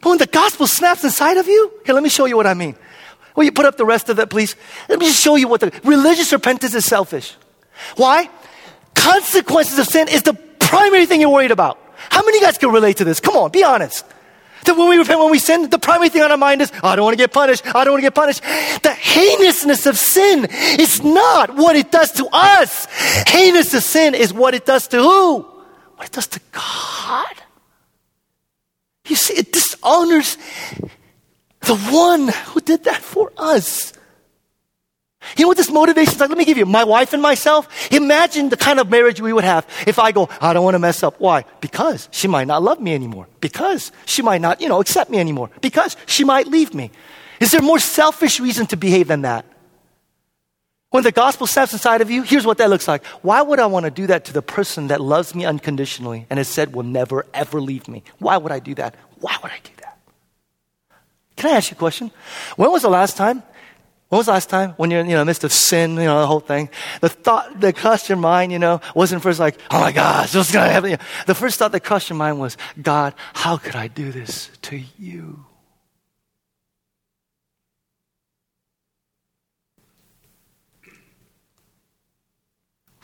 But 0.00 0.08
when 0.08 0.18
the 0.18 0.26
gospel 0.26 0.66
snaps 0.66 1.04
inside 1.04 1.36
of 1.36 1.46
you, 1.46 1.72
here, 1.84 1.94
let 1.94 2.02
me 2.02 2.08
show 2.08 2.24
you 2.26 2.36
what 2.36 2.46
I 2.46 2.54
mean. 2.54 2.76
Will 3.36 3.44
you 3.44 3.52
put 3.52 3.66
up 3.66 3.76
the 3.76 3.84
rest 3.84 4.08
of 4.08 4.16
that, 4.16 4.30
please? 4.30 4.56
Let 4.88 4.98
me 4.98 5.06
just 5.06 5.20
show 5.20 5.36
you 5.36 5.48
what 5.48 5.60
the 5.60 5.72
religious 5.84 6.32
repentance 6.32 6.74
is 6.74 6.84
selfish. 6.84 7.36
Why? 7.96 8.28
Consequences 8.94 9.78
of 9.78 9.86
sin 9.86 10.08
is 10.08 10.22
the 10.22 10.34
primary 10.58 11.06
thing 11.06 11.20
you're 11.20 11.30
worried 11.30 11.50
about. 11.50 11.78
How 12.10 12.22
many 12.22 12.38
of 12.38 12.40
you 12.42 12.46
guys 12.46 12.58
can 12.58 12.70
relate 12.70 12.98
to 12.98 13.04
this? 13.04 13.20
Come 13.20 13.36
on, 13.36 13.50
be 13.50 13.62
honest. 13.62 14.04
That 14.64 14.76
when 14.76 14.88
we 14.88 14.98
repent, 14.98 15.20
when 15.20 15.30
we 15.30 15.38
sin, 15.38 15.70
the 15.70 15.78
primary 15.78 16.10
thing 16.10 16.22
on 16.22 16.30
our 16.30 16.36
mind 16.36 16.60
is, 16.60 16.70
I 16.82 16.96
don't 16.96 17.04
want 17.04 17.14
to 17.14 17.22
get 17.22 17.32
punished. 17.32 17.64
I 17.66 17.84
don't 17.84 17.92
want 17.92 18.02
to 18.02 18.06
get 18.06 18.14
punished. 18.14 18.42
The 18.82 18.92
heinousness 18.92 19.86
of 19.86 19.96
sin 19.96 20.46
is 20.78 21.02
not 21.02 21.56
what 21.56 21.76
it 21.76 21.90
does 21.90 22.12
to 22.12 22.28
us. 22.32 22.86
Heinous 23.26 23.72
of 23.72 23.82
sin 23.82 24.14
is 24.14 24.34
what 24.34 24.54
it 24.54 24.66
does 24.66 24.86
to 24.88 24.98
who? 24.98 25.40
What 25.96 26.08
it 26.08 26.12
does 26.12 26.26
to 26.28 26.40
God. 26.52 27.34
You 29.06 29.16
see, 29.16 29.34
it, 29.34 29.52
this 29.52 29.76
honors 29.82 30.36
the 31.62 31.76
one 31.76 32.28
who 32.28 32.60
did 32.60 32.84
that 32.84 33.02
for 33.02 33.32
us. 33.36 33.92
You 35.36 35.44
know 35.44 35.48
what 35.48 35.58
this 35.58 35.70
motivation 35.70 36.14
is 36.14 36.20
like? 36.20 36.30
Let 36.30 36.38
me 36.38 36.44
give 36.44 36.56
you 36.56 36.66
my 36.66 36.84
wife 36.84 37.12
and 37.12 37.20
myself. 37.22 37.68
Imagine 37.92 38.48
the 38.48 38.56
kind 38.56 38.80
of 38.80 38.88
marriage 38.88 39.20
we 39.20 39.32
would 39.32 39.44
have 39.44 39.66
if 39.86 39.98
I 39.98 40.12
go, 40.12 40.28
I 40.40 40.52
don't 40.52 40.64
want 40.64 40.74
to 40.74 40.78
mess 40.78 41.02
up. 41.02 41.20
Why? 41.20 41.44
Because 41.60 42.08
she 42.10 42.26
might 42.26 42.46
not 42.46 42.62
love 42.62 42.80
me 42.80 42.94
anymore. 42.94 43.28
Because 43.40 43.92
she 44.06 44.22
might 44.22 44.40
not, 44.40 44.60
you 44.60 44.68
know, 44.68 44.80
accept 44.80 45.10
me 45.10 45.18
anymore. 45.18 45.50
Because 45.60 45.96
she 46.06 46.24
might 46.24 46.46
leave 46.46 46.72
me. 46.74 46.90
Is 47.38 47.50
there 47.52 47.60
more 47.60 47.78
selfish 47.78 48.40
reason 48.40 48.66
to 48.68 48.76
behave 48.76 49.08
than 49.08 49.22
that? 49.22 49.44
When 50.90 51.04
the 51.04 51.12
gospel 51.12 51.46
steps 51.46 51.72
inside 51.72 52.00
of 52.00 52.10
you, 52.10 52.22
here's 52.22 52.44
what 52.44 52.58
that 52.58 52.68
looks 52.68 52.88
like. 52.88 53.04
Why 53.22 53.42
would 53.42 53.60
I 53.60 53.66
want 53.66 53.84
to 53.84 53.90
do 53.90 54.08
that 54.08 54.24
to 54.24 54.32
the 54.32 54.42
person 54.42 54.88
that 54.88 55.00
loves 55.00 55.34
me 55.34 55.44
unconditionally 55.44 56.26
and 56.28 56.38
has 56.38 56.48
said 56.48 56.74
will 56.74 56.82
never, 56.82 57.26
ever 57.32 57.60
leave 57.60 57.86
me? 57.86 58.02
Why 58.18 58.36
would 58.36 58.50
I 58.50 58.58
do 58.58 58.74
that? 58.74 58.96
Why 59.20 59.36
would 59.42 59.52
I 59.52 59.58
do 59.62 59.70
that? 59.76 59.79
Can 61.40 61.48
I 61.48 61.56
ask 61.56 61.70
you 61.70 61.74
a 61.74 61.78
question? 61.78 62.10
When 62.56 62.70
was 62.70 62.82
the 62.82 62.90
last 62.90 63.16
time 63.16 63.42
when 64.10 64.18
was 64.18 64.26
the 64.26 64.32
last 64.32 64.50
time 64.50 64.72
when 64.72 64.90
you're 64.90 65.00
in 65.00 65.06
you 65.06 65.12
know, 65.12 65.20
the 65.20 65.24
midst 65.24 65.44
of 65.44 65.52
sin, 65.52 65.92
you 65.92 66.04
know, 66.04 66.20
the 66.20 66.26
whole 66.26 66.40
thing? 66.40 66.68
The 67.00 67.08
thought 67.08 67.60
that 67.60 67.76
crossed 67.76 68.10
your 68.10 68.18
mind, 68.18 68.50
you 68.50 68.58
know, 68.58 68.80
wasn't 68.94 69.22
first 69.22 69.38
like, 69.40 69.56
oh 69.70 69.80
my 69.80 69.92
gosh, 69.92 70.34
what's 70.34 70.52
going 70.52 70.66
to 70.66 70.72
happen? 70.72 70.98
The 71.26 71.34
first 71.34 71.58
thought 71.58 71.72
that 71.72 71.80
crossed 71.80 72.10
your 72.10 72.18
mind 72.18 72.40
was, 72.40 72.58
God, 72.82 73.14
how 73.32 73.56
could 73.56 73.74
I 73.76 73.86
do 73.86 74.12
this 74.12 74.50
to 74.62 74.82
you? 74.98 75.46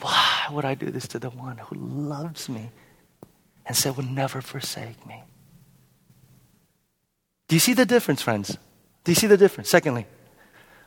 Why 0.00 0.48
would 0.50 0.66
I 0.66 0.74
do 0.74 0.90
this 0.90 1.08
to 1.08 1.18
the 1.18 1.30
one 1.30 1.56
who 1.56 1.76
loves 1.76 2.50
me 2.50 2.70
and 3.64 3.74
said 3.74 3.96
would 3.96 4.10
never 4.10 4.42
forsake 4.42 5.06
me? 5.06 5.22
Do 7.48 7.56
you 7.56 7.60
see 7.60 7.74
the 7.74 7.86
difference, 7.86 8.22
friends? 8.22 8.58
Do 9.04 9.12
you 9.12 9.16
see 9.16 9.26
the 9.26 9.36
difference? 9.36 9.70
Secondly, 9.70 10.06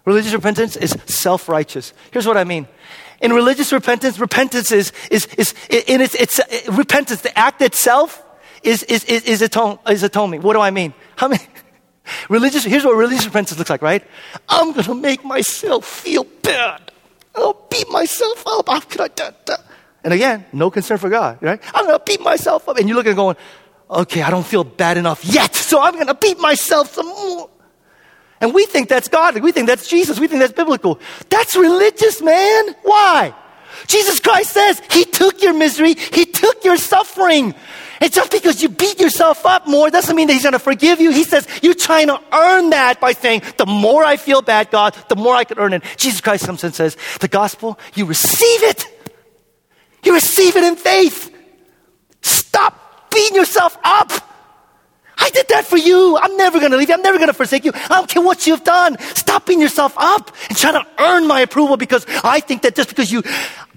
Religious 0.06 0.34
repentance 0.34 0.76
is 0.76 0.98
self 1.06 1.50
righteous. 1.50 1.94
Here's 2.12 2.26
what 2.26 2.38
I 2.38 2.44
mean. 2.44 2.68
In 3.22 3.34
religious 3.34 3.74
repentance, 3.74 4.18
repentance 4.18 4.72
is, 4.72 4.94
is, 5.12 5.26
is 5.38 5.54
in 5.70 6.02
its, 6.02 6.16
it's, 6.16 6.40
repentance, 6.70 7.22
the 7.22 7.38
act 7.38 7.62
itself 7.62 8.24
is, 8.64 8.84
is, 8.84 9.04
is, 9.06 9.24
is, 9.26 9.42
atone, 9.42 9.78
is 9.90 10.04
atonement. 10.04 10.44
What 10.44 10.54
do 10.54 10.62
I 10.62 10.72
mean? 10.72 10.94
How 11.18 11.28
many, 11.28 11.44
religious, 12.30 12.64
here's 12.64 12.86
what 12.86 12.96
religious 12.96 13.26
repentance 13.26 13.60
looks 13.60 13.70
like, 13.70 13.82
right? 13.82 14.04
I'm 14.48 14.72
gonna 14.72 14.96
make 14.96 15.24
myself 15.24 15.86
feel 15.86 16.24
bad. 16.42 16.92
I'll 17.36 17.68
beat 17.70 17.90
myself 17.90 18.44
up. 18.48 18.70
How 18.70 18.80
could 18.80 19.02
I 19.02 19.08
do 19.10 19.36
that? 19.46 19.62
And 20.04 20.14
again, 20.14 20.46
no 20.54 20.72
concern 20.72 20.98
for 20.98 21.10
God, 21.10 21.40
right? 21.42 21.62
I'm 21.76 21.86
gonna 21.86 22.00
beat 22.00 22.22
myself 22.22 22.70
up. 22.70 22.78
And 22.78 22.88
you're 22.88 22.98
looking 22.98 23.16
going, 23.16 23.36
okay, 23.90 24.22
I 24.22 24.30
don't 24.30 24.46
feel 24.46 24.64
bad 24.64 24.98
enough 24.98 25.24
yet, 25.26 25.56
so 25.56 25.82
I'm 25.82 25.98
gonna 25.98 26.16
beat 26.16 26.40
myself 26.40 26.94
some 26.94 27.08
more. 27.08 27.50
And 28.42 28.54
we 28.54 28.66
think 28.66 28.88
that's 28.88 29.08
godly. 29.08 29.42
We 29.42 29.52
think 29.52 29.68
that's 29.68 29.88
Jesus. 29.88 30.20
We 30.20 30.28
think 30.28 30.40
that's 30.40 30.54
biblical. 30.54 31.00
That's 31.30 31.56
religious, 31.56 32.22
man. 32.22 32.76
Why? 32.84 33.36
Jesus 33.88 34.20
Christ 34.20 34.54
says 34.54 34.82
He 34.92 35.06
took 35.06 35.42
your 35.42 35.54
misery. 35.54 35.94
He 35.94 36.26
took 36.26 36.64
your 36.64 36.78
suffering. 36.78 37.54
And 38.02 38.14
just 38.14 38.32
because 38.32 38.64
you 38.64 38.70
beat 38.70 39.00
yourself 39.00 39.46
up 39.46 39.68
more 39.68 39.90
doesn't 39.90 40.16
mean 40.16 40.28
that 40.28 40.34
He's 40.34 40.44
going 40.44 40.54
to 40.54 40.60
forgive 40.60 41.02
you. 41.02 41.12
He 41.12 41.26
says 41.26 41.48
you're 41.62 41.74
trying 41.74 42.08
to 42.08 42.22
earn 42.32 42.70
that 42.70 43.02
by 43.02 43.12
saying, 43.12 43.42
the 43.58 43.66
more 43.66 44.06
I 44.06 44.16
feel 44.16 44.42
bad, 44.42 44.72
God, 44.72 44.96
the 45.10 45.18
more 45.18 45.36
I 45.36 45.44
can 45.44 45.60
earn 45.60 45.74
it. 45.74 45.84
Jesus 45.98 46.22
Christ 46.22 46.46
comes 46.46 46.64
and 46.64 46.74
says, 46.74 46.96
the 47.20 47.28
gospel, 47.28 47.78
you 47.94 48.06
receive 48.06 48.64
it. 48.64 48.86
You 50.04 50.14
receive 50.14 50.56
it 50.56 50.64
in 50.64 50.78
faith. 50.78 51.36
Stop 52.22 52.89
beating 53.12 53.36
yourself 53.36 53.78
up. 53.84 54.12
I 55.18 55.30
did 55.32 55.48
that 55.50 55.66
for 55.66 55.78
you. 55.78 56.18
I'm 56.18 56.38
never 56.38 56.60
going 56.60 56.72
to 56.72 56.78
leave 56.78 56.90
you. 56.90 56.96
I'm 56.96 57.02
never 57.02 57.18
going 57.18 57.28
to 57.28 57.34
forsake 57.34 57.66
you. 57.66 57.72
I 57.76 57.88
don't 57.90 58.10
care 58.10 58.24
what 58.24 58.48
you've 58.48 58.64
done. 58.64 58.98
Stop 59.00 59.46
beating 59.46 59.62
yourself 59.62 59.94
up 59.98 60.32
and 60.48 60.58
trying 60.58 60.82
to 60.82 60.88
earn 60.98 61.28
my 61.28 61.42
approval 61.42 61.76
because 61.76 62.06
I 62.24 62.40
think 62.40 62.62
that 62.62 62.76
just 62.76 62.90
because 62.90 63.12
you, 63.12 63.22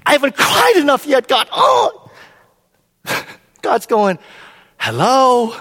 I 0.07 0.12
haven't 0.12 0.37
cried 0.37 0.74
enough 0.76 1.05
yet, 1.05 1.26
God. 1.26 1.49
Oh, 1.51 2.11
God's 3.62 3.87
going, 3.87 4.18
hello. 4.78 5.57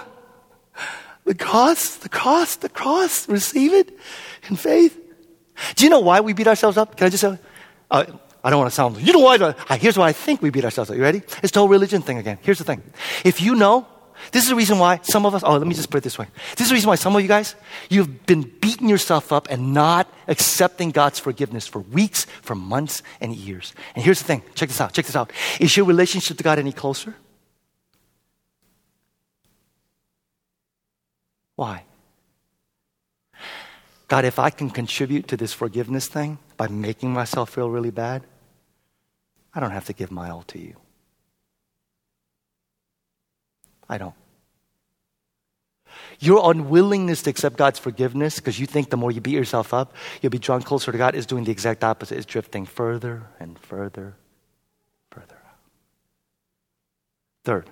The 1.24 1.34
cross, 1.34 1.96
the 1.96 2.08
cross, 2.08 2.56
the 2.56 2.68
cross. 2.68 3.28
Receive 3.28 3.72
it 3.72 3.96
in 4.48 4.56
faith. 4.56 4.98
Do 5.76 5.84
you 5.84 5.90
know 5.90 6.00
why 6.00 6.20
we 6.20 6.32
beat 6.32 6.48
ourselves 6.48 6.76
up? 6.76 6.96
Can 6.96 7.06
I 7.06 7.10
just 7.10 7.20
say, 7.20 7.38
uh, 7.90 8.04
I 8.44 8.50
don't 8.50 8.58
want 8.58 8.70
to 8.70 8.74
sound, 8.74 9.00
you 9.00 9.12
know 9.12 9.20
why? 9.20 9.38
Ah, 9.40 9.76
here's 9.76 9.96
why 9.96 10.08
I 10.08 10.12
think 10.12 10.42
we 10.42 10.50
beat 10.50 10.64
ourselves 10.64 10.90
up. 10.90 10.96
You 10.96 11.02
ready? 11.02 11.22
It's 11.42 11.52
the 11.52 11.60
whole 11.60 11.68
religion 11.68 12.02
thing 12.02 12.18
again. 12.18 12.38
Here's 12.42 12.58
the 12.58 12.64
thing. 12.64 12.82
If 13.24 13.40
you 13.40 13.54
know 13.54 13.86
this 14.30 14.44
is 14.44 14.50
the 14.50 14.54
reason 14.54 14.78
why 14.78 15.00
some 15.02 15.26
of 15.26 15.34
us, 15.34 15.42
oh, 15.44 15.56
let 15.56 15.66
me 15.66 15.74
just 15.74 15.90
put 15.90 15.98
it 15.98 16.04
this 16.04 16.18
way. 16.18 16.26
This 16.52 16.66
is 16.66 16.68
the 16.68 16.74
reason 16.74 16.88
why 16.88 16.94
some 16.94 17.16
of 17.16 17.22
you 17.22 17.28
guys, 17.28 17.56
you've 17.88 18.24
been 18.26 18.42
beating 18.42 18.88
yourself 18.88 19.32
up 19.32 19.48
and 19.50 19.74
not 19.74 20.06
accepting 20.28 20.90
God's 20.90 21.18
forgiveness 21.18 21.66
for 21.66 21.80
weeks, 21.80 22.26
for 22.42 22.54
months, 22.54 23.02
and 23.20 23.34
years. 23.34 23.74
And 23.94 24.04
here's 24.04 24.20
the 24.20 24.24
thing 24.24 24.42
check 24.54 24.68
this 24.68 24.80
out, 24.80 24.92
check 24.92 25.06
this 25.06 25.16
out. 25.16 25.32
Is 25.58 25.76
your 25.76 25.86
relationship 25.86 26.36
to 26.36 26.44
God 26.44 26.58
any 26.58 26.72
closer? 26.72 27.14
Why? 31.56 31.84
God, 34.08 34.24
if 34.24 34.38
I 34.38 34.50
can 34.50 34.70
contribute 34.70 35.26
to 35.28 35.36
this 35.36 35.52
forgiveness 35.52 36.06
thing 36.06 36.38
by 36.56 36.68
making 36.68 37.12
myself 37.12 37.50
feel 37.50 37.70
really 37.70 37.90
bad, 37.90 38.22
I 39.54 39.60
don't 39.60 39.70
have 39.70 39.86
to 39.86 39.92
give 39.92 40.10
my 40.10 40.30
all 40.30 40.42
to 40.44 40.58
you. 40.58 40.76
I 43.88 43.98
don't. 43.98 44.14
Your 46.18 46.50
unwillingness 46.50 47.22
to 47.22 47.30
accept 47.30 47.56
God's 47.56 47.78
forgiveness 47.78 48.36
because 48.36 48.58
you 48.58 48.66
think 48.66 48.90
the 48.90 48.96
more 48.96 49.10
you 49.10 49.20
beat 49.20 49.34
yourself 49.34 49.74
up, 49.74 49.94
you'll 50.20 50.30
be 50.30 50.38
drawn 50.38 50.62
closer 50.62 50.92
to 50.92 50.98
God 50.98 51.14
is 51.14 51.26
doing 51.26 51.44
the 51.44 51.50
exact 51.50 51.84
opposite, 51.84 52.16
is 52.16 52.26
drifting 52.26 52.64
further 52.64 53.24
and 53.38 53.58
further, 53.58 54.14
further. 55.10 55.36
Third, 57.44 57.68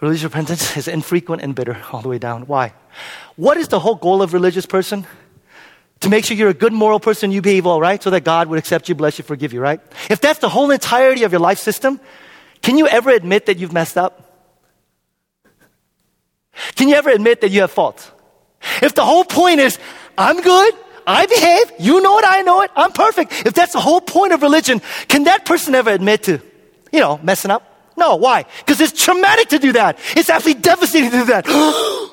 religious 0.00 0.24
repentance 0.24 0.76
is 0.76 0.88
infrequent 0.88 1.42
and 1.42 1.54
bitter 1.54 1.82
all 1.92 2.00
the 2.00 2.08
way 2.08 2.18
down. 2.18 2.46
Why? 2.46 2.72
What 3.34 3.56
is 3.56 3.68
the 3.68 3.80
whole 3.80 3.96
goal 3.96 4.22
of 4.22 4.32
religious 4.32 4.66
person? 4.66 5.06
To 6.00 6.10
make 6.10 6.24
sure 6.24 6.36
you're 6.36 6.50
a 6.50 6.54
good 6.54 6.72
moral 6.72 7.00
person, 7.00 7.32
you 7.32 7.40
behave 7.40 7.66
all 7.66 7.80
right, 7.80 8.02
so 8.02 8.10
that 8.10 8.22
God 8.22 8.48
would 8.48 8.58
accept 8.58 8.88
you, 8.88 8.94
bless 8.94 9.18
you, 9.18 9.24
forgive 9.24 9.52
you, 9.52 9.60
right? 9.60 9.80
If 10.10 10.20
that's 10.20 10.38
the 10.40 10.48
whole 10.48 10.70
entirety 10.70 11.24
of 11.24 11.32
your 11.32 11.40
life 11.40 11.58
system, 11.58 12.00
can 12.62 12.76
you 12.76 12.86
ever 12.86 13.10
admit 13.10 13.46
that 13.46 13.58
you've 13.58 13.72
messed 13.72 13.96
up? 13.96 14.22
Can 16.74 16.88
you 16.88 16.94
ever 16.94 17.10
admit 17.10 17.40
that 17.42 17.50
you 17.50 17.60
have 17.62 17.70
faults? 17.70 18.10
If 18.82 18.94
the 18.94 19.04
whole 19.04 19.24
point 19.24 19.60
is, 19.60 19.78
I'm 20.18 20.40
good, 20.40 20.74
I 21.06 21.26
behave, 21.26 21.72
you 21.78 22.00
know 22.00 22.18
it, 22.18 22.24
I 22.26 22.42
know 22.42 22.62
it, 22.62 22.70
I'm 22.74 22.92
perfect. 22.92 23.46
If 23.46 23.54
that's 23.54 23.72
the 23.72 23.80
whole 23.80 24.00
point 24.00 24.32
of 24.32 24.42
religion, 24.42 24.80
can 25.08 25.24
that 25.24 25.44
person 25.44 25.74
ever 25.74 25.90
admit 25.90 26.24
to, 26.24 26.40
you 26.92 27.00
know, 27.00 27.20
messing 27.22 27.50
up? 27.50 27.62
No, 27.96 28.16
why? 28.16 28.44
Because 28.58 28.80
it's 28.80 29.04
traumatic 29.04 29.48
to 29.50 29.58
do 29.58 29.72
that. 29.72 29.98
It's 30.16 30.28
absolutely 30.28 30.62
devastating 30.62 31.10
to 31.10 31.18
do 31.18 31.24
that. 31.26 31.46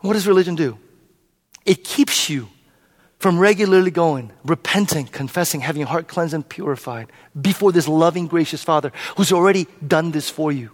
what 0.00 0.12
does 0.12 0.26
religion 0.26 0.54
do? 0.54 0.78
It 1.64 1.84
keeps 1.84 2.28
you 2.28 2.48
from 3.18 3.38
regularly 3.38 3.92
going, 3.92 4.32
repenting, 4.44 5.06
confessing, 5.06 5.60
having 5.60 5.80
your 5.80 5.88
heart 5.88 6.08
cleansed 6.08 6.34
and 6.34 6.48
purified 6.48 7.06
before 7.40 7.70
this 7.70 7.86
loving, 7.86 8.26
gracious 8.26 8.64
Father 8.64 8.92
who's 9.16 9.32
already 9.32 9.68
done 9.86 10.10
this 10.10 10.28
for 10.28 10.50
you 10.50 10.70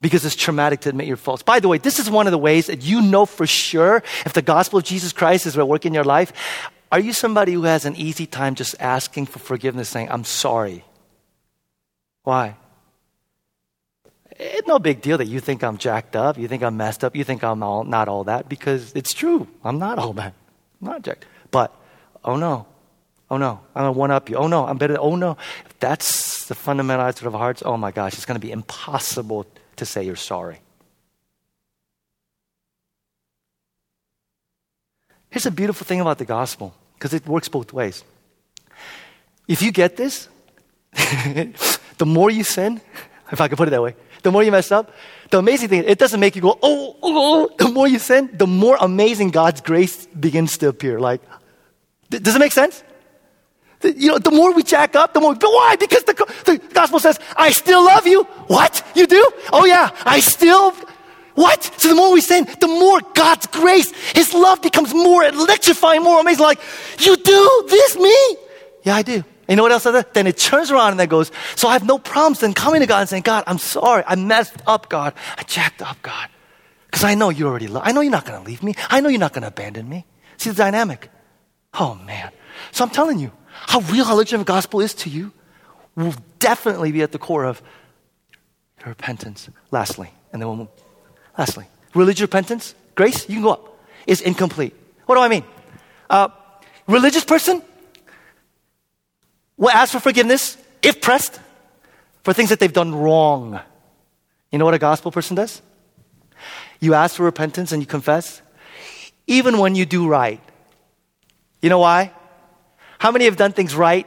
because 0.00 0.24
it's 0.24 0.36
traumatic 0.36 0.80
to 0.80 0.88
admit 0.88 1.06
your 1.06 1.16
faults. 1.16 1.42
By 1.42 1.60
the 1.60 1.68
way, 1.68 1.78
this 1.78 1.98
is 1.98 2.10
one 2.10 2.26
of 2.26 2.30
the 2.30 2.38
ways 2.38 2.66
that 2.66 2.82
you 2.82 3.02
know 3.02 3.26
for 3.26 3.46
sure 3.46 4.02
if 4.24 4.32
the 4.32 4.42
gospel 4.42 4.78
of 4.78 4.84
Jesus 4.84 5.12
Christ 5.12 5.46
is 5.46 5.56
at 5.56 5.68
work 5.68 5.84
in 5.86 5.94
your 5.94 6.04
life. 6.04 6.32
Are 6.92 7.00
you 7.00 7.12
somebody 7.12 7.52
who 7.52 7.64
has 7.64 7.84
an 7.84 7.96
easy 7.96 8.26
time 8.26 8.54
just 8.54 8.74
asking 8.80 9.26
for 9.26 9.38
forgiveness, 9.38 9.88
saying, 9.88 10.08
I'm 10.10 10.24
sorry? 10.24 10.84
Why? 12.24 12.56
It's 14.42 14.66
no 14.66 14.78
big 14.78 15.02
deal 15.02 15.18
that 15.18 15.26
you 15.26 15.38
think 15.38 15.62
I'm 15.62 15.76
jacked 15.76 16.16
up, 16.16 16.38
you 16.38 16.48
think 16.48 16.62
I'm 16.62 16.78
messed 16.78 17.04
up, 17.04 17.14
you 17.14 17.24
think 17.24 17.44
I'm 17.44 17.62
all, 17.62 17.84
not 17.84 18.08
all 18.08 18.24
that, 18.24 18.48
because 18.48 18.92
it's 18.94 19.12
true. 19.12 19.46
I'm 19.62 19.78
not 19.78 19.98
all 19.98 20.14
that. 20.14 20.32
I'm 20.80 20.88
not 20.88 21.02
jacked. 21.02 21.26
But, 21.50 21.76
oh 22.24 22.36
no, 22.36 22.66
oh 23.30 23.36
no, 23.36 23.60
I'm 23.74 23.82
gonna 23.82 23.92
one 23.92 24.10
up 24.10 24.30
you. 24.30 24.36
Oh 24.36 24.48
no, 24.48 24.64
I'm 24.64 24.78
better. 24.78 24.96
Oh 24.98 25.14
no. 25.14 25.36
If 25.66 25.78
that's 25.78 26.46
the 26.46 26.54
fundamental 26.54 27.04
attitude 27.04 27.26
of 27.26 27.34
hearts, 27.34 27.62
oh 27.66 27.76
my 27.76 27.90
gosh, 27.90 28.14
it's 28.14 28.24
gonna 28.24 28.38
be 28.38 28.50
impossible 28.50 29.46
to 29.76 29.84
say 29.84 30.04
you're 30.04 30.16
sorry. 30.16 30.60
Here's 35.28 35.44
a 35.44 35.50
beautiful 35.50 35.84
thing 35.84 36.00
about 36.00 36.16
the 36.16 36.24
gospel, 36.24 36.74
because 36.94 37.12
it 37.12 37.26
works 37.26 37.50
both 37.50 37.74
ways. 37.74 38.04
If 39.46 39.60
you 39.60 39.70
get 39.70 39.98
this, 39.98 40.28
the 40.92 42.06
more 42.06 42.30
you 42.30 42.42
sin, 42.42 42.80
if 43.32 43.40
I 43.40 43.48
could 43.48 43.58
put 43.58 43.68
it 43.68 43.70
that 43.72 43.82
way, 43.82 43.94
the 44.22 44.30
more 44.30 44.42
you 44.42 44.52
mess 44.52 44.72
up, 44.72 44.92
the 45.30 45.38
amazing 45.38 45.68
thing, 45.68 45.84
it 45.86 45.98
doesn't 45.98 46.20
make 46.20 46.36
you 46.36 46.42
go, 46.42 46.58
oh, 46.62 46.96
oh, 47.02 47.48
oh. 47.50 47.54
the 47.58 47.70
more 47.70 47.86
you 47.86 47.98
sin, 47.98 48.30
the 48.32 48.46
more 48.46 48.76
amazing 48.80 49.30
God's 49.30 49.60
grace 49.60 50.06
begins 50.06 50.58
to 50.58 50.68
appear. 50.68 50.98
Like, 50.98 51.20
does 52.10 52.34
it 52.34 52.38
make 52.38 52.52
sense? 52.52 52.82
You 53.82 54.12
know, 54.12 54.18
the 54.18 54.30
more 54.30 54.52
we 54.52 54.62
jack 54.62 54.94
up, 54.94 55.14
the 55.14 55.20
more, 55.20 55.34
but 55.34 55.48
why? 55.48 55.76
Because 55.76 56.02
the, 56.04 56.12
the 56.44 56.58
gospel 56.74 56.98
says, 56.98 57.18
I 57.36 57.50
still 57.50 57.84
love 57.84 58.06
you. 58.06 58.24
What? 58.48 58.84
You 58.94 59.06
do? 59.06 59.30
Oh 59.52 59.64
yeah, 59.64 59.90
I 60.04 60.20
still 60.20 60.74
what? 61.34 61.62
So 61.78 61.88
the 61.88 61.94
more 61.94 62.12
we 62.12 62.20
sin, 62.20 62.46
the 62.60 62.66
more 62.66 63.00
God's 63.14 63.46
grace, 63.46 63.92
His 64.14 64.34
love 64.34 64.60
becomes 64.60 64.92
more 64.92 65.24
electrifying, 65.24 66.02
more 66.02 66.20
amazing. 66.20 66.42
Like, 66.42 66.60
you 66.98 67.16
do 67.16 67.64
this, 67.68 67.96
me? 67.96 68.36
Yeah, 68.82 68.96
I 68.96 69.02
do. 69.02 69.24
You 69.50 69.56
know 69.56 69.64
what 69.64 69.72
else? 69.72 69.82
Then 70.12 70.28
it 70.28 70.38
turns 70.38 70.70
around 70.70 70.92
and 70.92 71.00
then 71.00 71.08
goes, 71.08 71.32
so 71.56 71.68
I 71.68 71.72
have 71.72 71.84
no 71.84 71.98
problems 71.98 72.38
then 72.38 72.54
coming 72.54 72.82
to 72.82 72.86
God 72.86 73.00
and 73.00 73.08
saying, 73.08 73.24
God, 73.24 73.42
I'm 73.48 73.58
sorry. 73.58 74.04
I 74.06 74.14
messed 74.14 74.62
up, 74.64 74.88
God. 74.88 75.12
I 75.36 75.42
jacked 75.42 75.82
up, 75.82 76.00
God. 76.02 76.28
Because 76.86 77.02
I 77.02 77.16
know 77.16 77.30
you 77.30 77.48
already 77.48 77.66
love. 77.66 77.82
I 77.84 77.90
know 77.90 78.00
you're 78.00 78.12
not 78.12 78.24
going 78.24 78.40
to 78.40 78.46
leave 78.46 78.62
me. 78.62 78.74
I 78.88 79.00
know 79.00 79.08
you're 79.08 79.18
not 79.18 79.32
going 79.32 79.42
to 79.42 79.48
abandon 79.48 79.88
me. 79.88 80.06
See 80.36 80.50
the 80.50 80.56
dynamic? 80.56 81.10
Oh 81.74 81.96
man. 81.96 82.30
So 82.70 82.84
I'm 82.84 82.90
telling 82.90 83.18
you, 83.18 83.32
how 83.50 83.80
real 83.80 84.08
religion 84.08 84.40
of 84.40 84.46
the 84.46 84.52
gospel 84.52 84.80
is 84.80 84.94
to 84.94 85.10
you 85.10 85.32
will 85.96 86.14
definitely 86.38 86.92
be 86.92 87.02
at 87.02 87.10
the 87.10 87.18
core 87.18 87.44
of 87.44 87.60
your 88.78 88.90
repentance. 88.90 89.50
Lastly, 89.72 90.10
and 90.32 90.40
then 90.40 90.48
we'll 90.48 90.56
move. 90.56 90.68
Lastly, 91.36 91.66
religious 91.94 92.22
repentance, 92.22 92.74
grace, 92.94 93.28
you 93.28 93.34
can 93.34 93.42
go 93.42 93.50
up, 93.50 93.80
is 94.06 94.20
incomplete. 94.20 94.74
What 95.06 95.16
do 95.16 95.20
I 95.20 95.28
mean? 95.28 95.44
Uh, 96.08 96.28
religious 96.86 97.24
person 97.24 97.62
will 99.60 99.70
ask 99.70 99.92
for 99.92 100.00
forgiveness 100.00 100.56
if 100.82 101.00
pressed 101.00 101.38
for 102.24 102.32
things 102.32 102.48
that 102.48 102.58
they've 102.58 102.72
done 102.72 102.92
wrong. 102.92 103.60
You 104.50 104.58
know 104.58 104.64
what 104.64 104.74
a 104.74 104.78
gospel 104.78 105.12
person 105.12 105.36
does? 105.36 105.62
You 106.80 106.94
ask 106.94 107.14
for 107.14 107.22
repentance 107.24 107.70
and 107.70 107.80
you 107.80 107.86
confess, 107.86 108.42
even 109.28 109.58
when 109.58 109.76
you 109.76 109.86
do 109.86 110.08
right. 110.08 110.40
You 111.60 111.68
know 111.68 111.78
why? 111.78 112.12
How 112.98 113.12
many 113.12 113.26
have 113.26 113.36
done 113.36 113.52
things 113.52 113.74
right 113.74 114.06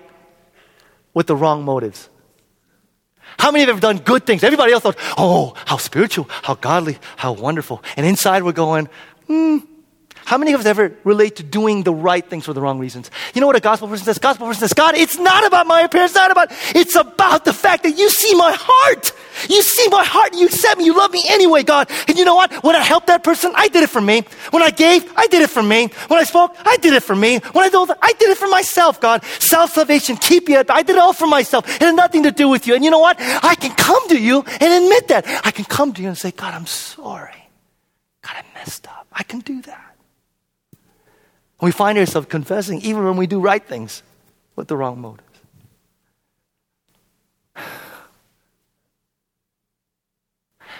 with 1.14 1.28
the 1.28 1.36
wrong 1.36 1.64
motives? 1.64 2.10
How 3.38 3.52
many 3.52 3.66
have 3.66 3.80
done 3.80 4.00
good 4.00 4.26
things? 4.26 4.44
Everybody 4.44 4.74
else 4.74 4.84
thought, 4.84 4.98
oh, 5.18 5.54
how 5.66 5.78
spiritual, 5.78 6.28
how 6.30 6.56
godly, 6.56 6.98
how 7.16 7.34
wonderful. 7.34 7.84
And 7.96 8.06
inside 8.06 8.44
we're 8.44 8.54
going, 8.54 8.90
hmm, 9.28 9.60
how 10.26 10.38
many 10.38 10.54
of 10.54 10.60
us 10.60 10.66
ever 10.66 10.96
relate 11.04 11.38
to 11.38 11.44
doing 11.44 11.84
the 11.84 11.94
right 11.94 12.28
things 12.28 12.46
for 12.46 12.54
the 12.54 12.62
wrong 12.62 12.80
reasons? 12.80 13.12
You 13.34 13.42
know 13.42 13.48
what 13.48 13.56
a 13.56 13.60
gospel 13.60 13.88
person 13.88 14.06
says? 14.06 14.18
Gospel 14.18 14.48
person 14.48 14.62
says, 14.62 14.74
God, 14.74 14.96
it's 14.96 15.18
not 15.18 15.46
about 15.46 15.68
my 15.68 15.82
appearance, 15.82 16.12
it's 16.12 16.16
not 16.16 16.32
about, 16.32 16.50
it's 16.76 16.96
about 16.96 17.46
the 17.46 17.54
fact 17.54 17.84
that 17.84 17.98
you 17.98 18.10
see 18.10 18.34
my 18.36 18.54
heart. 18.58 19.12
You 19.50 19.62
see 19.62 19.88
my 19.90 20.04
heart. 20.04 20.32
And 20.32 20.40
you 20.40 20.48
accept 20.48 20.78
me. 20.78 20.86
You 20.86 20.96
love 20.96 21.12
me 21.12 21.24
anyway, 21.28 21.64
God. 21.64 21.90
And 22.08 22.18
you 22.18 22.26
know 22.26 22.36
what? 22.36 22.64
When 22.64 22.76
I 22.76 22.80
helped 22.80 23.08
that 23.08 23.24
person, 23.24 23.52
I 23.56 23.68
did 23.68 23.84
it 23.84 23.90
for 23.90 24.02
me. 24.02 24.24
When 24.52 24.62
I 24.62 24.70
gave, 24.70 25.12
I 25.16 25.28
did 25.28 25.42
it 25.42 25.50
for 25.50 25.64
me. 25.64 25.88
When 26.08 26.20
I 26.20 26.24
spoke, 26.24 26.56
I 26.66 26.78
did 26.78 26.94
it 26.94 27.04
for 27.04 27.16
me. 27.16 27.40
When 27.52 27.66
I 27.66 27.70
told, 27.70 27.92
I 28.02 28.14
did 28.14 28.30
it 28.30 28.38
for 28.38 28.48
myself, 28.48 29.02
God. 29.02 29.24
Self-salvation, 29.40 30.18
keep 30.18 30.50
you. 30.50 30.64
I 30.70 30.84
did 30.84 30.96
it 30.96 31.00
all 31.00 31.14
for 31.14 31.28
myself. 31.28 31.68
It 31.68 31.82
had 31.82 31.96
nothing 31.96 32.24
to 32.24 32.32
do 32.32 32.48
with 32.48 32.68
you. 32.68 32.76
And 32.76 32.84
you 32.84 32.92
know 32.92 33.00
what? 33.00 33.18
I 33.20 33.56
can 33.56 33.76
come 33.76 34.08
to 34.10 34.20
you 34.20 34.44
and 34.44 34.84
admit 34.84 35.08
that. 35.10 35.26
I 35.44 35.52
can 35.52 35.66
come 35.66 35.94
to 35.94 36.02
you 36.02 36.08
and 36.08 36.18
say, 36.18 36.32
God, 36.32 36.54
I'm 36.54 36.68
sorry. 36.68 37.50
God, 38.22 38.36
I 38.38 38.44
messed 38.54 38.88
up. 38.88 39.08
I 39.12 39.24
can 39.24 39.40
do 39.40 39.62
that. 39.64 39.93
We 41.64 41.72
find 41.72 41.98
ourselves 41.98 42.28
confessing 42.28 42.82
even 42.82 43.06
when 43.06 43.16
we 43.16 43.26
do 43.26 43.40
right 43.40 43.66
things 43.66 44.04
with 44.58 44.68
the 44.68 44.76
wrong 44.76 45.00
motives. 45.00 45.24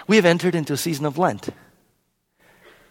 We 0.06 0.16
have 0.16 0.26
entered 0.26 0.54
into 0.54 0.74
a 0.74 0.76
season 0.76 1.06
of 1.06 1.16
Lent. 1.16 1.48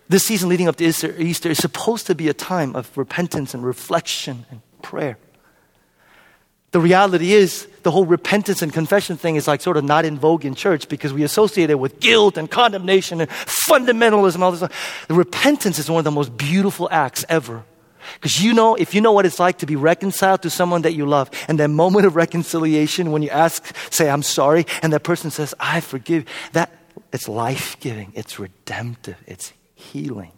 This 0.10 0.26
season 0.26 0.50
leading 0.50 0.68
up 0.68 0.78
to 0.78 0.84
Easter, 0.84 1.50
is 1.50 1.60
supposed 1.60 2.08
to 2.08 2.16
be 2.16 2.30
a 2.30 2.34
time 2.34 2.76
of 2.76 2.98
repentance 2.98 3.54
and 3.54 3.64
reflection 3.64 4.48
and 4.50 4.62
prayer. 4.82 5.20
The 6.72 6.80
reality 6.80 7.34
is, 7.34 7.68
the 7.84 7.92
whole 7.92 8.08
repentance 8.08 8.64
and 8.64 8.74
confession 8.74 9.18
thing 9.18 9.36
is 9.36 9.48
like 9.48 9.62
sort 9.62 9.78
of 9.78 9.84
not 9.84 10.04
in 10.04 10.18
vogue 10.18 10.46
in 10.46 10.56
church 10.56 10.90
because 10.90 11.14
we 11.14 11.22
associate 11.22 11.70
it 11.70 11.78
with 11.78 12.00
guilt 12.00 12.40
and 12.40 12.50
condemnation 12.50 13.22
and 13.22 13.30
fundamentalism 13.30 14.40
all 14.40 14.50
this 14.50 14.62
stuff. 14.62 15.06
The 15.08 15.14
repentance 15.14 15.78
is 15.78 15.92
one 15.92 16.00
of 16.00 16.06
the 16.06 16.10
most 16.10 16.36
beautiful 16.36 16.90
acts 16.90 17.24
ever 17.30 17.64
because 18.16 18.44
you 18.44 18.54
know, 18.54 18.76
if 18.76 18.94
you 18.94 19.02
know 19.02 19.12
what 19.12 19.26
it's 19.26 19.40
like 19.40 19.60
to 19.60 19.66
be 19.66 19.76
reconciled 19.76 20.42
to 20.44 20.50
someone 20.50 20.84
that 20.84 20.94
you 20.94 21.06
love, 21.06 21.30
and 21.48 21.60
that 21.60 21.70
moment 21.70 22.06
of 22.06 22.16
reconciliation 22.16 23.12
when 23.12 23.22
you 23.22 23.30
ask, 23.30 23.76
say, 23.92 24.10
I'm 24.10 24.24
sorry, 24.24 24.66
and 24.82 24.94
that 24.94 25.04
person 25.04 25.32
says, 25.32 25.54
I 25.60 25.80
forgive, 25.80 26.26
that 26.54 26.72
it's 27.12 27.28
life 27.28 27.80
giving, 27.80 28.12
it's 28.16 28.40
redemptive, 28.40 29.18
it's 29.28 29.54
healing. 29.76 30.32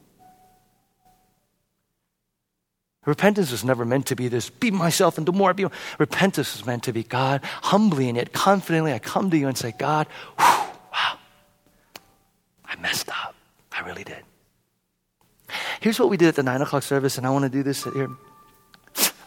Repentance 3.05 3.51
was 3.51 3.63
never 3.63 3.85
meant 3.85 4.07
to 4.07 4.15
be 4.15 4.27
this, 4.27 4.49
be 4.49 4.71
myself 4.71 5.17
and 5.17 5.25
do 5.25 5.31
more. 5.31 5.53
Be 5.53 5.67
Repentance 5.99 6.57
was 6.57 6.65
meant 6.65 6.83
to 6.83 6.93
be 6.93 7.03
God, 7.03 7.43
humbly 7.61 8.07
and 8.07 8.17
yet 8.17 8.33
confidently, 8.33 8.93
I 8.93 8.99
come 8.99 9.29
to 9.29 9.37
you 9.37 9.47
and 9.47 9.57
say, 9.57 9.73
God, 9.77 10.07
whew, 10.39 10.47
wow, 10.47 11.19
I 12.65 12.75
messed 12.81 13.09
up. 13.09 13.35
I 13.71 13.85
really 13.85 14.03
did. 14.03 14.23
Here's 15.79 15.99
what 15.99 16.09
we 16.09 16.17
did 16.17 16.29
at 16.29 16.35
the 16.35 16.43
nine 16.43 16.61
o'clock 16.61 16.83
service, 16.83 17.17
and 17.17 17.27
I 17.27 17.29
want 17.29 17.43
to 17.43 17.49
do 17.49 17.63
this 17.63 17.83
here. 17.83 18.09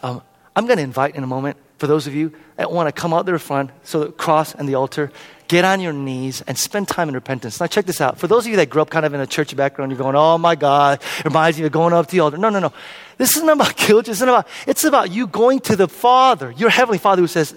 Um, 0.03 0.21
I'm 0.55 0.65
going 0.65 0.77
to 0.77 0.83
invite 0.83 1.15
in 1.15 1.23
a 1.23 1.27
moment 1.27 1.57
for 1.77 1.87
those 1.87 2.07
of 2.07 2.13
you 2.13 2.33
that 2.57 2.71
want 2.71 2.93
to 2.93 3.01
come 3.01 3.13
out 3.13 3.25
there 3.25 3.39
front, 3.39 3.71
so 3.83 4.01
the 4.01 4.11
cross 4.11 4.53
and 4.53 4.67
the 4.67 4.75
altar, 4.75 5.11
get 5.47 5.63
on 5.63 5.79
your 5.79 5.93
knees 5.93 6.41
and 6.41 6.57
spend 6.57 6.87
time 6.87 7.07
in 7.07 7.15
repentance. 7.15 7.59
Now, 7.59 7.67
check 7.67 7.85
this 7.85 8.01
out. 8.01 8.19
For 8.19 8.27
those 8.27 8.45
of 8.45 8.51
you 8.51 8.57
that 8.57 8.69
grew 8.69 8.81
up 8.81 8.89
kind 8.89 9.05
of 9.05 9.13
in 9.13 9.21
a 9.21 9.27
church 9.27 9.55
background, 9.55 9.91
you're 9.91 9.97
going, 9.97 10.15
oh 10.15 10.37
my 10.37 10.55
God, 10.55 11.01
it 11.19 11.25
reminds 11.25 11.57
you 11.57 11.65
of 11.65 11.71
going 11.71 11.93
up 11.93 12.07
to 12.07 12.11
the 12.11 12.19
altar. 12.19 12.37
No, 12.37 12.49
no, 12.49 12.59
no. 12.59 12.73
This 13.17 13.37
isn't 13.37 13.49
about 13.49 13.75
guilt. 13.87 14.09
It's 14.09 14.21
about, 14.21 14.47
it's 14.67 14.83
about 14.83 15.11
you 15.11 15.27
going 15.27 15.61
to 15.61 15.75
the 15.75 15.87
Father, 15.87 16.51
your 16.51 16.69
Heavenly 16.69 16.97
Father 16.97 17.21
who 17.21 17.27
says, 17.27 17.55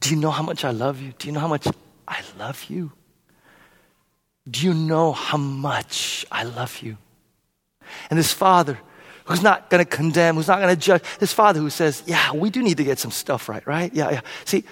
Do 0.00 0.10
you 0.10 0.20
know 0.20 0.30
how 0.30 0.42
much 0.42 0.64
I 0.64 0.72
love 0.72 1.00
you? 1.00 1.12
Do 1.16 1.28
you 1.28 1.32
know 1.32 1.40
how 1.40 1.48
much 1.48 1.68
I 2.08 2.20
love 2.38 2.64
you? 2.64 2.90
Do 4.50 4.66
you 4.66 4.74
know 4.74 5.12
how 5.12 5.38
much 5.38 6.26
I 6.32 6.42
love 6.42 6.82
you? 6.82 6.98
And 8.10 8.18
this 8.18 8.32
father 8.32 8.78
who's 9.24 9.42
not 9.42 9.70
going 9.70 9.84
to 9.84 9.88
condemn, 9.88 10.36
who's 10.36 10.48
not 10.48 10.60
going 10.60 10.74
to 10.74 10.80
judge, 10.80 11.02
this 11.18 11.32
father 11.32 11.60
who 11.60 11.70
says, 11.70 12.02
Yeah, 12.06 12.32
we 12.32 12.50
do 12.50 12.62
need 12.62 12.76
to 12.78 12.84
get 12.84 12.98
some 12.98 13.10
stuff 13.10 13.48
right, 13.48 13.66
right? 13.66 13.92
Yeah, 13.94 14.10
yeah. 14.10 14.20
See, 14.44 14.64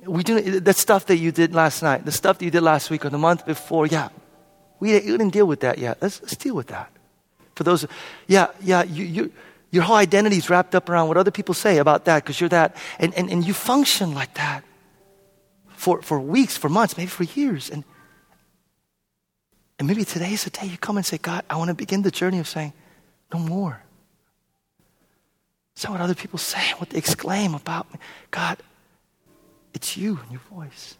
we 0.00 0.22
do 0.22 0.60
that 0.60 0.76
stuff 0.76 1.06
that 1.06 1.16
you 1.16 1.32
did 1.32 1.54
last 1.54 1.82
night, 1.82 2.04
the 2.04 2.12
stuff 2.12 2.38
that 2.38 2.44
you 2.44 2.50
did 2.50 2.62
last 2.62 2.90
week 2.90 3.04
or 3.04 3.10
the 3.10 3.18
month 3.18 3.44
before, 3.44 3.86
yeah, 3.86 4.08
we, 4.78 4.92
we 4.92 5.00
didn't 5.00 5.30
deal 5.30 5.46
with 5.46 5.60
that 5.60 5.78
yet. 5.78 5.98
Let's, 6.00 6.20
let's 6.22 6.36
deal 6.36 6.54
with 6.54 6.68
that. 6.68 6.92
For 7.54 7.64
those, 7.64 7.86
yeah, 8.26 8.48
yeah, 8.60 8.82
you, 8.84 9.04
you, 9.04 9.32
your 9.70 9.82
whole 9.82 9.96
identity 9.96 10.36
is 10.36 10.48
wrapped 10.50 10.74
up 10.74 10.88
around 10.88 11.08
what 11.08 11.16
other 11.16 11.30
people 11.30 11.54
say 11.54 11.78
about 11.78 12.04
that 12.04 12.22
because 12.22 12.40
you're 12.40 12.50
that. 12.50 12.76
And, 12.98 13.14
and, 13.14 13.30
and 13.30 13.44
you 13.46 13.54
function 13.54 14.14
like 14.14 14.34
that 14.34 14.62
for, 15.70 16.02
for 16.02 16.20
weeks, 16.20 16.56
for 16.56 16.68
months, 16.68 16.96
maybe 16.96 17.08
for 17.08 17.24
years. 17.24 17.70
And 17.70 17.84
and 19.78 19.86
maybe 19.86 20.04
today 20.04 20.32
is 20.32 20.44
the 20.44 20.50
day 20.50 20.66
you 20.66 20.78
come 20.78 20.96
and 20.96 21.04
say, 21.04 21.18
God, 21.18 21.44
I 21.50 21.56
want 21.56 21.68
to 21.68 21.74
begin 21.74 22.02
the 22.02 22.10
journey 22.10 22.38
of 22.38 22.48
saying, 22.48 22.72
no 23.32 23.38
more. 23.38 23.82
So 25.74 25.90
what 25.90 26.00
other 26.00 26.14
people 26.14 26.38
say, 26.38 26.72
what 26.78 26.90
they 26.90 26.98
exclaim 26.98 27.54
about 27.54 27.92
me. 27.92 28.00
God, 28.30 28.58
it's 29.74 29.96
you 29.96 30.18
and 30.22 30.30
your 30.30 30.40
voice. 30.50 30.96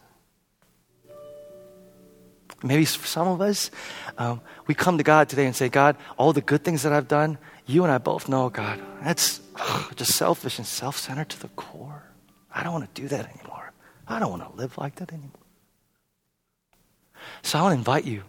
Maybe 2.62 2.85
for 2.85 3.07
some 3.07 3.29
of 3.29 3.41
us, 3.41 3.70
um, 4.18 4.41
we 4.66 4.74
come 4.74 4.99
to 4.99 5.05
God 5.05 5.29
today 5.29 5.47
and 5.47 5.57
say, 5.57 5.68
God, 5.68 5.97
all 6.18 6.33
the 6.33 6.41
good 6.41 6.62
things 6.64 6.83
that 6.83 6.93
I've 6.93 7.09
done, 7.09 7.39
you 7.66 7.83
and 7.85 7.93
I 7.93 7.99
both 7.99 8.29
know, 8.29 8.51
God, 8.51 8.81
that's 9.03 9.41
ugh, 9.57 9.93
just 9.97 10.12
selfish 10.12 10.59
and 10.59 10.66
self 10.66 10.99
centered 10.99 11.31
to 11.31 11.41
the 11.41 11.49
core. 11.49 12.03
I 12.53 12.62
don't 12.62 12.72
want 12.72 12.95
to 12.95 13.01
do 13.01 13.09
that 13.09 13.31
anymore. 13.35 13.72
I 14.09 14.18
don't 14.18 14.31
want 14.31 14.51
to 14.51 14.57
live 14.57 14.77
like 14.79 14.97
that 14.97 15.12
anymore. 15.12 15.31
So 17.43 17.59
I 17.59 17.62
want 17.62 17.72
to 17.72 17.79
invite 17.79 18.05
you 18.05 18.22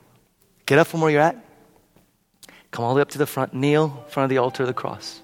Get 0.68 0.78
up 0.78 0.86
from 0.86 1.02
where 1.02 1.10
you're 1.10 1.22
at. 1.22 1.36
Come 2.72 2.86
all 2.86 2.92
the 2.92 2.98
way 2.98 3.02
up 3.02 3.10
to 3.12 3.18
the 3.18 3.26
front. 3.26 3.54
Kneel 3.54 4.04
in 4.06 4.12
front 4.12 4.26
of 4.26 4.30
the 4.30 4.38
altar 4.38 4.64
of 4.64 4.68
the 4.68 4.74
cross. 4.74 5.22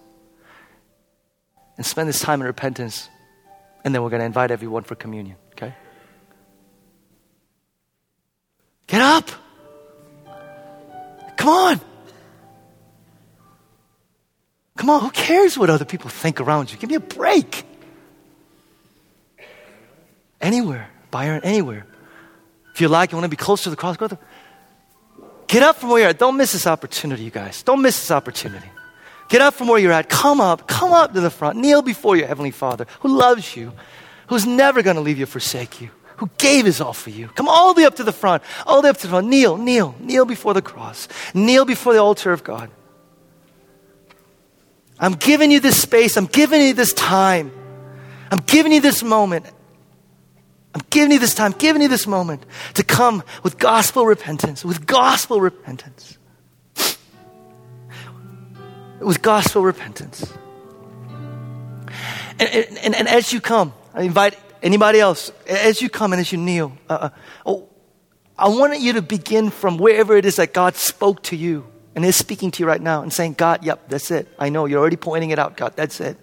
And 1.78 1.86
spend 1.86 2.10
this 2.10 2.22
time 2.22 2.41
in 2.41 2.48
repentance. 2.48 3.10
And 3.84 3.94
then 3.94 4.02
we're 4.02 4.10
going 4.10 4.22
to 4.22 4.26
invite 4.26 4.52
everyone 4.52 4.84
for 4.84 4.96
communion, 4.96 5.36
okay? 5.52 5.76
Get 8.88 9.02
up. 9.02 9.30
Come 11.36 11.50
on. 11.50 11.82
Come 14.78 14.89
on, 14.89 15.02
who 15.02 15.12
cares 15.12 15.58
what 15.58 15.70
other 15.70 15.86
people 15.86 16.10
think 16.10 16.39
around 16.39 16.72
you? 16.72 16.78
Give 16.78 16.89
me 16.89 16.96
a 16.96 17.02
break. 17.02 17.66
Anywhere, 20.39 20.89
Byron, 21.12 21.41
anywhere. 21.44 21.86
If 22.74 22.82
you 22.82 22.88
like, 22.88 23.12
you 23.12 23.18
want 23.18 23.26
to 23.26 23.30
be 23.30 23.36
close 23.36 23.64
to 23.64 23.70
the 23.70 23.76
cross, 23.76 23.98
go 23.98 24.08
to 24.08 24.18
Get 25.54 25.62
up 25.62 25.76
from 25.76 25.89
where 25.89 25.99
you're 25.99 26.10
at. 26.10 26.18
Don't 26.18 26.36
miss 26.36 26.54
this 26.54 26.66
opportunity, 26.66 27.22
you 27.22 27.30
guys. 27.30 27.62
Don't 27.62 27.84
miss 27.84 27.99
this 27.99 28.10
opportunity. 28.10 28.72
Get 29.30 29.39
up 29.39 29.54
from 29.54 29.68
where 29.68 29.78
you're 29.78 29.91
at. 29.91 30.10
Come 30.10 30.41
up. 30.41 30.68
Come 30.68 30.91
up 30.91 31.14
to 31.14 31.22
the 31.22 31.30
front. 31.30 31.60
Kneel 31.60 31.84
before 31.84 32.16
your 32.16 32.26
Heavenly 32.26 32.49
Father 32.49 32.88
who 33.01 33.16
loves 33.16 33.56
you, 33.56 33.72
who's 34.30 34.47
never 34.47 34.82
going 34.82 34.95
to 34.95 35.01
leave 35.04 35.20
you, 35.20 35.28
forsake 35.28 35.80
you, 35.80 35.91
who 36.18 36.28
gave 36.39 36.66
his 36.66 36.82
all 36.82 36.91
for 36.91 37.12
you. 37.12 37.28
Come 37.28 37.47
all 37.47 37.76
the 37.76 37.82
way 37.82 37.86
up 37.86 37.97
to 37.97 38.04
the 38.04 38.12
front. 38.12 38.41
All 38.66 38.82
the 38.82 38.88
way 38.88 38.89
up 38.89 38.97
to 38.97 39.04
the 39.04 39.10
front. 39.10 39.28
Kneel, 39.28 39.58
kneel, 39.58 39.93
kneel 39.99 40.26
before 40.26 40.56
the 40.56 40.62
cross. 40.64 41.08
Kneel 41.36 41.66
before 41.66 41.93
the 41.93 42.01
altar 42.01 42.32
of 42.32 42.43
God. 42.43 42.72
I'm 44.99 45.14
giving 45.14 45.51
you 45.51 45.60
this 45.60 45.80
space. 45.80 46.18
I'm 46.18 46.26
giving 46.26 46.62
you 46.62 46.74
this 46.74 46.93
time. 46.93 47.51
I'm 48.32 48.39
giving 48.39 48.72
you 48.72 48.82
this 48.82 49.04
moment. 49.04 49.45
I'm 50.76 50.82
giving 50.89 51.11
you 51.11 51.19
this 51.19 51.36
time, 51.36 51.51
giving 51.51 51.82
you 51.82 51.88
this 51.88 52.07
moment 52.07 52.45
to 52.76 52.84
come 52.84 53.24
with 53.43 53.57
gospel 53.59 54.05
repentance, 54.05 54.65
with 54.65 54.86
gospel 54.86 55.39
repentance. 55.39 56.17
With 58.99 59.21
gospel 59.21 59.63
repentance. 59.63 60.34
And, 62.39 62.49
and, 62.82 62.95
and 62.95 63.07
as 63.07 63.32
you 63.32 63.39
come, 63.41 63.74
I 63.93 64.03
invite 64.03 64.38
anybody 64.63 64.99
else, 64.99 65.32
as 65.47 65.82
you 65.82 65.89
come 65.89 66.13
and 66.13 66.19
as 66.19 66.32
you 66.32 66.38
kneel, 66.38 66.76
uh, 66.89 66.93
uh, 66.93 67.09
oh, 67.45 67.69
I 68.38 68.47
want 68.47 68.80
you 68.80 68.93
to 68.93 69.01
begin 69.01 69.51
from 69.51 69.78
wherever 69.78 70.17
it 70.17 70.26
is 70.26 70.38
that 70.38 70.53
God 70.53 70.76
spoke 70.76 71.21
to 71.24 71.36
you 71.36 71.67
and 71.95 72.03
is 72.03 72.15
speaking 72.15 72.49
to 72.51 72.63
you 72.63 72.67
right 72.67 72.82
now 72.82 73.03
and 73.03 73.13
saying, 73.13 73.34
God, 73.34 73.63
yep, 73.63 73.89
that's 73.89 74.09
it. 74.09 74.28
I 74.39 74.49
know 74.49 74.65
you're 74.65 74.80
already 74.80 74.95
pointing 74.95 75.30
it 75.30 75.38
out, 75.38 75.55
God, 75.55 75.74
that's 75.76 75.99
it. 75.99 76.17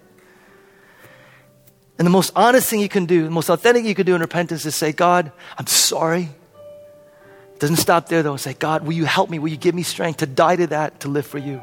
And 2.01 2.07
the 2.07 2.09
most 2.11 2.31
honest 2.35 2.67
thing 2.67 2.79
you 2.79 2.89
can 2.89 3.05
do, 3.05 3.25
the 3.25 3.29
most 3.29 3.47
authentic 3.47 3.85
you 3.85 3.93
can 3.93 4.07
do 4.07 4.15
in 4.15 4.21
repentance 4.21 4.65
is 4.65 4.75
say, 4.75 4.91
God, 4.91 5.31
I'm 5.55 5.67
sorry. 5.67 6.23
It 6.23 7.59
doesn't 7.59 7.75
stop 7.75 8.09
there 8.09 8.23
though. 8.23 8.37
Say, 8.37 8.55
God, 8.55 8.83
will 8.83 8.93
you 8.93 9.05
help 9.05 9.29
me? 9.29 9.37
Will 9.37 9.49
you 9.49 9.55
give 9.55 9.75
me 9.75 9.83
strength 9.83 10.17
to 10.17 10.25
die 10.25 10.55
to 10.55 10.65
that, 10.65 11.01
to 11.01 11.09
live 11.09 11.27
for 11.27 11.37
you? 11.37 11.61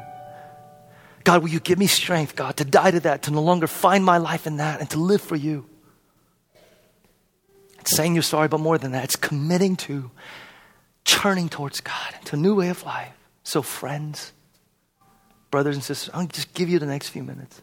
God, 1.25 1.41
will 1.41 1.49
you 1.49 1.59
give 1.59 1.77
me 1.77 1.87
strength, 1.87 2.37
God, 2.37 2.55
to 2.55 2.63
die 2.63 2.91
to 2.91 3.01
that, 3.01 3.23
to 3.23 3.31
no 3.31 3.41
longer 3.41 3.67
find 3.67 4.05
my 4.05 4.17
life 4.17 4.47
in 4.47 4.55
that, 4.55 4.79
and 4.79 4.89
to 4.91 4.97
live 4.97 5.19
for 5.19 5.35
you? 5.35 5.65
It's 7.81 7.93
saying 7.93 8.13
you're 8.13 8.23
sorry, 8.23 8.47
but 8.47 8.61
more 8.61 8.77
than 8.77 8.93
that, 8.93 9.03
it's 9.03 9.17
committing 9.17 9.75
to 9.75 10.09
turning 11.03 11.49
towards 11.49 11.81
God, 11.81 12.15
into 12.17 12.37
a 12.37 12.39
new 12.39 12.55
way 12.55 12.69
of 12.69 12.81
life. 12.85 13.11
So, 13.43 13.61
friends, 13.61 14.31
brothers 15.51 15.75
and 15.75 15.83
sisters, 15.83 16.09
I'll 16.13 16.27
just 16.27 16.53
give 16.53 16.69
you 16.69 16.79
the 16.79 16.85
next 16.85 17.09
few 17.09 17.25
minutes. 17.25 17.61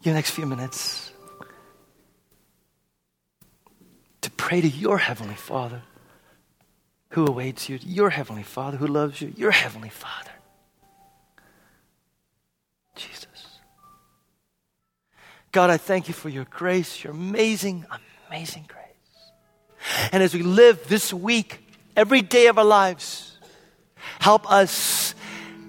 Your 0.00 0.14
next 0.14 0.30
few 0.30 0.46
minutes 0.46 1.10
to 4.24 4.30
pray 4.30 4.62
to 4.62 4.68
your 4.68 4.96
Heavenly 4.96 5.34
Father 5.34 5.82
who 7.10 7.26
awaits 7.26 7.68
you, 7.68 7.78
your 7.82 8.08
Heavenly 8.08 8.42
Father 8.42 8.78
who 8.78 8.86
loves 8.86 9.20
you, 9.20 9.32
your 9.36 9.50
Heavenly 9.50 9.90
Father. 9.90 10.30
Jesus. 12.96 13.58
God, 15.52 15.68
I 15.68 15.76
thank 15.76 16.08
you 16.08 16.14
for 16.14 16.30
your 16.30 16.46
grace, 16.46 17.04
your 17.04 17.12
amazing, 17.12 17.84
amazing 18.28 18.64
grace. 18.66 19.30
And 20.10 20.22
as 20.22 20.32
we 20.32 20.42
live 20.42 20.88
this 20.88 21.12
week, 21.12 21.62
every 21.94 22.22
day 22.22 22.46
of 22.46 22.58
our 22.58 22.64
lives, 22.64 23.36
help 24.20 24.50
us 24.50 25.14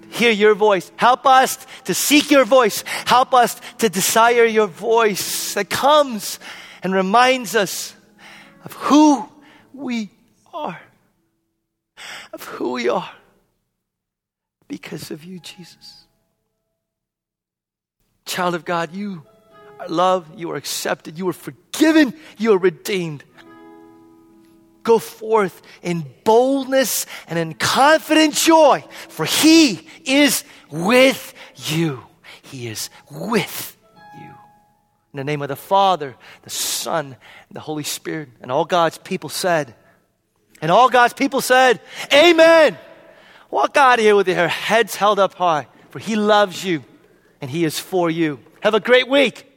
hear 0.08 0.30
your 0.30 0.54
voice. 0.54 0.90
Help 0.96 1.26
us 1.26 1.66
to 1.84 1.92
seek 1.92 2.30
your 2.30 2.46
voice. 2.46 2.82
Help 3.04 3.34
us 3.34 3.60
to 3.78 3.90
desire 3.90 4.46
your 4.46 4.66
voice 4.66 5.52
that 5.54 5.68
comes 5.68 6.40
and 6.82 6.94
reminds 6.94 7.54
us 7.54 7.95
of 8.66 8.72
who 8.72 9.28
we 9.72 10.10
are. 10.52 10.80
Of 12.32 12.44
who 12.44 12.72
we 12.72 12.88
are 12.88 13.10
because 14.66 15.12
of 15.12 15.22
you, 15.22 15.38
Jesus. 15.38 16.04
Child 18.24 18.56
of 18.56 18.64
God, 18.64 18.92
you 18.92 19.22
are 19.78 19.86
loved, 19.86 20.36
you 20.36 20.50
are 20.50 20.56
accepted, 20.56 21.16
you 21.16 21.28
are 21.28 21.32
forgiven, 21.32 22.12
you 22.38 22.54
are 22.54 22.58
redeemed. 22.58 23.22
Go 24.82 24.98
forth 24.98 25.62
in 25.80 26.04
boldness 26.24 27.06
and 27.28 27.38
in 27.38 27.54
confident 27.54 28.34
joy, 28.34 28.84
for 29.08 29.24
He 29.24 29.86
is 30.04 30.42
with 30.72 31.34
you. 31.54 32.02
He 32.42 32.66
is 32.66 32.90
with. 33.12 33.75
In 35.16 35.24
the 35.24 35.32
name 35.32 35.40
of 35.40 35.48
the 35.48 35.56
Father, 35.56 36.14
the 36.42 36.50
Son, 36.50 37.06
and 37.06 37.56
the 37.56 37.60
Holy 37.60 37.84
Spirit, 37.84 38.28
and 38.42 38.52
all 38.52 38.66
God's 38.66 38.98
people 38.98 39.30
said, 39.30 39.74
and 40.60 40.70
all 40.70 40.90
God's 40.90 41.14
people 41.14 41.40
said, 41.40 41.80
Amen. 42.12 42.76
Walk 43.50 43.78
out 43.78 43.98
of 43.98 44.04
here 44.04 44.14
with 44.14 44.28
your 44.28 44.46
heads 44.46 44.94
held 44.94 45.18
up 45.18 45.32
high, 45.32 45.68
for 45.88 46.00
He 46.00 46.16
loves 46.16 46.62
you 46.62 46.84
and 47.40 47.50
He 47.50 47.64
is 47.64 47.78
for 47.78 48.10
you. 48.10 48.40
Have 48.60 48.74
a 48.74 48.80
great 48.80 49.08
week. 49.08 49.50